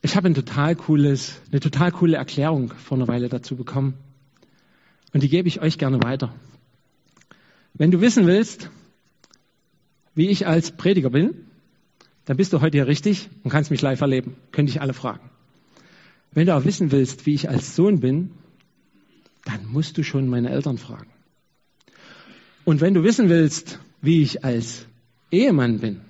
ich 0.03 0.17
habe 0.17 0.27
ein 0.27 0.35
total 0.35 0.75
cooles, 0.75 1.41
eine 1.53 1.61
total 1.61 1.93
coole 1.93 2.17
Erklärung 2.17 2.73
vor 2.73 2.99
einer 2.99 3.07
Weile 3.07 3.29
dazu 3.29 3.55
bekommen. 3.55 3.95
Und 5.13 5.23
die 5.23 5.29
gebe 5.29 5.47
ich 5.47 5.61
euch 5.61 5.79
gerne 5.79 6.03
weiter. 6.03 6.35
Wenn 7.73 7.93
du 7.93 8.01
wissen 8.01 8.27
willst, 8.27 8.71
wie 10.17 10.27
ich 10.27 10.49
als 10.49 10.73
Prediger 10.73 11.11
bin, 11.11 11.47
dann 12.25 12.37
bist 12.37 12.53
du 12.53 12.61
heute 12.61 12.79
hier 12.79 12.89
richtig 12.89 13.29
und 13.45 13.53
kannst 13.53 13.71
mich 13.71 13.81
live 13.81 14.01
erleben. 14.01 14.35
Könnte 14.51 14.71
ich 14.71 14.81
alle 14.81 14.93
fragen. 14.93 15.31
Wenn 16.33 16.49
du 16.49 16.57
auch 16.57 16.65
wissen 16.65 16.91
willst, 16.91 17.27
wie 17.27 17.35
ich 17.35 17.49
als 17.49 17.77
Sohn 17.77 18.01
bin, 18.01 18.33
dann 19.49 19.67
musst 19.67 19.97
du 19.97 20.05
schon 20.05 20.29
meine 20.29 20.51
Eltern 20.51 20.77
fragen. 20.77 21.11
Und 22.67 22.83
wenn 22.83 22.93
du 22.93 23.03
wissen 23.03 23.31
willst, 23.31 23.79
wie 24.03 24.21
ich 24.21 24.45
als 24.45 24.85
Ehemann 25.31 25.79
bin, 25.79 26.03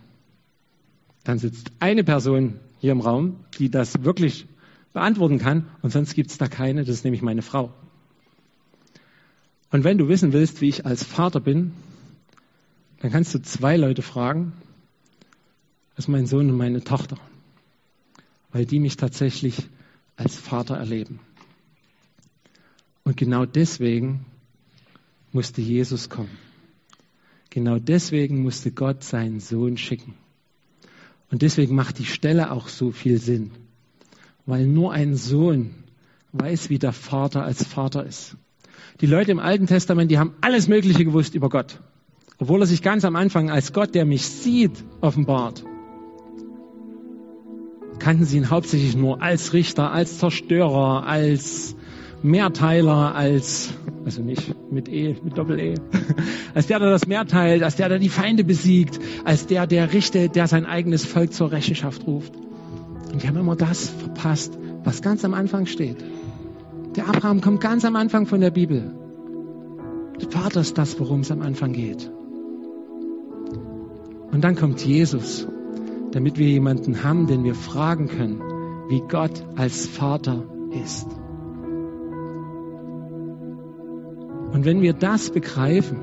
dann 1.22 1.38
sitzt 1.38 1.70
eine 1.78 2.02
Person 2.02 2.58
hier 2.80 2.90
im 2.90 3.00
Raum, 3.00 3.36
die 3.60 3.70
das 3.70 4.02
wirklich 4.02 4.46
beantworten 4.92 5.38
kann 5.38 5.68
und 5.82 5.92
sonst 5.92 6.14
gibt 6.14 6.32
es 6.32 6.38
da 6.38 6.48
keine, 6.48 6.80
das 6.80 6.96
ist 6.96 7.04
nämlich 7.04 7.22
meine 7.22 7.42
Frau. 7.42 7.72
Und 9.70 9.84
wenn 9.84 9.98
du 9.98 10.08
wissen 10.08 10.32
willst, 10.32 10.60
wie 10.60 10.68
ich 10.68 10.84
als 10.84 11.04
Vater 11.04 11.38
bin, 11.38 11.74
dann 13.00 13.12
kannst 13.12 13.32
du 13.34 13.38
zwei 13.40 13.76
Leute 13.76 14.02
fragen, 14.02 14.52
das 15.94 16.06
ist 16.06 16.08
mein 16.08 16.26
Sohn 16.26 16.50
und 16.50 16.56
meine 16.56 16.82
Tochter, 16.82 17.18
weil 18.50 18.66
die 18.66 18.80
mich 18.80 18.96
tatsächlich 18.96 19.68
als 20.16 20.34
Vater 20.34 20.76
erleben. 20.76 21.20
Und 23.08 23.16
genau 23.16 23.46
deswegen 23.46 24.26
musste 25.32 25.62
Jesus 25.62 26.10
kommen. 26.10 26.36
Genau 27.48 27.78
deswegen 27.78 28.42
musste 28.42 28.70
Gott 28.70 29.02
seinen 29.02 29.40
Sohn 29.40 29.78
schicken. 29.78 30.12
Und 31.30 31.40
deswegen 31.40 31.74
macht 31.74 31.98
die 31.98 32.04
Stelle 32.04 32.52
auch 32.52 32.68
so 32.68 32.90
viel 32.90 33.16
Sinn. 33.16 33.52
Weil 34.44 34.66
nur 34.66 34.92
ein 34.92 35.14
Sohn 35.14 35.70
weiß, 36.32 36.68
wie 36.68 36.78
der 36.78 36.92
Vater 36.92 37.44
als 37.44 37.64
Vater 37.64 38.04
ist. 38.04 38.36
Die 39.00 39.06
Leute 39.06 39.30
im 39.30 39.38
Alten 39.38 39.66
Testament, 39.66 40.10
die 40.10 40.18
haben 40.18 40.34
alles 40.42 40.68
Mögliche 40.68 41.06
gewusst 41.06 41.34
über 41.34 41.48
Gott. 41.48 41.80
Obwohl 42.36 42.60
er 42.60 42.66
sich 42.66 42.82
ganz 42.82 43.06
am 43.06 43.16
Anfang 43.16 43.48
als 43.48 43.72
Gott, 43.72 43.94
der 43.94 44.04
mich 44.04 44.26
sieht, 44.26 44.84
offenbart. 45.00 45.64
Kannten 48.00 48.26
sie 48.26 48.36
ihn 48.36 48.50
hauptsächlich 48.50 48.94
nur 48.94 49.22
als 49.22 49.54
Richter, 49.54 49.92
als 49.92 50.18
Zerstörer, 50.18 51.06
als 51.06 51.74
Mehrteiler 52.22 53.14
als, 53.14 53.72
also 54.04 54.22
nicht 54.22 54.54
mit 54.72 54.88
E, 54.88 55.16
mit 55.22 55.38
Doppel-E, 55.38 55.74
als 56.54 56.66
der, 56.66 56.78
der 56.78 56.90
das 56.90 57.06
Meer 57.06 57.26
teilt, 57.26 57.62
als 57.62 57.76
der, 57.76 57.88
der 57.88 57.98
die 57.98 58.08
Feinde 58.08 58.44
besiegt, 58.44 58.98
als 59.24 59.46
der, 59.46 59.66
der 59.66 59.92
richtet, 59.92 60.34
der 60.34 60.48
sein 60.48 60.66
eigenes 60.66 61.04
Volk 61.04 61.32
zur 61.32 61.52
Rechenschaft 61.52 62.06
ruft. 62.06 62.32
Und 63.12 63.22
die 63.22 63.28
haben 63.28 63.36
immer 63.36 63.56
das 63.56 63.88
verpasst, 63.88 64.58
was 64.84 65.02
ganz 65.02 65.24
am 65.24 65.34
Anfang 65.34 65.66
steht. 65.66 65.96
Der 66.96 67.08
Abraham 67.08 67.40
kommt 67.40 67.60
ganz 67.60 67.84
am 67.84 67.96
Anfang 67.96 68.26
von 68.26 68.40
der 68.40 68.50
Bibel. 68.50 68.92
Der 70.20 70.30
Vater 70.30 70.60
ist 70.60 70.76
das, 70.76 70.98
worum 70.98 71.20
es 71.20 71.30
am 71.30 71.42
Anfang 71.42 71.72
geht. 71.72 72.10
Und 74.32 74.42
dann 74.42 74.56
kommt 74.56 74.84
Jesus, 74.84 75.46
damit 76.12 76.38
wir 76.38 76.48
jemanden 76.48 77.04
haben, 77.04 77.26
den 77.26 77.44
wir 77.44 77.54
fragen 77.54 78.08
können, 78.08 78.40
wie 78.88 79.02
Gott 79.08 79.44
als 79.56 79.86
Vater 79.86 80.44
ist. 80.84 81.06
Und 84.52 84.64
wenn 84.64 84.80
wir 84.82 84.92
das 84.92 85.30
begreifen, 85.30 85.98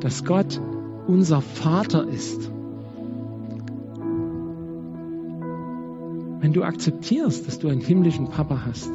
dass 0.00 0.24
Gott 0.24 0.60
unser 1.06 1.40
Vater 1.40 2.06
ist, 2.08 2.50
wenn 6.40 6.52
du 6.52 6.62
akzeptierst, 6.62 7.46
dass 7.46 7.58
du 7.58 7.68
einen 7.68 7.80
himmlischen 7.80 8.28
Papa 8.28 8.62
hast, 8.66 8.90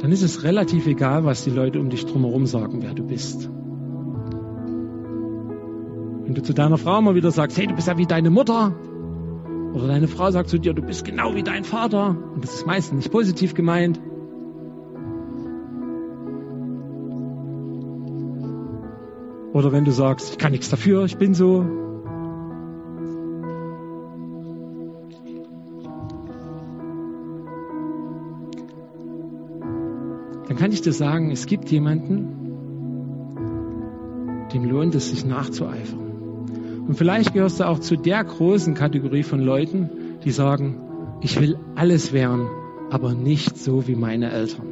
dann 0.00 0.10
ist 0.10 0.22
es 0.22 0.44
relativ 0.44 0.86
egal, 0.86 1.24
was 1.24 1.44
die 1.44 1.50
Leute 1.50 1.80
um 1.80 1.90
dich 1.90 2.06
drumherum 2.06 2.46
sagen, 2.46 2.82
wer 2.82 2.94
du 2.94 3.04
bist. 3.04 3.48
Wenn 6.24 6.34
du 6.34 6.42
zu 6.42 6.52
deiner 6.54 6.78
Frau 6.78 7.00
mal 7.02 7.14
wieder 7.14 7.30
sagst, 7.30 7.58
hey, 7.58 7.66
du 7.66 7.74
bist 7.74 7.88
ja 7.88 7.98
wie 7.98 8.06
deine 8.06 8.30
Mutter, 8.30 8.74
oder 9.74 9.86
deine 9.86 10.08
Frau 10.08 10.30
sagt 10.30 10.50
zu 10.50 10.58
dir, 10.58 10.74
du 10.74 10.82
bist 10.82 11.04
genau 11.04 11.34
wie 11.34 11.42
dein 11.42 11.64
Vater, 11.64 12.16
und 12.34 12.44
das 12.44 12.54
ist 12.54 12.66
meistens 12.66 12.96
nicht 12.96 13.12
positiv 13.12 13.54
gemeint, 13.54 14.00
Oder 19.52 19.70
wenn 19.72 19.84
du 19.84 19.92
sagst, 19.92 20.30
ich 20.30 20.38
kann 20.38 20.52
nichts 20.52 20.70
dafür, 20.70 21.04
ich 21.04 21.18
bin 21.18 21.34
so. 21.34 21.64
Dann 30.48 30.56
kann 30.56 30.72
ich 30.72 30.80
dir 30.80 30.92
sagen, 30.92 31.30
es 31.30 31.46
gibt 31.46 31.70
jemanden, 31.70 32.42
dem 34.52 34.64
lohnt 34.64 34.94
es 34.94 35.10
sich 35.10 35.24
nachzueifern. 35.24 36.00
Und 36.86 36.96
vielleicht 36.96 37.32
gehörst 37.34 37.60
du 37.60 37.68
auch 37.68 37.78
zu 37.78 37.96
der 37.96 38.24
großen 38.24 38.74
Kategorie 38.74 39.22
von 39.22 39.40
Leuten, 39.40 39.90
die 40.24 40.30
sagen, 40.30 40.80
ich 41.20 41.40
will 41.40 41.58
alles 41.74 42.12
werden, 42.12 42.48
aber 42.90 43.14
nicht 43.14 43.56
so 43.56 43.86
wie 43.86 43.94
meine 43.94 44.30
Eltern. 44.30 44.71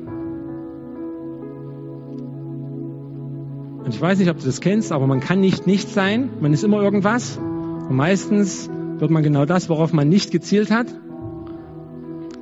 Und 3.90 3.96
ich 3.96 4.00
weiß 4.00 4.20
nicht, 4.20 4.30
ob 4.30 4.38
du 4.38 4.46
das 4.46 4.60
kennst, 4.60 4.92
aber 4.92 5.08
man 5.08 5.18
kann 5.18 5.40
nicht 5.40 5.66
nichts 5.66 5.94
sein. 5.94 6.30
Man 6.40 6.52
ist 6.52 6.62
immer 6.62 6.80
irgendwas. 6.80 7.38
Und 7.38 7.96
meistens 7.96 8.70
wird 8.98 9.10
man 9.10 9.24
genau 9.24 9.46
das, 9.46 9.68
worauf 9.68 9.92
man 9.92 10.08
nicht 10.08 10.30
gezielt 10.30 10.70
hat. 10.70 10.86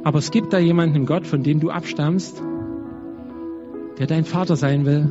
Aber 0.04 0.18
es 0.18 0.30
gibt 0.30 0.52
da 0.52 0.58
jemanden 0.58 0.94
in 0.94 1.06
Gott, 1.06 1.26
von 1.26 1.42
dem 1.42 1.58
du 1.58 1.70
abstammst, 1.70 2.42
der 3.98 4.06
dein 4.06 4.26
Vater 4.26 4.56
sein 4.56 4.84
will. 4.84 5.10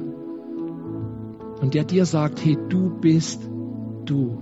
Und 1.60 1.74
der 1.74 1.86
dir 1.86 2.06
sagt, 2.06 2.46
hey, 2.46 2.56
du 2.70 2.92
bist 2.92 3.42
du. 4.06 4.38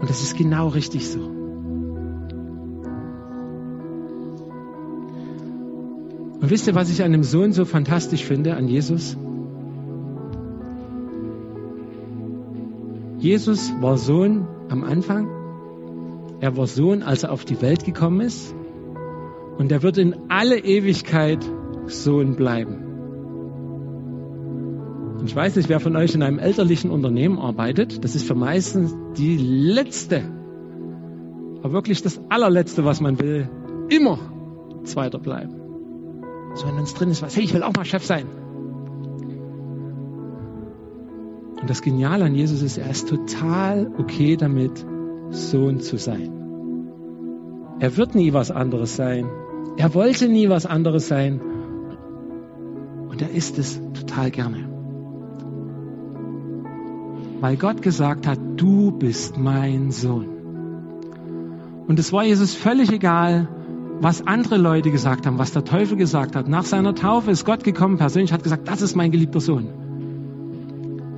Und 0.00 0.08
das 0.08 0.22
ist 0.22 0.38
genau 0.38 0.68
richtig 0.68 1.08
so. 1.08 1.18
Und 6.38 6.48
wisst 6.48 6.68
ihr, 6.68 6.76
was 6.76 6.90
ich 6.90 7.02
an 7.02 7.10
dem 7.10 7.24
Sohn 7.24 7.52
so 7.52 7.64
fantastisch 7.64 8.24
finde, 8.24 8.54
an 8.54 8.68
Jesus? 8.68 9.16
Jesus 13.20 13.72
war 13.80 13.98
Sohn 13.98 14.48
am 14.70 14.82
Anfang. 14.82 15.28
Er 16.40 16.56
war 16.56 16.66
Sohn, 16.66 17.02
als 17.02 17.22
er 17.22 17.32
auf 17.32 17.44
die 17.44 17.60
Welt 17.60 17.84
gekommen 17.84 18.22
ist. 18.22 18.54
Und 19.58 19.70
er 19.70 19.82
wird 19.82 19.98
in 19.98 20.16
alle 20.30 20.58
Ewigkeit 20.58 21.44
Sohn 21.86 22.34
bleiben. 22.34 22.86
Und 25.18 25.26
ich 25.26 25.36
weiß 25.36 25.56
nicht, 25.56 25.68
wer 25.68 25.80
von 25.80 25.96
euch 25.96 26.14
in 26.14 26.22
einem 26.22 26.38
elterlichen 26.38 26.90
Unternehmen 26.90 27.38
arbeitet. 27.38 28.02
Das 28.02 28.14
ist 28.14 28.26
für 28.26 28.34
meistens 28.34 28.96
die 29.18 29.36
letzte, 29.36 30.22
aber 31.58 31.74
wirklich 31.74 32.00
das 32.00 32.18
allerletzte, 32.30 32.86
was 32.86 33.02
man 33.02 33.20
will, 33.20 33.50
immer 33.90 34.18
Zweiter 34.84 35.18
bleiben. 35.18 35.60
So 36.54 36.66
in 36.66 36.76
uns 36.76 36.94
drin 36.94 37.10
ist 37.10 37.20
was, 37.20 37.36
hey, 37.36 37.44
ich 37.44 37.52
will 37.52 37.62
auch 37.62 37.74
mal 37.74 37.84
Chef 37.84 38.02
sein. 38.02 38.24
Und 41.60 41.68
das 41.68 41.82
Geniale 41.82 42.24
an 42.24 42.34
Jesus 42.34 42.62
ist, 42.62 42.78
er 42.78 42.90
ist 42.90 43.08
total 43.08 43.90
okay 43.98 44.36
damit, 44.36 44.84
Sohn 45.30 45.80
zu 45.80 45.96
sein. 45.96 46.32
Er 47.78 47.96
wird 47.96 48.14
nie 48.14 48.32
was 48.32 48.50
anderes 48.50 48.96
sein. 48.96 49.26
Er 49.76 49.94
wollte 49.94 50.28
nie 50.28 50.48
was 50.48 50.66
anderes 50.66 51.08
sein. 51.08 51.40
Und 53.08 53.22
er 53.22 53.30
ist 53.30 53.58
es 53.58 53.80
total 53.94 54.30
gerne. 54.30 54.68
Weil 57.40 57.56
Gott 57.56 57.80
gesagt 57.80 58.26
hat, 58.26 58.38
du 58.56 58.90
bist 58.90 59.38
mein 59.38 59.90
Sohn. 59.90 60.28
Und 61.86 61.98
es 61.98 62.12
war 62.12 62.24
Jesus 62.24 62.54
völlig 62.54 62.92
egal, 62.92 63.48
was 64.00 64.26
andere 64.26 64.56
Leute 64.58 64.90
gesagt 64.90 65.26
haben, 65.26 65.38
was 65.38 65.52
der 65.52 65.64
Teufel 65.64 65.96
gesagt 65.96 66.36
hat. 66.36 66.48
Nach 66.48 66.64
seiner 66.64 66.94
Taufe 66.94 67.30
ist 67.30 67.44
Gott 67.44 67.64
gekommen, 67.64 67.98
persönlich 67.98 68.32
hat 68.32 68.42
gesagt, 68.42 68.68
das 68.68 68.82
ist 68.82 68.94
mein 68.94 69.10
geliebter 69.10 69.40
Sohn. 69.40 69.79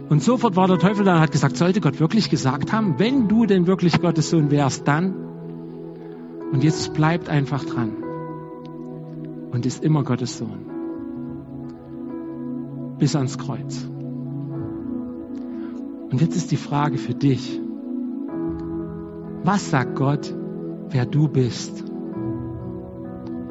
Und 0.08 0.22
sofort 0.22 0.56
war 0.56 0.68
der 0.68 0.78
Teufel 0.78 1.04
da 1.04 1.14
und 1.14 1.20
hat 1.20 1.32
gesagt, 1.32 1.56
sollte 1.56 1.80
Gott 1.80 2.00
wirklich 2.00 2.28
gesagt 2.28 2.72
haben, 2.72 2.98
wenn 2.98 3.28
du 3.28 3.46
denn 3.46 3.66
wirklich 3.66 4.00
Gottes 4.00 4.30
Sohn 4.30 4.50
wärst, 4.50 4.86
dann. 4.86 5.14
Und 6.52 6.62
jetzt 6.62 6.92
bleibt 6.92 7.28
einfach 7.28 7.64
dran 7.64 7.92
und 9.52 9.64
ist 9.64 9.82
immer 9.82 10.02
Gottes 10.02 10.36
Sohn. 10.36 10.66
Bis 12.98 13.16
ans 13.16 13.38
Kreuz. 13.38 13.88
Und 16.10 16.20
jetzt 16.20 16.36
ist 16.36 16.50
die 16.50 16.56
Frage 16.56 16.98
für 16.98 17.14
dich. 17.14 17.58
Was 19.44 19.70
sagt 19.70 19.96
Gott, 19.96 20.34
wer 20.90 21.06
du 21.06 21.28
bist? 21.28 21.82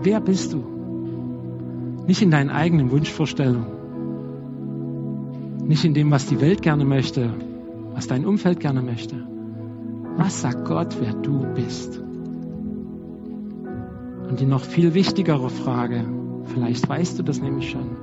Wer 0.02 0.22
bist 0.22 0.54
du? 0.54 0.64
Nicht 2.08 2.22
in 2.22 2.32
deinen 2.32 2.50
eigenen 2.50 2.92
Wunschvorstellungen 2.92 3.81
nicht 5.72 5.86
in 5.86 5.94
dem, 5.94 6.12
was 6.12 6.26
die 6.26 6.42
Welt 6.42 6.62
gerne 6.62 6.84
möchte, 6.84 7.30
was 7.94 8.06
dein 8.06 8.26
Umfeld 8.26 8.60
gerne 8.60 8.82
möchte. 8.82 9.16
Was 10.18 10.42
sagt 10.42 10.66
Gott, 10.66 10.98
wer 11.00 11.14
du 11.14 11.46
bist? 11.56 11.98
Und 14.28 14.42
die 14.42 14.46
noch 14.46 14.66
viel 14.66 14.94
wichtigere 14.94 15.50
Frage, 15.50 16.04
vielleicht 16.44 16.90
weißt 16.90 17.18
du 17.18 17.24
das 17.24 17.42
nämlich 17.42 17.70
schon, 17.70 17.96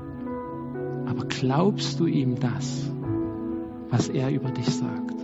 aber 1.04 1.26
glaubst 1.26 2.00
du 2.00 2.06
ihm 2.06 2.40
das, 2.40 2.90
was 3.90 4.08
er 4.08 4.30
über 4.30 4.50
dich 4.50 4.70
sagt? 4.70 5.16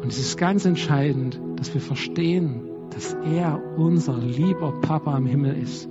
Und 0.00 0.08
es 0.08 0.18
ist 0.18 0.38
ganz 0.38 0.64
entscheidend, 0.64 1.38
dass 1.56 1.74
wir 1.74 1.82
verstehen, 1.82 2.62
dass 2.88 3.14
er 3.30 3.60
unser 3.76 4.16
lieber 4.16 4.72
Papa 4.80 5.18
im 5.18 5.26
Himmel 5.26 5.58
ist, 5.58 5.86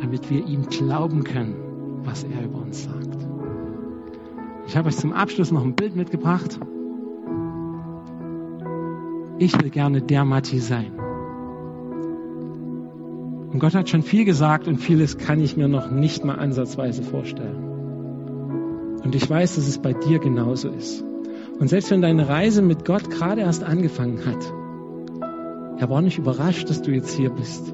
damit 0.00 0.30
wir 0.30 0.46
ihm 0.46 0.62
glauben 0.62 1.24
können, 1.24 1.67
was 2.08 2.24
er 2.24 2.42
über 2.44 2.62
uns 2.62 2.84
sagt. 2.84 3.18
Ich 4.66 4.76
habe 4.76 4.88
euch 4.88 4.96
zum 4.96 5.12
Abschluss 5.12 5.50
noch 5.50 5.62
ein 5.62 5.74
Bild 5.74 5.94
mitgebracht. 5.94 6.58
Ich 9.38 9.60
will 9.60 9.70
gerne 9.70 10.00
der 10.00 10.24
Matti 10.24 10.58
sein. 10.58 10.92
Und 13.52 13.58
Gott 13.60 13.74
hat 13.74 13.88
schon 13.88 14.02
viel 14.02 14.24
gesagt 14.24 14.68
und 14.68 14.78
vieles 14.78 15.18
kann 15.18 15.40
ich 15.40 15.56
mir 15.56 15.68
noch 15.68 15.90
nicht 15.90 16.24
mal 16.24 16.36
ansatzweise 16.36 17.02
vorstellen. 17.02 17.64
Und 19.04 19.14
ich 19.14 19.28
weiß, 19.28 19.56
dass 19.56 19.68
es 19.68 19.78
bei 19.78 19.92
dir 19.92 20.18
genauso 20.18 20.68
ist. 20.70 21.04
Und 21.58 21.68
selbst 21.68 21.90
wenn 21.90 22.02
deine 22.02 22.28
Reise 22.28 22.62
mit 22.62 22.84
Gott 22.84 23.10
gerade 23.10 23.42
erst 23.42 23.64
angefangen 23.64 24.24
hat, 24.24 24.52
er 25.78 25.88
war 25.90 26.02
nicht 26.02 26.18
überrascht, 26.18 26.68
dass 26.68 26.82
du 26.82 26.90
jetzt 26.90 27.14
hier 27.14 27.30
bist. 27.30 27.72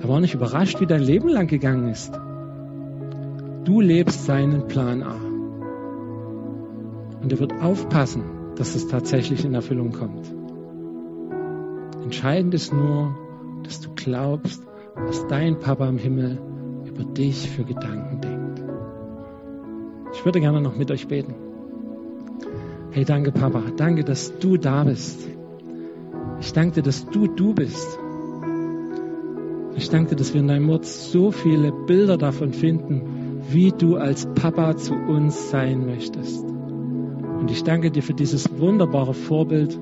Er 0.00 0.08
war 0.08 0.20
nicht 0.20 0.34
überrascht, 0.34 0.80
wie 0.80 0.86
dein 0.86 1.02
Leben 1.02 1.28
lang 1.28 1.46
gegangen 1.46 1.88
ist. 1.88 2.18
Du 3.64 3.80
lebst 3.80 4.24
seinen 4.24 4.66
Plan 4.68 5.02
A. 5.02 5.16
Und 7.22 7.30
er 7.30 7.38
wird 7.38 7.52
aufpassen, 7.62 8.22
dass 8.56 8.74
es 8.74 8.88
tatsächlich 8.88 9.44
in 9.44 9.54
Erfüllung 9.54 9.92
kommt. 9.92 10.32
Entscheidend 12.02 12.54
ist 12.54 12.72
nur, 12.72 13.14
dass 13.62 13.80
du 13.80 13.90
glaubst, 13.94 14.62
was 14.96 15.26
dein 15.28 15.58
Papa 15.58 15.88
im 15.88 15.98
Himmel 15.98 16.38
über 16.86 17.04
dich 17.04 17.50
für 17.50 17.64
Gedanken 17.64 18.20
denkt. 18.20 18.62
Ich 20.14 20.24
würde 20.24 20.40
gerne 20.40 20.60
noch 20.60 20.76
mit 20.76 20.90
euch 20.90 21.06
beten. 21.06 21.34
Hey, 22.92 23.04
danke 23.04 23.30
Papa, 23.30 23.62
danke, 23.76 24.04
dass 24.04 24.38
du 24.38 24.56
da 24.56 24.84
bist. 24.84 25.28
Ich 26.40 26.52
danke 26.52 26.76
dir, 26.76 26.82
dass 26.82 27.06
du 27.06 27.26
du 27.28 27.54
bist. 27.54 27.98
Ich 29.76 29.88
danke 29.90 30.10
dir, 30.10 30.16
dass 30.16 30.34
wir 30.34 30.40
in 30.40 30.48
deinem 30.48 30.68
Wort 30.68 30.86
so 30.86 31.30
viele 31.30 31.70
Bilder 31.72 32.16
davon 32.16 32.52
finden, 32.52 33.19
wie 33.48 33.72
du 33.72 33.96
als 33.96 34.26
Papa 34.34 34.76
zu 34.76 34.94
uns 34.94 35.50
sein 35.50 35.86
möchtest. 35.86 36.44
Und 36.44 37.50
ich 37.50 37.64
danke 37.64 37.90
dir 37.90 38.02
für 38.02 38.14
dieses 38.14 38.58
wunderbare 38.58 39.14
Vorbild, 39.14 39.78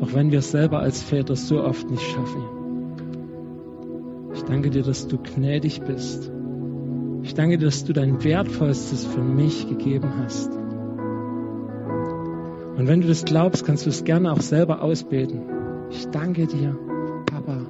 auch 0.00 0.14
wenn 0.14 0.30
wir 0.30 0.38
es 0.38 0.50
selber 0.50 0.78
als 0.78 1.02
Väter 1.02 1.36
so 1.36 1.62
oft 1.62 1.90
nicht 1.90 2.02
schaffen. 2.02 2.42
Ich 4.34 4.42
danke 4.42 4.70
dir, 4.70 4.82
dass 4.82 5.08
du 5.08 5.18
gnädig 5.18 5.82
bist. 5.82 6.30
Ich 7.22 7.34
danke 7.34 7.58
dir, 7.58 7.64
dass 7.64 7.84
du 7.84 7.92
dein 7.92 8.22
Wertvollstes 8.22 9.04
für 9.04 9.22
mich 9.22 9.68
gegeben 9.68 10.12
hast. 10.22 10.52
Und 12.76 12.86
wenn 12.86 13.00
du 13.00 13.08
das 13.08 13.24
glaubst, 13.24 13.64
kannst 13.64 13.86
du 13.86 13.90
es 13.90 14.04
gerne 14.04 14.30
auch 14.30 14.42
selber 14.42 14.82
ausbeten. 14.82 15.40
Ich 15.90 16.06
danke 16.08 16.46
dir, 16.46 16.78
Papa, 17.26 17.66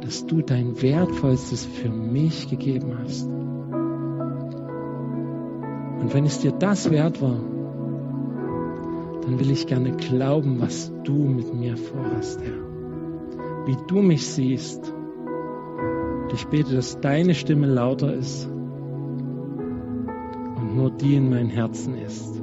dass 0.00 0.26
du 0.26 0.40
dein 0.40 0.80
Wertvollstes 0.80 1.66
für 1.66 1.90
mich 1.90 2.48
gegeben 2.48 2.96
hast. 2.98 3.28
Und 6.12 6.18
wenn 6.18 6.26
es 6.26 6.40
dir 6.40 6.52
das 6.52 6.90
wert 6.90 7.22
war, 7.22 7.40
dann 9.22 9.40
will 9.40 9.50
ich 9.50 9.66
gerne 9.66 9.92
glauben, 9.92 10.60
was 10.60 10.92
du 11.04 11.14
mit 11.14 11.54
mir 11.54 11.78
vorhast, 11.78 12.38
Herr. 12.42 13.66
Wie 13.66 13.78
du 13.88 14.02
mich 14.02 14.26
siehst. 14.26 14.92
Und 14.92 16.34
ich 16.34 16.46
bete, 16.48 16.74
dass 16.74 17.00
deine 17.00 17.34
Stimme 17.34 17.66
lauter 17.66 18.12
ist 18.12 18.46
und 18.46 20.76
nur 20.76 20.90
die 20.90 21.14
in 21.14 21.30
mein 21.30 21.48
Herzen 21.48 21.96
ist. 21.96 22.42